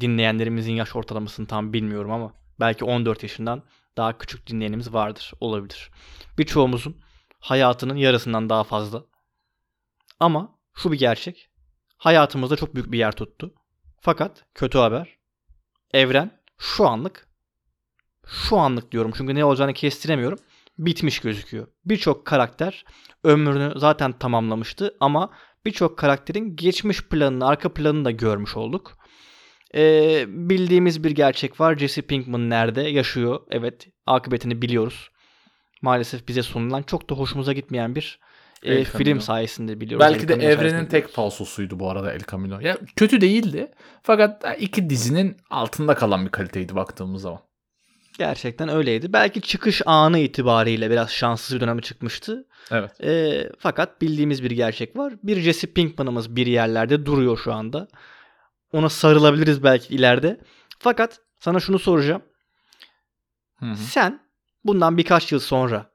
Dinleyenlerimizin 0.00 0.72
yaş 0.72 0.96
ortalamasını 0.96 1.46
tam 1.46 1.72
bilmiyorum 1.72 2.10
ama 2.10 2.32
belki 2.60 2.84
14 2.84 3.22
yaşından 3.22 3.62
daha 3.96 4.18
küçük 4.18 4.46
dinleyenimiz 4.46 4.92
vardır, 4.92 5.32
olabilir. 5.40 5.90
Birçoğumuzun 6.38 6.96
hayatının 7.40 7.96
yarısından 7.96 8.48
daha 8.48 8.64
fazla. 8.64 9.04
Ama 10.20 10.58
şu 10.74 10.92
bir 10.92 10.98
gerçek. 10.98 11.50
Hayatımızda 11.96 12.56
çok 12.56 12.74
büyük 12.74 12.92
bir 12.92 12.98
yer 12.98 13.12
tuttu. 13.12 13.54
Fakat 14.00 14.44
kötü 14.54 14.78
haber. 14.78 15.16
Evren 15.92 16.42
şu 16.58 16.88
anlık 16.88 17.28
şu 18.26 18.56
anlık 18.56 18.92
diyorum 18.92 19.12
çünkü 19.16 19.34
ne 19.34 19.44
olacağını 19.44 19.72
kestiremiyorum. 19.72 20.38
Bitmiş 20.78 21.20
gözüküyor. 21.20 21.66
Birçok 21.84 22.24
karakter 22.24 22.84
ömrünü 23.24 23.80
zaten 23.80 24.12
tamamlamıştı 24.12 24.96
ama 25.00 25.30
birçok 25.64 25.98
karakterin 25.98 26.56
geçmiş 26.56 27.02
planını, 27.02 27.46
arka 27.46 27.74
planını 27.74 28.04
da 28.04 28.10
görmüş 28.10 28.56
olduk. 28.56 28.98
Ee, 29.74 30.24
bildiğimiz 30.28 31.04
bir 31.04 31.10
gerçek 31.10 31.60
var. 31.60 31.76
Jesse 31.76 32.02
Pinkman 32.02 32.50
nerede? 32.50 32.82
Yaşıyor. 32.82 33.40
Evet. 33.50 33.86
Akıbetini 34.06 34.62
biliyoruz. 34.62 35.10
Maalesef 35.82 36.28
bize 36.28 36.42
sunulan 36.42 36.82
çok 36.82 37.10
da 37.10 37.14
hoşumuza 37.14 37.52
gitmeyen 37.52 37.94
bir 37.94 38.18
e, 38.62 38.84
film 38.84 39.20
sayesinde 39.20 39.80
biliyoruz. 39.80 40.06
Belki 40.06 40.28
de 40.28 40.34
evrenin 40.34 40.86
tek 40.86 41.08
falsosuydu 41.08 41.80
bu 41.80 41.90
arada 41.90 42.12
El 42.12 42.20
Camino. 42.30 42.60
Ya 42.60 42.78
kötü 42.96 43.20
değildi. 43.20 43.70
Fakat 44.02 44.44
iki 44.58 44.90
dizinin 44.90 45.36
altında 45.50 45.94
kalan 45.94 46.24
bir 46.24 46.30
kaliteydi 46.30 46.74
baktığımız 46.74 47.22
zaman. 47.22 47.40
Gerçekten 48.18 48.68
öyleydi. 48.68 49.12
Belki 49.12 49.40
çıkış 49.40 49.82
anı 49.86 50.18
itibariyle 50.18 50.90
biraz 50.90 51.10
şanssız 51.10 51.56
bir 51.56 51.60
döneme 51.60 51.82
çıkmıştı. 51.82 52.46
Evet. 52.70 53.00
E, 53.04 53.42
fakat 53.58 54.02
bildiğimiz 54.02 54.42
bir 54.42 54.50
gerçek 54.50 54.96
var. 54.96 55.14
Bir 55.22 55.40
Jesse 55.40 55.66
Pinkman'ımız 55.66 56.36
bir 56.36 56.46
yerlerde 56.46 57.06
duruyor 57.06 57.38
şu 57.38 57.52
anda. 57.52 57.88
Ona 58.76 58.88
sarılabiliriz 58.88 59.62
belki 59.62 59.94
ileride. 59.94 60.40
Fakat 60.78 61.20
sana 61.40 61.60
şunu 61.60 61.78
soracağım. 61.78 62.22
Hı 63.56 63.66
hı. 63.66 63.76
Sen 63.76 64.20
bundan 64.64 64.96
birkaç 64.96 65.32
yıl 65.32 65.40
sonra 65.40 65.90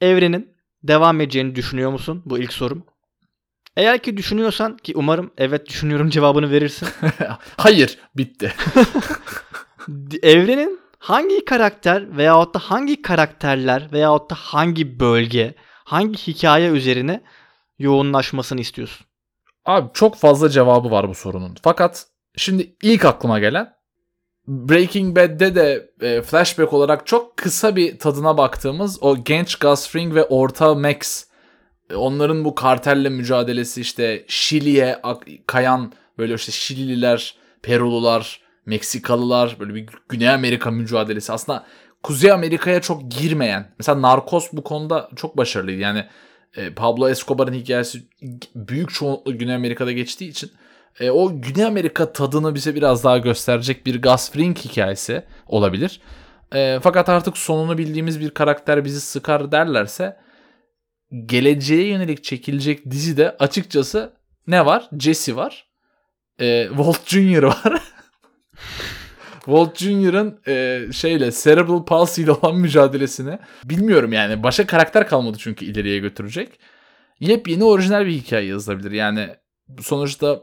evrenin 0.00 0.56
devam 0.82 1.20
edeceğini 1.20 1.54
düşünüyor 1.54 1.90
musun? 1.90 2.22
Bu 2.24 2.38
ilk 2.38 2.52
sorum. 2.52 2.86
Eğer 3.76 4.02
ki 4.02 4.16
düşünüyorsan 4.16 4.76
ki 4.76 4.92
umarım 4.96 5.30
evet 5.38 5.68
düşünüyorum 5.68 6.10
cevabını 6.10 6.50
verirsin. 6.50 6.88
Hayır 7.56 7.98
bitti. 8.16 8.54
evrenin 10.22 10.80
hangi 10.98 11.44
karakter 11.44 12.16
veyahut 12.16 12.54
da 12.54 12.58
hangi 12.58 13.02
karakterler 13.02 13.92
veyahut 13.92 14.30
da 14.30 14.34
hangi 14.34 15.00
bölge, 15.00 15.54
hangi 15.84 16.16
hikaye 16.16 16.70
üzerine 16.70 17.22
yoğunlaşmasını 17.78 18.60
istiyorsun? 18.60 19.06
Abi 19.64 19.90
çok 19.94 20.16
fazla 20.16 20.48
cevabı 20.48 20.90
var 20.90 21.08
bu 21.08 21.14
sorunun. 21.14 21.56
Fakat 21.62 22.06
şimdi 22.36 22.76
ilk 22.82 23.04
aklıma 23.04 23.38
gelen 23.38 23.80
Breaking 24.48 25.16
Bad'de 25.16 25.54
de 25.54 25.90
e, 26.00 26.22
flashback 26.22 26.72
olarak 26.72 27.06
çok 27.06 27.36
kısa 27.36 27.76
bir 27.76 27.98
tadına 27.98 28.38
baktığımız 28.38 29.02
o 29.02 29.24
genç 29.24 29.54
Gus 29.54 29.88
Fring 29.88 30.14
ve 30.14 30.24
orta 30.24 30.74
Max 30.74 31.24
e, 31.90 31.94
onların 31.94 32.44
bu 32.44 32.54
kartelle 32.54 33.08
mücadelesi 33.08 33.80
işte 33.80 34.24
Şili'ye 34.28 35.02
kayan 35.46 35.92
böyle 36.18 36.34
işte 36.34 36.52
Şilililer, 36.52 37.34
Perulular, 37.62 38.40
Meksikalılar 38.66 39.56
böyle 39.60 39.74
bir 39.74 39.88
Güney 40.08 40.30
Amerika 40.30 40.70
mücadelesi. 40.70 41.32
Aslında 41.32 41.66
Kuzey 42.02 42.32
Amerika'ya 42.32 42.80
çok 42.80 43.10
girmeyen. 43.10 43.74
Mesela 43.78 44.02
Narcos 44.02 44.48
bu 44.52 44.64
konuda 44.64 45.10
çok 45.16 45.36
başarılıydı. 45.36 45.80
Yani 45.80 46.06
e, 46.56 46.74
Pablo 46.74 47.08
Escobar'ın 47.08 47.52
hikayesi 47.52 48.02
büyük 48.54 48.90
çoğunlukla 48.90 49.32
Güney 49.32 49.54
Amerika'da 49.54 49.92
geçtiği 49.92 50.28
için 50.28 50.50
e, 51.00 51.10
o 51.10 51.40
Güney 51.40 51.64
Amerika 51.64 52.12
tadını 52.12 52.54
bize 52.54 52.74
biraz 52.74 53.04
daha 53.04 53.18
gösterecek 53.18 53.86
bir 53.86 54.02
Gus 54.02 54.30
Fring 54.30 54.58
hikayesi 54.58 55.24
olabilir. 55.46 56.00
E, 56.54 56.78
fakat 56.82 57.08
artık 57.08 57.38
sonunu 57.38 57.78
bildiğimiz 57.78 58.20
bir 58.20 58.30
karakter 58.30 58.84
bizi 58.84 59.00
sıkar 59.00 59.52
derlerse 59.52 60.16
geleceğe 61.26 61.86
yönelik 61.86 62.24
çekilecek 62.24 62.90
dizide 62.90 63.36
açıkçası 63.38 64.12
ne 64.46 64.66
var? 64.66 64.88
Jesse 64.98 65.36
var. 65.36 65.66
E, 66.40 66.68
Walt 66.68 67.08
Jr. 67.08 67.42
var. 67.42 67.82
Walt 69.44 69.78
Jr.'ın 69.78 70.40
e, 70.46 70.86
şeyle 70.92 71.32
cerebral 71.32 71.84
palsy 71.84 72.22
ile 72.22 72.32
olan 72.32 72.56
mücadelesini 72.56 73.38
bilmiyorum 73.64 74.12
yani. 74.12 74.42
Başka 74.42 74.66
karakter 74.66 75.08
kalmadı 75.08 75.36
çünkü 75.40 75.64
ileriye 75.64 75.98
götürecek. 75.98 76.60
Yepyeni 77.20 77.64
orijinal 77.64 78.06
bir 78.06 78.12
hikaye 78.12 78.46
yazılabilir. 78.46 78.90
Yani 78.90 79.28
sonuçta 79.80 80.42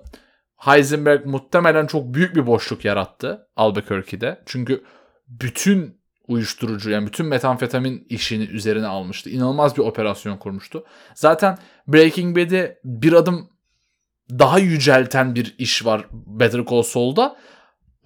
Heisenberg 0.57 1.25
muhtemelen 1.25 1.87
çok 1.87 2.13
büyük 2.13 2.35
bir 2.35 2.47
boşluk 2.47 2.85
yarattı 2.85 3.47
Albuquerque'de. 3.55 4.41
Çünkü 4.45 4.83
bütün 5.27 5.97
uyuşturucu 6.27 6.89
yani 6.89 7.07
bütün 7.07 7.25
metamfetamin 7.25 8.05
işini 8.09 8.43
üzerine 8.43 8.87
almıştı. 8.87 9.29
İnanılmaz 9.29 9.77
bir 9.77 9.81
operasyon 9.81 10.37
kurmuştu. 10.37 10.83
Zaten 11.15 11.57
Breaking 11.87 12.37
Bad'i 12.37 12.77
bir 12.83 13.13
adım 13.13 13.49
daha 14.29 14.59
yücelten 14.59 15.35
bir 15.35 15.55
iş 15.57 15.85
var 15.85 16.05
Better 16.11 16.65
Call 16.65 16.81
Saul'da. 16.81 17.37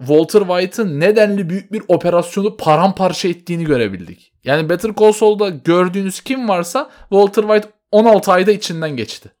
Walter 0.06 0.40
White'ın 0.40 1.00
nedenli 1.00 1.50
büyük 1.50 1.72
bir 1.72 1.82
operasyonu 1.88 2.56
paramparça 2.56 3.28
ettiğini 3.28 3.64
görebildik. 3.64 4.32
Yani 4.44 4.68
Better 4.68 4.92
Call 5.00 5.12
Saul'da 5.12 5.48
gördüğünüz 5.48 6.20
kim 6.20 6.48
varsa 6.48 6.90
Walter 7.00 7.42
White 7.42 7.68
16 7.90 8.32
ayda 8.32 8.52
içinden 8.52 8.96
geçti. 8.96 9.32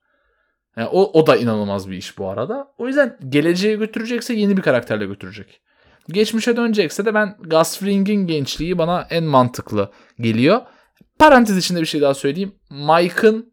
Yani 0.76 0.88
o, 0.88 1.20
o 1.20 1.26
da 1.26 1.36
inanılmaz 1.36 1.90
bir 1.90 1.96
iş 1.96 2.18
bu 2.18 2.28
arada. 2.28 2.68
O 2.78 2.86
yüzden 2.86 3.18
geleceğe 3.28 3.76
götürecekse 3.76 4.34
yeni 4.34 4.56
bir 4.56 4.62
karakterle 4.62 5.06
götürecek. 5.06 5.60
Geçmişe 6.08 6.56
dönecekse 6.56 7.04
de 7.04 7.14
ben 7.14 7.36
Gus 7.40 7.78
Fring'in 7.78 8.26
gençliği 8.26 8.78
bana 8.78 9.06
en 9.10 9.24
mantıklı 9.24 9.90
geliyor. 10.20 10.60
Parantez 11.18 11.56
içinde 11.56 11.80
bir 11.80 11.86
şey 11.86 12.00
daha 12.00 12.14
söyleyeyim. 12.14 12.52
Mike'ın 12.70 13.52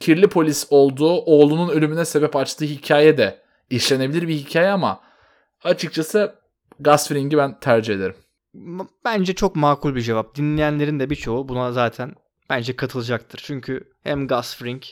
kirli 0.00 0.28
polis 0.28 0.66
olduğu 0.70 1.12
oğlunun 1.12 1.68
ölümüne 1.68 2.04
sebep 2.04 2.36
açtığı 2.36 2.64
hikaye 2.64 3.18
de 3.18 3.42
işlenebilir 3.70 4.28
bir 4.28 4.34
hikaye 4.34 4.68
ama 4.68 5.00
açıkçası 5.62 6.34
Gus 6.80 7.08
Fring'i 7.08 7.36
ben 7.36 7.60
tercih 7.60 7.94
ederim. 7.94 8.16
Bence 9.04 9.34
çok 9.34 9.56
makul 9.56 9.94
bir 9.94 10.00
cevap. 10.00 10.34
Dinleyenlerin 10.34 11.00
de 11.00 11.10
birçoğu 11.10 11.48
buna 11.48 11.72
zaten 11.72 12.14
bence 12.50 12.76
katılacaktır. 12.76 13.40
Çünkü 13.44 13.92
hem 14.02 14.28
Gus 14.28 14.56
Fring 14.56 14.82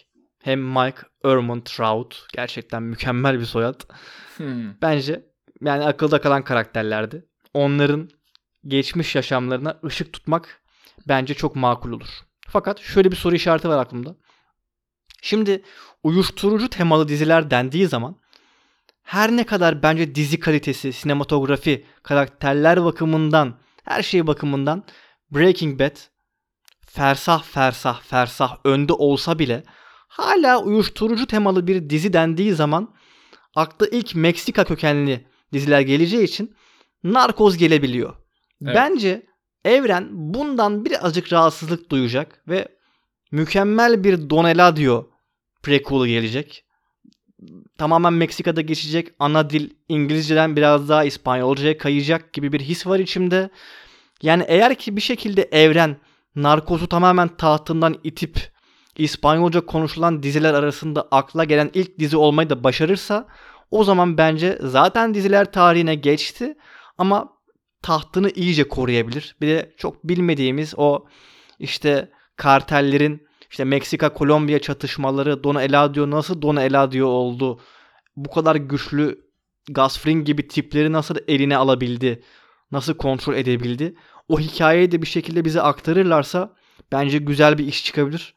hem 0.42 0.60
Mike 0.60 0.98
Ermon 1.24 1.60
Trout 1.60 2.26
gerçekten 2.34 2.82
mükemmel 2.82 3.40
bir 3.40 3.44
soyad. 3.44 3.80
Hmm. 4.36 4.80
Bence 4.82 5.26
yani 5.60 5.84
akılda 5.84 6.20
kalan 6.20 6.44
karakterlerdi. 6.44 7.24
Onların 7.54 8.10
geçmiş 8.66 9.14
yaşamlarına 9.14 9.80
ışık 9.84 10.12
tutmak 10.12 10.62
bence 11.08 11.34
çok 11.34 11.56
makul 11.56 11.92
olur. 11.92 12.08
Fakat 12.48 12.80
şöyle 12.80 13.10
bir 13.10 13.16
soru 13.16 13.34
işareti 13.34 13.68
var 13.68 13.78
aklımda. 13.78 14.16
Şimdi 15.22 15.62
uyuşturucu 16.02 16.70
temalı 16.70 17.08
diziler 17.08 17.50
dendiği 17.50 17.86
zaman 17.86 18.16
her 19.04 19.36
ne 19.36 19.44
kadar 19.44 19.82
bence 19.82 20.14
dizi 20.14 20.40
kalitesi, 20.40 20.92
sinematografi, 20.92 21.84
karakterler 22.02 22.84
bakımından, 22.84 23.58
her 23.84 24.02
şey 24.02 24.26
bakımından 24.26 24.84
Breaking 25.30 25.80
Bad 25.80 25.96
fersah 26.86 27.42
fersah 27.42 28.00
fersah 28.00 28.56
önde 28.64 28.92
olsa 28.92 29.38
bile 29.38 29.62
hala 30.08 30.62
uyuşturucu 30.62 31.26
temalı 31.26 31.66
bir 31.66 31.90
dizi 31.90 32.12
dendiği 32.12 32.52
zaman 32.52 32.94
akla 33.54 33.86
ilk 33.86 34.14
Meksika 34.14 34.64
kökenli 34.64 35.26
diziler 35.52 35.80
geleceği 35.80 36.24
için 36.24 36.56
Narkoz 37.04 37.56
gelebiliyor. 37.56 38.14
Evet. 38.64 38.74
Bence 38.76 39.26
evren 39.64 40.08
bundan 40.10 40.84
birazcık 40.84 41.32
rahatsızlık 41.32 41.90
duyacak 41.90 42.42
ve 42.48 42.68
mükemmel 43.32 44.04
bir 44.04 44.30
Don 44.30 44.44
Eladio 44.44 45.10
prequel'ı 45.62 46.08
gelecek. 46.08 46.63
Tamamen 47.78 48.12
Meksika'da 48.12 48.60
geçecek. 48.60 49.08
Ana 49.18 49.50
dil 49.50 49.70
İngilizceden 49.88 50.56
biraz 50.56 50.88
daha 50.88 51.04
İspanyolcaya 51.04 51.78
kayacak 51.78 52.32
gibi 52.32 52.52
bir 52.52 52.60
his 52.60 52.86
var 52.86 52.98
içimde. 52.98 53.50
Yani 54.22 54.44
eğer 54.48 54.74
ki 54.74 54.96
bir 54.96 55.00
şekilde 55.00 55.42
evren 55.42 55.96
narkozu 56.36 56.86
tamamen 56.86 57.28
tahtından 57.28 57.96
itip 58.04 58.54
İspanyolca 58.96 59.60
konuşulan 59.66 60.22
diziler 60.22 60.54
arasında 60.54 61.08
akla 61.10 61.44
gelen 61.44 61.70
ilk 61.74 61.98
dizi 61.98 62.16
olmayı 62.16 62.50
da 62.50 62.64
başarırsa 62.64 63.26
o 63.70 63.84
zaman 63.84 64.18
bence 64.18 64.58
zaten 64.62 65.14
diziler 65.14 65.52
tarihine 65.52 65.94
geçti 65.94 66.54
ama 66.98 67.28
tahtını 67.82 68.30
iyice 68.30 68.68
koruyabilir. 68.68 69.36
Bir 69.40 69.48
de 69.48 69.74
çok 69.76 70.04
bilmediğimiz 70.04 70.74
o 70.76 71.06
işte 71.58 72.10
kartellerin 72.36 73.26
işte 73.54 73.64
Meksika 73.64 74.12
Kolombiya 74.12 74.58
çatışmaları 74.58 75.44
Don 75.44 75.54
Eladio 75.54 76.10
nasıl 76.10 76.42
Don 76.42 76.56
Eladio 76.56 77.06
oldu? 77.06 77.60
Bu 78.16 78.30
kadar 78.30 78.56
güçlü 78.56 79.24
Gasfring 79.70 80.26
gibi 80.26 80.48
tipleri 80.48 80.92
nasıl 80.92 81.16
eline 81.28 81.56
alabildi? 81.56 82.22
Nasıl 82.72 82.94
kontrol 82.94 83.34
edebildi? 83.34 83.94
O 84.28 84.40
hikayeyi 84.40 84.92
de 84.92 85.02
bir 85.02 85.06
şekilde 85.06 85.44
bize 85.44 85.62
aktarırlarsa 85.62 86.56
bence 86.92 87.18
güzel 87.18 87.58
bir 87.58 87.66
iş 87.66 87.84
çıkabilir. 87.84 88.34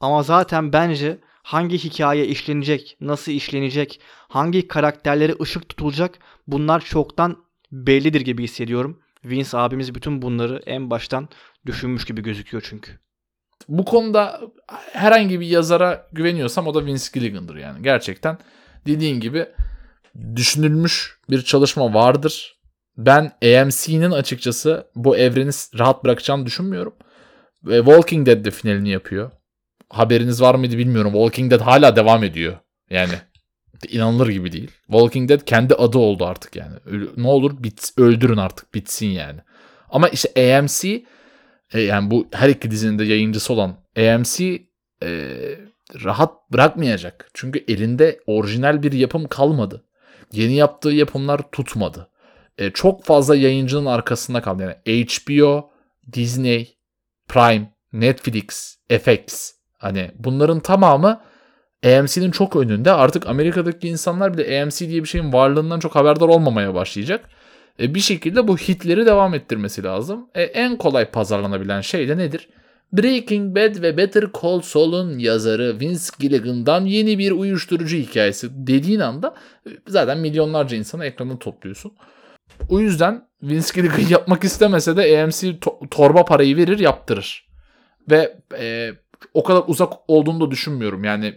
Ama 0.00 0.22
zaten 0.22 0.72
bence 0.72 1.18
hangi 1.42 1.78
hikaye 1.78 2.26
işlenecek, 2.26 2.96
nasıl 3.00 3.32
işlenecek, 3.32 4.00
hangi 4.28 4.68
karakterlere 4.68 5.34
ışık 5.42 5.68
tutulacak 5.68 6.18
bunlar 6.46 6.80
çoktan 6.80 7.36
bellidir 7.72 8.20
gibi 8.20 8.44
hissediyorum. 8.44 9.02
Vince 9.24 9.58
abimiz 9.58 9.94
bütün 9.94 10.22
bunları 10.22 10.62
en 10.66 10.90
baştan 10.90 11.28
düşünmüş 11.66 12.04
gibi 12.04 12.22
gözüküyor 12.22 12.66
çünkü. 12.68 12.98
Bu 13.68 13.84
konuda 13.84 14.40
herhangi 14.92 15.40
bir 15.40 15.46
yazara 15.46 16.06
güveniyorsam 16.12 16.66
o 16.66 16.74
da 16.74 16.86
Vince 16.86 17.04
Gilligan'dır 17.14 17.56
yani. 17.56 17.82
Gerçekten 17.82 18.38
dediğin 18.86 19.20
gibi 19.20 19.46
düşünülmüş 20.36 21.18
bir 21.30 21.42
çalışma 21.42 21.94
vardır. 21.94 22.58
Ben 22.96 23.32
AMC'nin 23.42 24.10
açıkçası 24.10 24.86
bu 24.94 25.16
evreni 25.16 25.50
rahat 25.78 26.04
bırakacağını 26.04 26.46
düşünmüyorum. 26.46 26.94
Ve 27.64 27.78
Walking 27.78 28.26
Dead 28.26 28.44
de 28.44 28.50
finalini 28.50 28.88
yapıyor. 28.88 29.30
Haberiniz 29.90 30.42
var 30.42 30.54
mıydı 30.54 30.78
bilmiyorum. 30.78 31.12
Walking 31.12 31.50
Dead 31.50 31.60
hala 31.60 31.96
devam 31.96 32.24
ediyor. 32.24 32.58
Yani 32.90 33.12
inanılır 33.88 34.28
gibi 34.28 34.52
değil. 34.52 34.70
Walking 34.86 35.28
Dead 35.28 35.40
kendi 35.40 35.74
adı 35.74 35.98
oldu 35.98 36.26
artık 36.26 36.56
yani. 36.56 36.74
Ne 37.16 37.28
olur 37.28 37.62
bit, 37.62 37.92
öldürün 37.96 38.36
artık 38.36 38.74
bitsin 38.74 39.06
yani. 39.06 39.40
Ama 39.90 40.08
işte 40.08 40.58
AMC 40.58 40.88
e, 40.88 41.04
yani 41.74 42.10
bu 42.10 42.28
her 42.32 42.48
iki 42.48 42.70
dizinin 42.70 42.98
de 42.98 43.04
yayıncısı 43.04 43.52
olan 43.52 43.76
AMC 43.96 44.62
e, 45.02 45.08
rahat 46.04 46.52
bırakmayacak. 46.52 47.30
Çünkü 47.34 47.64
elinde 47.68 48.20
orijinal 48.26 48.82
bir 48.82 48.92
yapım 48.92 49.28
kalmadı. 49.28 49.84
Yeni 50.32 50.54
yaptığı 50.54 50.90
yapımlar 50.90 51.40
tutmadı. 51.52 52.08
E, 52.58 52.70
çok 52.70 53.04
fazla 53.04 53.36
yayıncının 53.36 53.86
arkasında 53.86 54.42
kaldı. 54.42 54.62
Yani 54.62 55.04
HBO, 55.06 55.70
Disney, 56.12 56.78
Prime, 57.28 57.72
Netflix, 57.92 58.78
FX 58.88 59.52
hani 59.78 60.10
bunların 60.18 60.60
tamamı 60.60 61.20
AMC'nin 61.86 62.30
çok 62.30 62.56
önünde. 62.56 62.92
Artık 62.92 63.26
Amerika'daki 63.26 63.88
insanlar 63.88 64.38
bile 64.38 64.62
AMC 64.62 64.88
diye 64.88 65.02
bir 65.02 65.08
şeyin 65.08 65.32
varlığından 65.32 65.80
çok 65.80 65.96
haberdar 65.96 66.28
olmamaya 66.28 66.74
başlayacak. 66.74 67.30
E, 67.80 67.94
bir 67.94 68.00
şekilde 68.00 68.48
bu 68.48 68.56
hitleri 68.56 69.06
devam 69.06 69.34
ettirmesi 69.34 69.82
lazım. 69.82 70.26
E, 70.34 70.42
en 70.42 70.76
kolay 70.76 71.10
pazarlanabilen 71.10 71.80
şey 71.80 72.08
de 72.08 72.16
nedir? 72.16 72.48
Breaking 72.92 73.56
Bad 73.56 73.82
ve 73.82 73.96
Better 73.96 74.24
Call 74.42 74.60
Saul'un 74.60 75.18
yazarı 75.18 75.80
Vince 75.80 76.04
Gilligan'dan 76.18 76.84
yeni 76.84 77.18
bir 77.18 77.30
uyuşturucu 77.30 77.96
hikayesi 77.96 78.66
dediğin 78.66 79.00
anda 79.00 79.34
e, 79.66 79.70
zaten 79.86 80.18
milyonlarca 80.18 80.76
insanı 80.76 81.04
ekranı 81.04 81.38
topluyorsun. 81.38 81.92
O 82.68 82.80
yüzden 82.80 83.28
Vince 83.42 83.68
Gilligan 83.74 84.08
yapmak 84.10 84.44
istemese 84.44 84.96
de 84.96 85.22
AMC 85.22 85.48
to- 85.48 85.88
torba 85.88 86.24
parayı 86.24 86.56
verir 86.56 86.78
yaptırır. 86.78 87.48
Ve 88.10 88.38
e, 88.58 88.90
o 89.34 89.42
kadar 89.42 89.62
uzak 89.66 89.92
olduğunu 90.08 90.46
da 90.46 90.50
düşünmüyorum. 90.50 91.04
Yani 91.04 91.34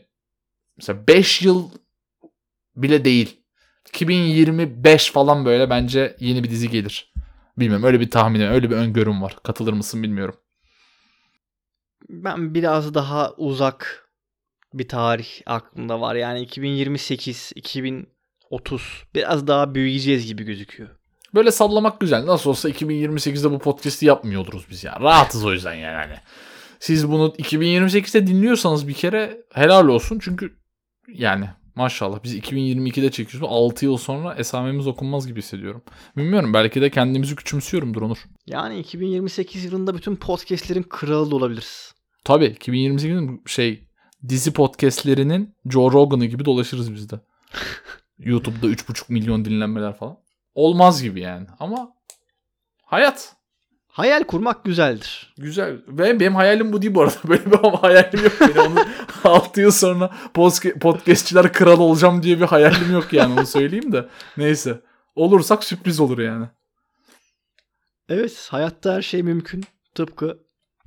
mesela 0.77 1.07
5 1.07 1.41
yıl 1.41 1.69
bile 2.75 3.05
değil. 3.05 3.40
2025 3.89 5.11
falan 5.11 5.45
böyle 5.45 5.69
bence 5.69 6.15
yeni 6.19 6.43
bir 6.43 6.49
dizi 6.49 6.69
gelir. 6.69 7.13
Bilmiyorum 7.57 7.85
öyle 7.85 7.99
bir 7.99 8.09
tahminim, 8.09 8.51
öyle 8.51 8.69
bir 8.69 8.75
öngörüm 8.75 9.21
var. 9.21 9.35
Katılır 9.43 9.73
mısın 9.73 10.03
bilmiyorum. 10.03 10.35
Ben 12.09 12.53
biraz 12.53 12.93
daha 12.93 13.33
uzak 13.37 14.09
bir 14.73 14.87
tarih 14.87 15.27
aklımda 15.45 16.01
var. 16.01 16.15
Yani 16.15 16.41
2028, 16.41 17.51
2030 17.55 19.03
biraz 19.15 19.47
daha 19.47 19.75
büyüyeceğiz 19.75 20.27
gibi 20.27 20.43
gözüküyor. 20.43 20.89
Böyle 21.35 21.51
sallamak 21.51 21.99
güzel. 21.99 22.25
Nasıl 22.25 22.49
olsa 22.49 22.69
2028'de 22.69 23.51
bu 23.51 23.59
podcast'i 23.59 24.05
yapmıyor 24.05 24.41
oluruz 24.41 24.65
biz 24.69 24.83
ya. 24.83 24.99
Rahatız 25.01 25.45
o 25.45 25.53
yüzden 25.53 25.73
yani. 25.73 25.95
Hani 25.95 26.19
siz 26.79 27.11
bunu 27.11 27.27
2028'de 27.27 28.27
dinliyorsanız 28.27 28.87
bir 28.87 28.93
kere 28.93 29.37
helal 29.53 29.87
olsun. 29.87 30.19
Çünkü 30.21 30.57
yani 31.07 31.49
maşallah 31.75 32.23
biz 32.23 32.35
2022'de 32.35 33.11
çekiyoruz. 33.11 33.49
6 33.51 33.85
yıl 33.85 33.97
sonra 33.97 34.35
esamemiz 34.35 34.87
okunmaz 34.87 35.27
gibi 35.27 35.39
hissediyorum. 35.41 35.83
Bilmiyorum 36.17 36.53
belki 36.53 36.81
de 36.81 36.89
kendimizi 36.89 37.35
küçümsüyorumdur 37.35 38.01
Onur. 38.01 38.17
Yani 38.45 38.79
2028 38.79 39.65
yılında 39.65 39.95
bütün 39.95 40.15
podcastlerin 40.15 40.83
kralı 40.83 41.31
da 41.31 41.35
olabiliriz. 41.35 41.93
Tabii 42.23 42.45
2028'in 42.45 43.43
şey 43.45 43.87
dizi 44.29 44.53
podcastlerinin 44.53 45.55
Joe 45.65 45.91
Rogan'ı 45.91 46.25
gibi 46.25 46.45
dolaşırız 46.45 46.93
biz 46.93 47.09
de. 47.09 47.19
YouTube'da 48.17 48.67
3,5 48.67 49.03
milyon 49.13 49.45
dinlenmeler 49.45 49.97
falan. 49.97 50.17
Olmaz 50.53 51.03
gibi 51.03 51.21
yani 51.21 51.47
ama 51.59 51.93
hayat. 52.85 53.35
Hayal 53.91 54.23
kurmak 54.23 54.65
güzeldir. 54.65 55.33
Güzel. 55.37 55.81
Ve 55.87 56.19
benim 56.19 56.35
hayalim 56.35 56.73
bu 56.73 56.81
değil 56.81 56.95
bu 56.95 57.01
arada. 57.01 57.15
Böyle 57.27 57.51
bir 57.51 57.57
hayalim 57.57 58.23
yok. 58.23 58.33
Benim 58.41 58.71
onu 58.71 58.85
6 59.23 59.61
yıl 59.61 59.71
sonra 59.71 60.13
podcastçiler 60.79 61.53
kralı 61.53 61.83
olacağım 61.83 62.23
diye 62.23 62.39
bir 62.41 62.45
hayalim 62.45 62.91
yok 62.91 63.13
yani 63.13 63.39
onu 63.39 63.45
söyleyeyim 63.45 63.91
de. 63.91 64.09
Neyse. 64.37 64.81
Olursak 65.15 65.63
sürpriz 65.63 65.99
olur 65.99 66.19
yani. 66.19 66.45
Evet 68.09 68.47
hayatta 68.51 68.93
her 68.93 69.01
şey 69.01 69.23
mümkün. 69.23 69.63
Tıpkı 69.95 70.39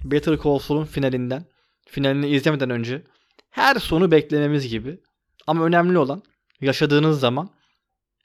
Better 0.05 0.38
Call 0.44 0.59
Saul'un 0.59 0.84
finalinden. 0.84 1.44
Finalini 1.86 2.28
izlemeden 2.28 2.70
önce 2.70 3.02
her 3.50 3.74
sonu 3.74 4.11
beklememiz 4.11 4.68
gibi. 4.68 5.00
Ama 5.46 5.64
önemli 5.64 5.98
olan 5.98 6.22
yaşadığınız 6.61 7.20
zaman 7.20 7.50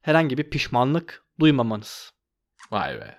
herhangi 0.02 0.38
bir 0.38 0.50
pişmanlık 0.50 1.24
duymamanız. 1.40 2.12
Vay 2.72 3.00
be. 3.00 3.19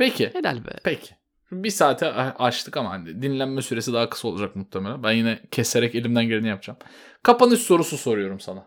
Peki. 0.00 0.30
Helal 0.32 0.64
be. 0.64 0.70
Peki. 0.84 1.14
Bir 1.52 1.70
saate 1.70 2.12
açtık 2.12 2.76
ama 2.76 2.90
hani 2.90 3.22
dinlenme 3.22 3.62
süresi 3.62 3.92
daha 3.92 4.10
kısa 4.10 4.28
olacak 4.28 4.56
muhtemelen. 4.56 5.02
Ben 5.02 5.12
yine 5.12 5.40
keserek 5.50 5.94
elimden 5.94 6.28
geleni 6.28 6.48
yapacağım. 6.48 6.78
Kapanış 7.22 7.60
sorusu 7.60 7.98
soruyorum 7.98 8.40
sana. 8.40 8.66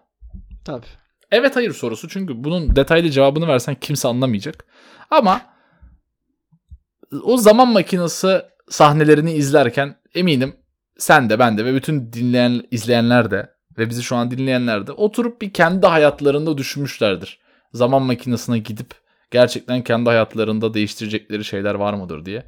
Tabii. 0.65 0.85
Evet 1.31 1.55
hayır 1.55 1.73
sorusu 1.73 2.09
çünkü 2.09 2.43
bunun 2.43 2.75
detaylı 2.75 3.09
cevabını 3.09 3.47
versen 3.47 3.75
kimse 3.75 4.07
anlamayacak. 4.07 4.65
Ama 5.11 5.41
o 7.23 7.37
zaman 7.37 7.67
makinesi 7.67 8.41
sahnelerini 8.69 9.33
izlerken 9.33 9.95
eminim 10.15 10.55
sen 10.97 11.29
de 11.29 11.39
ben 11.39 11.57
de 11.57 11.65
ve 11.65 11.73
bütün 11.75 12.13
dinleyen 12.13 12.61
izleyenler 12.71 13.31
de 13.31 13.49
ve 13.77 13.89
bizi 13.89 14.03
şu 14.03 14.15
an 14.15 14.31
dinleyenler 14.31 14.87
de 14.87 14.91
oturup 14.91 15.41
bir 15.41 15.53
kendi 15.53 15.87
hayatlarında 15.87 16.57
düşünmüşlerdir. 16.57 17.39
Zaman 17.73 18.01
makinesine 18.01 18.59
gidip 18.59 19.02
gerçekten 19.33 19.81
kendi 19.81 20.09
hayatlarında 20.09 20.73
değiştirecekleri 20.73 21.45
şeyler 21.45 21.75
var 21.75 21.93
mıdır 21.93 22.25
diye. 22.25 22.45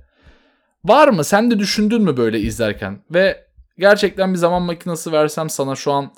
Var 0.83 1.07
mı? 1.07 1.23
Sen 1.23 1.51
de 1.51 1.59
düşündün 1.59 2.01
mü 2.01 2.17
böyle 2.17 2.39
izlerken? 2.39 3.03
Ve 3.11 3.47
gerçekten 3.77 4.33
bir 4.33 4.37
zaman 4.37 4.61
makinesi 4.61 5.11
versem 5.11 5.49
sana 5.49 5.75
şu 5.75 5.91
an 5.91 6.13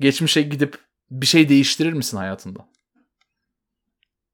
geçmişe 0.00 0.42
gidip 0.42 0.78
bir 1.10 1.26
şey 1.26 1.48
değiştirir 1.48 1.92
misin 1.92 2.16
hayatında? 2.16 2.60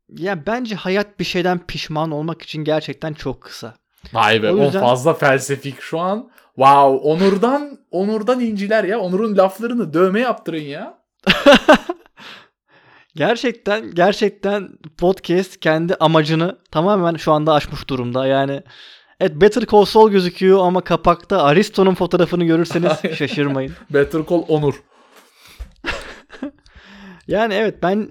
Ya 0.09 0.47
bence 0.47 0.75
hayat 0.75 1.19
bir 1.19 1.25
şeyden 1.25 1.67
pişman 1.67 2.11
olmak 2.11 2.43
için 2.43 2.65
gerçekten 2.65 3.13
çok 3.13 3.43
kısa. 3.43 3.75
Vay 4.13 4.43
be 4.43 4.53
o, 4.53 4.65
yüzden... 4.65 4.79
o 4.79 4.83
fazla 4.83 5.15
felsefik 5.15 5.81
şu 5.81 5.99
an. 5.99 6.31
Wow 6.55 7.09
Onur'dan 7.09 7.79
Onur'dan 7.91 8.41
inciler 8.41 8.85
ya. 8.85 9.01
Onur'un 9.01 9.37
laflarını 9.37 9.95
dövme 9.95 10.21
yaptırın 10.21 10.63
ya. 10.63 10.99
gerçekten 13.17 13.91
gerçekten 13.95 14.69
podcast 14.99 15.61
kendi 15.61 15.95
amacını 15.95 16.59
tamamen 16.71 17.15
şu 17.17 17.33
anda 17.33 17.53
aşmış 17.55 17.89
durumda. 17.89 18.27
Yani 18.27 18.63
Evet 19.21 19.41
Better 19.41 19.67
Call 19.73 19.85
Saul 19.85 20.11
gözüküyor 20.11 20.59
ama 20.59 20.81
kapakta 20.81 21.43
Aristo'nun 21.43 21.95
fotoğrafını 21.95 22.45
görürseniz 22.45 22.93
şaşırmayın. 23.17 23.73
Better 23.91 24.23
Call 24.31 24.43
Onur. 24.49 24.83
Yani 27.29 27.55
evet 27.55 27.83
ben 27.83 28.11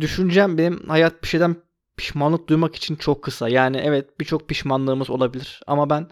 düşüncem 0.00 0.58
benim 0.58 0.88
hayat 0.88 1.22
bir 1.22 1.28
şeyden 1.28 1.56
pişmanlık 1.96 2.48
duymak 2.48 2.76
için 2.76 2.96
çok 2.96 3.22
kısa. 3.22 3.48
Yani 3.48 3.76
evet 3.76 4.20
birçok 4.20 4.48
pişmanlığımız 4.48 5.10
olabilir 5.10 5.60
ama 5.66 5.90
ben 5.90 6.08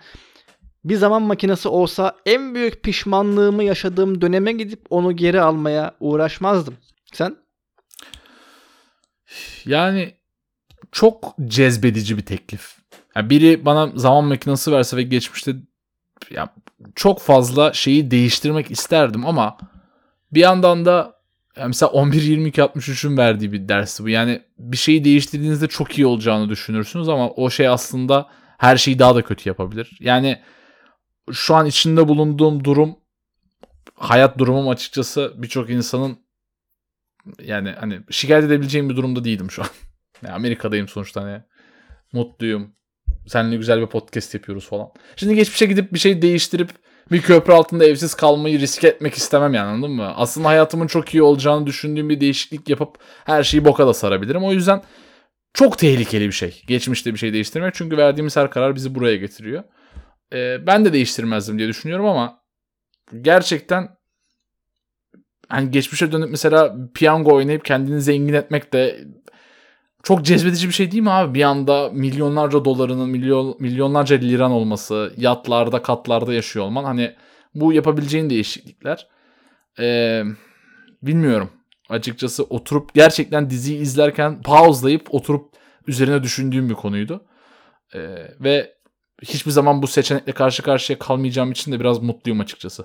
bir 0.85 0.97
zaman 0.97 1.23
makinesi 1.23 1.69
olsa 1.69 2.17
en 2.27 2.55
büyük 2.55 2.83
pişmanlığımı 2.83 3.65
yaşadığım 3.65 4.21
döneme 4.21 4.53
gidip 4.53 4.81
onu 4.91 5.17
geri 5.17 5.41
almaya 5.41 5.95
uğraşmazdım. 6.01 6.75
Sen? 7.13 7.37
Yani 9.65 10.15
çok 10.93 11.35
cezbedici 11.47 12.17
bir 12.19 12.27
teklif. 12.27 12.77
Yani 13.17 13.31
biri 13.31 13.65
bana 13.65 13.93
zaman 13.95 14.25
makinesi 14.25 14.73
verse 14.73 14.97
ve 14.97 15.03
geçmişte 15.03 15.55
ya 16.31 16.55
çok 16.95 17.21
fazla 17.21 17.73
şeyi 17.73 18.11
değiştirmek 18.11 18.71
isterdim 18.71 19.27
ama 19.27 19.59
bir 20.33 20.41
yandan 20.41 20.85
da 20.85 21.21
yani 21.57 21.69
mesela 21.69 21.91
11 21.91 22.23
22 22.23 22.61
63'ün 22.61 23.17
verdiği 23.17 23.53
bir 23.53 23.69
dersi 23.69 24.05
bu. 24.05 24.09
Yani 24.09 24.43
bir 24.59 24.77
şeyi 24.77 25.05
değiştirdiğinizde 25.05 25.67
çok 25.67 25.99
iyi 25.99 26.07
olacağını 26.07 26.49
düşünürsünüz 26.49 27.09
ama 27.09 27.31
o 27.31 27.51
şey 27.51 27.69
aslında 27.69 28.29
her 28.59 28.77
şeyi 28.77 28.99
daha 28.99 29.15
da 29.15 29.23
kötü 29.23 29.49
yapabilir. 29.49 29.97
Yani 30.01 30.41
şu 31.33 31.55
an 31.55 31.67
içinde 31.67 32.09
bulunduğum 32.09 32.65
durum 32.65 32.97
hayat 33.95 34.39
durumum 34.39 34.69
açıkçası 34.69 35.33
birçok 35.37 35.71
insanın 35.71 36.19
yani 37.43 37.71
hani 37.71 38.01
şikayet 38.11 38.45
edebileceğim 38.45 38.89
bir 38.89 38.97
durumda 38.97 39.25
değilim 39.25 39.51
şu 39.51 39.63
an. 39.63 39.69
Yani 40.25 40.35
Amerika'dayım 40.35 40.89
sonuçta 40.89 41.23
hani 41.23 41.43
mutluyum. 42.13 42.75
Seninle 43.27 43.57
güzel 43.57 43.81
bir 43.81 43.87
podcast 43.87 44.35
yapıyoruz 44.35 44.69
falan. 44.69 44.89
Şimdi 45.17 45.35
geçmişe 45.35 45.67
gidip 45.67 45.93
bir 45.93 45.99
şey 45.99 46.23
değiştirip 46.23 46.71
bir 47.13 47.23
köprü 47.23 47.53
altında 47.53 47.85
evsiz 47.85 48.15
kalmayı 48.15 48.61
riske 48.61 48.89
etmek 48.89 49.15
istemem 49.15 49.55
yani 49.55 49.69
anladın 49.69 49.95
mı? 49.95 50.15
Aslında 50.17 50.49
hayatımın 50.49 50.87
çok 50.87 51.15
iyi 51.15 51.23
olacağını 51.23 51.67
düşündüğüm 51.67 52.09
bir 52.09 52.21
değişiklik 52.21 52.69
yapıp 52.69 52.99
her 53.25 53.43
şeyi 53.43 53.65
boka 53.65 53.87
da 53.87 53.95
sarabilirim. 53.95 54.45
O 54.45 54.53
yüzden 54.53 54.83
çok 55.55 55.79
tehlikeli 55.79 56.27
bir 56.27 56.33
şey. 56.33 56.63
Geçmişte 56.67 57.13
bir 57.13 57.19
şey 57.19 57.33
değiştirmek. 57.33 57.75
Çünkü 57.75 57.97
verdiğimiz 57.97 58.37
her 58.37 58.51
karar 58.51 58.75
bizi 58.75 58.95
buraya 58.95 59.17
getiriyor. 59.17 59.65
Ee, 60.33 60.67
ben 60.67 60.85
de 60.85 60.93
değiştirmezdim 60.93 61.59
diye 61.59 61.69
düşünüyorum 61.69 62.07
ama 62.07 62.43
gerçekten 63.21 63.89
hani 65.51 65.71
geçmişe 65.71 66.13
dönüp 66.13 66.31
mesela 66.31 66.77
piyango 66.95 67.35
oynayıp 67.35 67.65
kendini 67.65 68.01
zengin 68.01 68.35
etmek 68.35 68.73
de 68.73 69.05
çok 70.03 70.25
cezbedici 70.25 70.69
bir 70.69 70.73
şey 70.73 70.91
değil 70.91 71.03
mi 71.03 71.11
abi? 71.11 71.35
Bir 71.35 71.43
anda 71.43 71.91
milyonlarca 71.91 72.65
dolarının, 72.65 73.09
milyon, 73.11 73.57
milyonlarca 73.59 74.17
liran 74.17 74.51
olması, 74.51 75.13
yatlarda, 75.17 75.83
katlarda 75.83 76.35
yaşıyor 76.35 76.65
olman. 76.65 76.85
Hani 76.85 77.15
bu 77.55 77.73
yapabileceğin 77.73 78.31
değişiklikler. 78.31 79.07
Ee, 79.79 80.23
bilmiyorum. 81.03 81.51
Açıkçası 81.89 82.45
oturup 82.45 82.95
gerçekten 82.95 83.51
diziyi 83.51 83.81
izlerken 83.81 84.43
pauselayıp 84.43 85.15
oturup 85.15 85.53
üzerine 85.87 86.23
düşündüğüm 86.23 86.69
bir 86.69 86.75
konuydu. 86.75 87.25
Ee, 87.95 88.01
ve 88.41 88.75
hiçbir 89.23 89.51
zaman 89.51 89.83
bu 89.83 89.87
seçenekle 89.87 90.33
karşı 90.33 90.63
karşıya 90.63 90.99
kalmayacağım 90.99 91.51
için 91.51 91.73
de 91.73 91.81
biraz 91.81 92.03
mutluyum 92.03 92.41
açıkçası. 92.41 92.85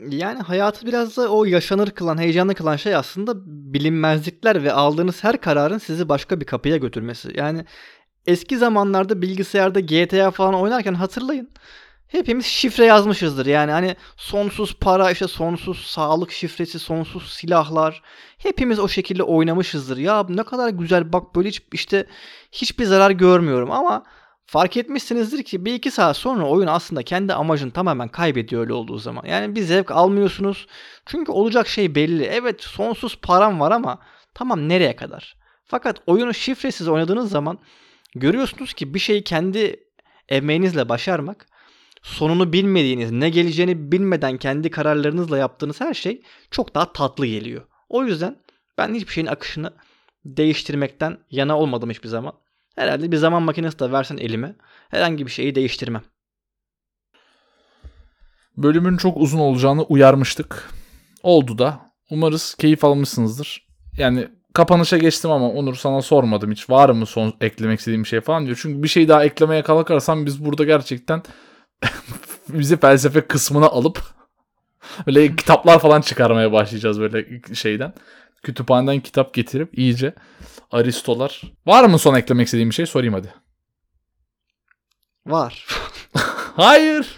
Yani 0.00 0.42
hayatı 0.42 0.86
biraz 0.86 1.16
da 1.16 1.28
o 1.28 1.44
yaşanır 1.44 1.90
kılan, 1.90 2.18
heyecanlı 2.18 2.54
kılan 2.54 2.76
şey 2.76 2.94
aslında 2.94 3.32
bilinmezlikler 3.46 4.64
ve 4.64 4.72
aldığınız 4.72 5.24
her 5.24 5.40
kararın 5.40 5.78
sizi 5.78 6.08
başka 6.08 6.40
bir 6.40 6.46
kapıya 6.46 6.76
götürmesi. 6.76 7.32
Yani 7.34 7.64
eski 8.26 8.58
zamanlarda 8.58 9.22
bilgisayarda 9.22 9.80
GTA 9.80 10.30
falan 10.30 10.54
oynarken 10.54 10.94
hatırlayın. 10.94 11.50
Hepimiz 12.08 12.46
şifre 12.46 12.84
yazmışızdır. 12.84 13.46
Yani 13.46 13.72
hani 13.72 13.96
sonsuz 14.16 14.78
para, 14.78 15.10
işte 15.10 15.28
sonsuz 15.28 15.86
sağlık 15.86 16.32
şifresi, 16.32 16.78
sonsuz 16.78 17.32
silahlar. 17.32 18.02
Hepimiz 18.38 18.78
o 18.78 18.88
şekilde 18.88 19.22
oynamışızdır. 19.22 19.96
Ya 19.96 20.26
ne 20.28 20.42
kadar 20.42 20.68
güzel 20.68 21.12
bak 21.12 21.36
böyle 21.36 21.48
hiç, 21.48 21.62
işte 21.72 22.06
hiçbir 22.52 22.84
zarar 22.84 23.10
görmüyorum 23.10 23.70
ama 23.70 24.04
fark 24.46 24.76
etmişsinizdir 24.76 25.42
ki 25.42 25.64
bir 25.64 25.74
iki 25.74 25.90
saat 25.90 26.16
sonra 26.16 26.48
oyun 26.48 26.66
aslında 26.66 27.02
kendi 27.02 27.34
amacını 27.34 27.70
tamamen 27.70 28.08
kaybediyor 28.08 28.62
öyle 28.62 28.72
olduğu 28.72 28.98
zaman. 28.98 29.24
Yani 29.26 29.54
bir 29.54 29.62
zevk 29.62 29.90
almıyorsunuz. 29.90 30.66
Çünkü 31.06 31.32
olacak 31.32 31.68
şey 31.68 31.94
belli. 31.94 32.22
Evet 32.22 32.62
sonsuz 32.62 33.18
param 33.22 33.60
var 33.60 33.70
ama 33.70 33.98
tamam 34.34 34.68
nereye 34.68 34.96
kadar? 34.96 35.36
Fakat 35.64 36.00
oyunu 36.06 36.34
şifresiz 36.34 36.88
oynadığınız 36.88 37.30
zaman 37.30 37.58
görüyorsunuz 38.14 38.74
ki 38.74 38.94
bir 38.94 38.98
şeyi 38.98 39.24
kendi 39.24 39.84
emeğinizle 40.28 40.88
başarmak 40.88 41.46
sonunu 42.02 42.52
bilmediğiniz, 42.52 43.10
ne 43.10 43.30
geleceğini 43.30 43.92
bilmeden 43.92 44.36
kendi 44.36 44.70
kararlarınızla 44.70 45.38
yaptığınız 45.38 45.80
her 45.80 45.94
şey 45.94 46.22
çok 46.50 46.74
daha 46.74 46.92
tatlı 46.92 47.26
geliyor. 47.26 47.62
O 47.88 48.04
yüzden 48.04 48.38
ben 48.78 48.94
hiçbir 48.94 49.12
şeyin 49.12 49.26
akışını 49.26 49.72
değiştirmekten 50.24 51.18
yana 51.30 51.58
olmadım 51.58 51.90
hiçbir 51.90 52.08
zaman. 52.08 52.32
Herhalde 52.76 53.12
bir 53.12 53.16
zaman 53.16 53.42
makinesi 53.42 53.78
de 53.78 53.92
versen 53.92 54.16
elime 54.16 54.54
herhangi 54.90 55.26
bir 55.26 55.30
şeyi 55.30 55.54
değiştirmem. 55.54 56.02
Bölümün 58.56 58.96
çok 58.96 59.16
uzun 59.16 59.38
olacağını 59.38 59.82
uyarmıştık. 59.82 60.70
Oldu 61.22 61.58
da. 61.58 61.80
Umarız 62.10 62.54
keyif 62.54 62.84
almışsınızdır. 62.84 63.66
Yani 63.98 64.28
kapanışa 64.54 64.98
geçtim 64.98 65.30
ama 65.30 65.50
Onur 65.50 65.74
sana 65.74 66.02
sormadım 66.02 66.50
hiç. 66.50 66.70
Var 66.70 66.90
mı 66.90 67.06
son 67.06 67.34
eklemek 67.40 67.78
istediğim 67.78 68.06
şey 68.06 68.20
falan 68.20 68.46
diyor. 68.46 68.58
Çünkü 68.62 68.82
bir 68.82 68.88
şey 68.88 69.08
daha 69.08 69.24
eklemeye 69.24 69.62
kalkarsam 69.62 70.26
biz 70.26 70.44
burada 70.44 70.64
gerçekten 70.64 71.22
bizi 72.48 72.76
felsefe 72.76 73.20
kısmına 73.20 73.66
alıp 73.66 74.02
böyle 75.06 75.36
kitaplar 75.36 75.78
falan 75.78 76.00
çıkarmaya 76.00 76.52
başlayacağız 76.52 77.00
böyle 77.00 77.26
şeyden. 77.54 77.92
Kütüphaneden 78.44 79.00
kitap 79.00 79.34
getirip 79.34 79.78
iyice 79.78 80.14
Aristolar. 80.70 81.42
Var 81.66 81.84
mı 81.84 81.98
son 81.98 82.14
eklemek 82.14 82.46
istediğim 82.46 82.70
bir 82.70 82.74
şey? 82.74 82.86
Sorayım 82.86 83.14
hadi. 83.14 83.34
Var. 85.26 85.66
Hayır. 86.56 87.16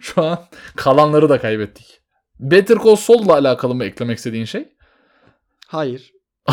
Şu 0.00 0.22
an 0.24 0.38
kalanları 0.76 1.28
da 1.28 1.40
kaybettik. 1.40 2.00
Better 2.40 2.78
Call 2.84 2.96
Saul'la 2.96 3.32
alakalı 3.32 3.74
mı 3.74 3.84
eklemek 3.84 4.18
istediğin 4.18 4.44
şey? 4.44 4.68
Hayır. 5.66 6.12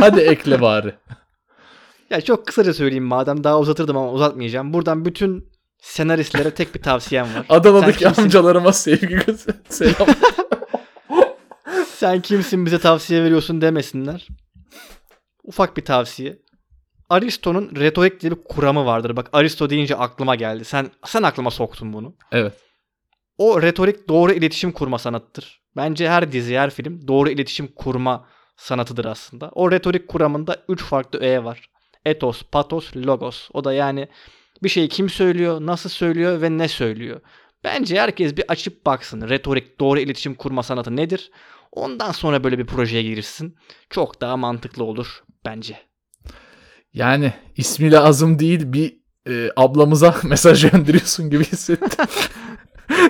Hadi 0.00 0.20
ekle 0.20 0.60
bari. 0.60 0.94
Ya 2.10 2.20
çok 2.20 2.46
kısaca 2.46 2.74
söyleyeyim 2.74 3.04
madem 3.04 3.44
daha 3.44 3.58
uzatırdım 3.60 3.96
ama 3.96 4.12
uzatmayacağım. 4.12 4.72
Buradan 4.72 5.04
bütün 5.04 5.52
senaristlere 5.82 6.50
tek 6.50 6.74
bir 6.74 6.82
tavsiyem 6.82 7.34
var. 7.34 7.46
Adana'daki 7.48 8.08
amcalarıma 8.08 8.72
sevgi 8.72 9.36
selam. 9.68 9.94
Sen 12.04 12.20
kimsin 12.20 12.66
bize 12.66 12.78
tavsiye 12.78 13.24
veriyorsun 13.24 13.60
demesinler. 13.60 14.28
Ufak 15.44 15.76
bir 15.76 15.84
tavsiye. 15.84 16.38
Aristo'nun 17.08 17.76
retorik 17.76 18.20
diye 18.20 18.32
bir 18.32 18.44
kuramı 18.44 18.86
vardır. 18.86 19.16
Bak 19.16 19.30
Aristo 19.32 19.70
deyince 19.70 19.96
aklıma 19.96 20.34
geldi. 20.34 20.64
Sen 20.64 20.90
sen 21.06 21.22
aklıma 21.22 21.50
soktun 21.50 21.92
bunu. 21.92 22.14
evet. 22.32 22.52
O 23.38 23.62
retorik 23.62 24.08
doğru 24.08 24.32
iletişim 24.32 24.72
kurma 24.72 24.98
sanatıdır. 24.98 25.62
Bence 25.76 26.08
her 26.08 26.32
dizi, 26.32 26.58
her 26.58 26.70
film 26.70 27.08
doğru 27.08 27.30
iletişim 27.30 27.66
kurma 27.66 28.26
sanatıdır 28.56 29.04
aslında. 29.04 29.50
O 29.54 29.70
retorik 29.70 30.08
kuramında 30.08 30.56
3 30.68 30.82
farklı 30.82 31.20
öğe 31.20 31.44
var. 31.44 31.70
Etos, 32.04 32.42
patos, 32.42 32.96
logos. 32.96 33.48
O 33.52 33.64
da 33.64 33.72
yani 33.72 34.08
bir 34.62 34.68
şeyi 34.68 34.88
kim 34.88 35.08
söylüyor, 35.08 35.60
nasıl 35.60 35.90
söylüyor 35.90 36.42
ve 36.42 36.58
ne 36.58 36.68
söylüyor. 36.68 37.20
Bence 37.64 38.00
herkes 38.00 38.36
bir 38.36 38.44
açıp 38.48 38.86
baksın. 38.86 39.28
Retorik, 39.28 39.80
doğru 39.80 40.00
iletişim 40.00 40.34
kurma 40.34 40.62
sanatı 40.62 40.96
nedir? 40.96 41.30
Ondan 41.74 42.12
sonra 42.12 42.44
böyle 42.44 42.58
bir 42.58 42.66
projeye 42.66 43.02
girişsin. 43.02 43.56
Çok 43.90 44.20
daha 44.20 44.36
mantıklı 44.36 44.84
olur 44.84 45.24
bence. 45.44 45.78
Yani 46.92 47.32
ismi 47.56 47.92
lazım 47.92 48.38
değil 48.38 48.72
bir 48.72 49.00
e, 49.28 49.50
ablamıza 49.56 50.16
mesaj 50.24 50.70
gönderiyorsun 50.70 51.30
gibi 51.30 51.44
hissettim. 51.44 52.06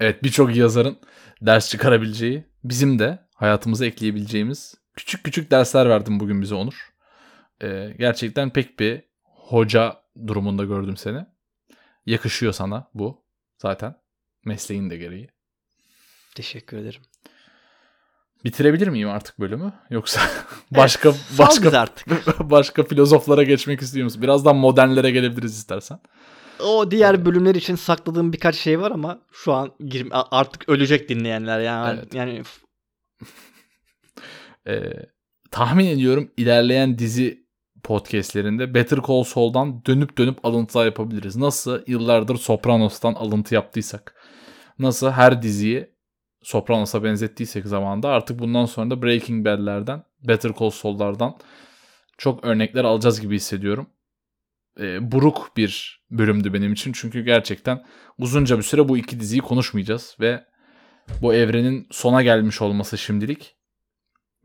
evet 0.00 0.22
birçok 0.22 0.56
yazarın 0.56 0.98
ders 1.42 1.70
çıkarabileceği, 1.70 2.44
bizim 2.64 2.98
de 2.98 3.18
hayatımıza 3.34 3.86
ekleyebileceğimiz 3.86 4.74
küçük 4.96 5.24
küçük 5.24 5.50
dersler 5.50 5.88
verdin 5.88 6.20
bugün 6.20 6.42
bize 6.42 6.54
Onur. 6.54 6.92
E, 7.62 7.94
gerçekten 7.98 8.50
pek 8.52 8.80
bir 8.80 9.02
hoca 9.22 10.02
durumunda 10.26 10.64
gördüm 10.64 10.96
seni. 10.96 11.26
Yakışıyor 12.06 12.52
sana 12.52 12.90
bu 12.94 13.24
zaten 13.58 13.94
mesleğin 14.44 14.90
de 14.90 14.96
gereği. 14.96 15.28
Teşekkür 16.34 16.76
ederim. 16.76 17.02
Bitirebilir 18.44 18.88
miyim 18.88 19.08
artık 19.08 19.40
bölümü? 19.40 19.72
Yoksa 19.90 20.20
başka 20.70 21.08
Evet, 21.08 21.20
başka 21.38 21.78
artık. 21.78 22.06
başka 22.50 22.82
filozoflara 22.82 23.42
geçmek 23.42 23.82
istiyor 23.82 24.04
musun? 24.04 24.22
Birazdan 24.22 24.56
modernlere 24.56 25.10
gelebiliriz 25.10 25.58
istersen. 25.58 26.00
O 26.64 26.90
diğer 26.90 27.24
bölümler 27.24 27.54
için 27.54 27.74
sakladığım 27.74 28.32
birkaç 28.32 28.56
şey 28.56 28.80
var 28.80 28.90
ama 28.90 29.18
şu 29.32 29.52
an 29.52 29.72
girme, 29.88 30.10
artık 30.12 30.68
ölecek 30.68 31.08
dinleyenler 31.08 31.60
yani. 31.60 31.98
Evet. 31.98 32.14
Yani 32.14 32.42
Ee, 34.68 34.92
tahmin 35.50 35.86
ediyorum 35.86 36.30
ilerleyen 36.36 36.98
dizi 36.98 37.46
podcastlerinde 37.82 38.74
Better 38.74 38.98
Call 39.08 39.22
Saul'dan 39.22 39.84
dönüp 39.84 40.18
dönüp 40.18 40.44
alıntılar 40.44 40.84
yapabiliriz. 40.84 41.36
Nasıl 41.36 41.80
yıllardır 41.86 42.36
Sopranos'tan 42.36 43.14
alıntı 43.14 43.54
yaptıysak. 43.54 44.14
Nasıl 44.78 45.10
her 45.10 45.42
diziyi 45.42 45.95
Sopranos'a 46.46 47.04
benzettiysek 47.04 47.66
zamanında 47.66 48.08
artık 48.08 48.38
bundan 48.38 48.64
sonra 48.64 48.90
da 48.90 49.02
Breaking 49.02 49.46
Bad'lerden, 49.46 50.02
Better 50.28 50.52
Call 50.58 50.70
Saul'lardan 50.70 51.38
çok 52.18 52.44
örnekler 52.44 52.84
alacağız 52.84 53.20
gibi 53.20 53.36
hissediyorum. 53.36 53.86
E, 54.80 55.12
buruk 55.12 55.52
bir 55.56 56.00
bölümdü 56.10 56.54
benim 56.54 56.72
için 56.72 56.92
çünkü 56.92 57.24
gerçekten 57.24 57.84
uzunca 58.18 58.58
bir 58.58 58.62
süre 58.62 58.88
bu 58.88 58.98
iki 58.98 59.20
diziyi 59.20 59.40
konuşmayacağız 59.40 60.16
ve 60.20 60.44
bu 61.22 61.34
evrenin 61.34 61.86
sona 61.90 62.22
gelmiş 62.22 62.62
olması 62.62 62.98
şimdilik 62.98 63.56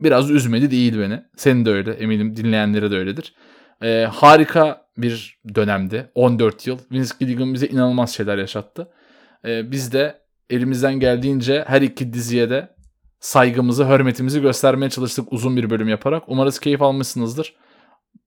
biraz 0.00 0.30
üzmedi 0.30 0.70
değil 0.70 0.98
beni. 0.98 1.22
Senin 1.36 1.64
de 1.64 1.70
öyle 1.70 1.92
eminim 1.92 2.36
dinleyenlere 2.36 2.90
de 2.90 2.96
öyledir. 2.96 3.34
E, 3.82 4.08
harika 4.12 4.86
bir 4.96 5.40
dönemdi. 5.54 6.10
14 6.14 6.66
yıl. 6.66 6.78
Vince 6.92 7.14
Gilligan 7.20 7.54
bize 7.54 7.66
inanılmaz 7.66 8.14
şeyler 8.14 8.38
yaşattı. 8.38 8.88
E, 9.44 9.70
biz 9.70 9.92
de 9.92 10.21
elimizden 10.52 11.00
geldiğince 11.00 11.64
her 11.66 11.82
iki 11.82 12.12
diziye 12.12 12.50
de 12.50 12.76
saygımızı, 13.20 13.88
hürmetimizi 13.88 14.40
göstermeye 14.40 14.90
çalıştık 14.90 15.32
uzun 15.32 15.56
bir 15.56 15.70
bölüm 15.70 15.88
yaparak. 15.88 16.22
Umarız 16.26 16.60
keyif 16.60 16.82
almışsınızdır. 16.82 17.54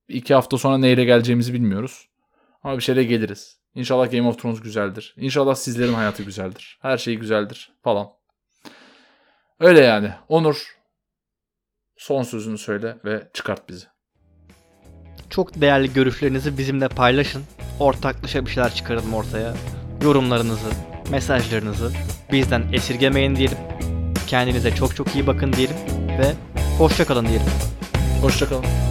İki 0.08 0.34
hafta 0.34 0.58
sonra 0.58 0.78
neyle 0.78 1.06
geleceğimizi 1.06 1.54
bilmiyoruz. 1.54 2.08
Ama 2.64 2.78
bir 2.78 2.84
şeyle 2.84 3.04
geliriz. 3.04 3.58
İnşallah 3.76 4.12
Game 4.12 4.28
of 4.28 4.42
Thrones 4.42 4.62
güzeldir. 4.62 5.16
İnşallah 5.18 5.56
sizlerin 5.56 5.94
hayatı 5.94 6.24
güzeldir. 6.24 6.80
Her 6.82 6.98
şey 6.98 7.16
güzeldir 7.16 7.72
falan. 7.84 8.08
Öyle 9.60 9.80
yani. 9.80 10.12
Onur 10.30 10.76
son 11.98 12.24
sözünü 12.24 12.58
söyle 12.58 12.98
ve 13.06 13.30
çıkart 13.34 13.70
bizi. 13.70 13.86
Çok 15.30 15.62
değerli 15.62 15.94
görüşlerinizi 15.94 16.58
bizimle 16.58 16.88
paylaşın. 16.88 17.44
Ortaklaşa 17.80 18.46
bir 18.46 18.52
şeyler 18.52 18.74
çıkaralım 18.74 19.14
ortaya. 19.14 19.54
Yorumlarınızı, 20.04 20.70
mesajlarınızı 21.12 21.92
bizden 22.32 22.64
esirgemeyin 22.74 23.36
diyelim. 23.36 23.58
Kendinize 24.28 24.76
çok 24.76 24.96
çok 24.96 25.16
iyi 25.16 25.28
bakın 25.28 25.54
diyelim 25.54 25.76
ve 26.20 26.34
hoşça 26.78 27.06
kalın 27.06 27.26
diyelim. 27.26 27.48
Hoşçakalın. 28.22 28.85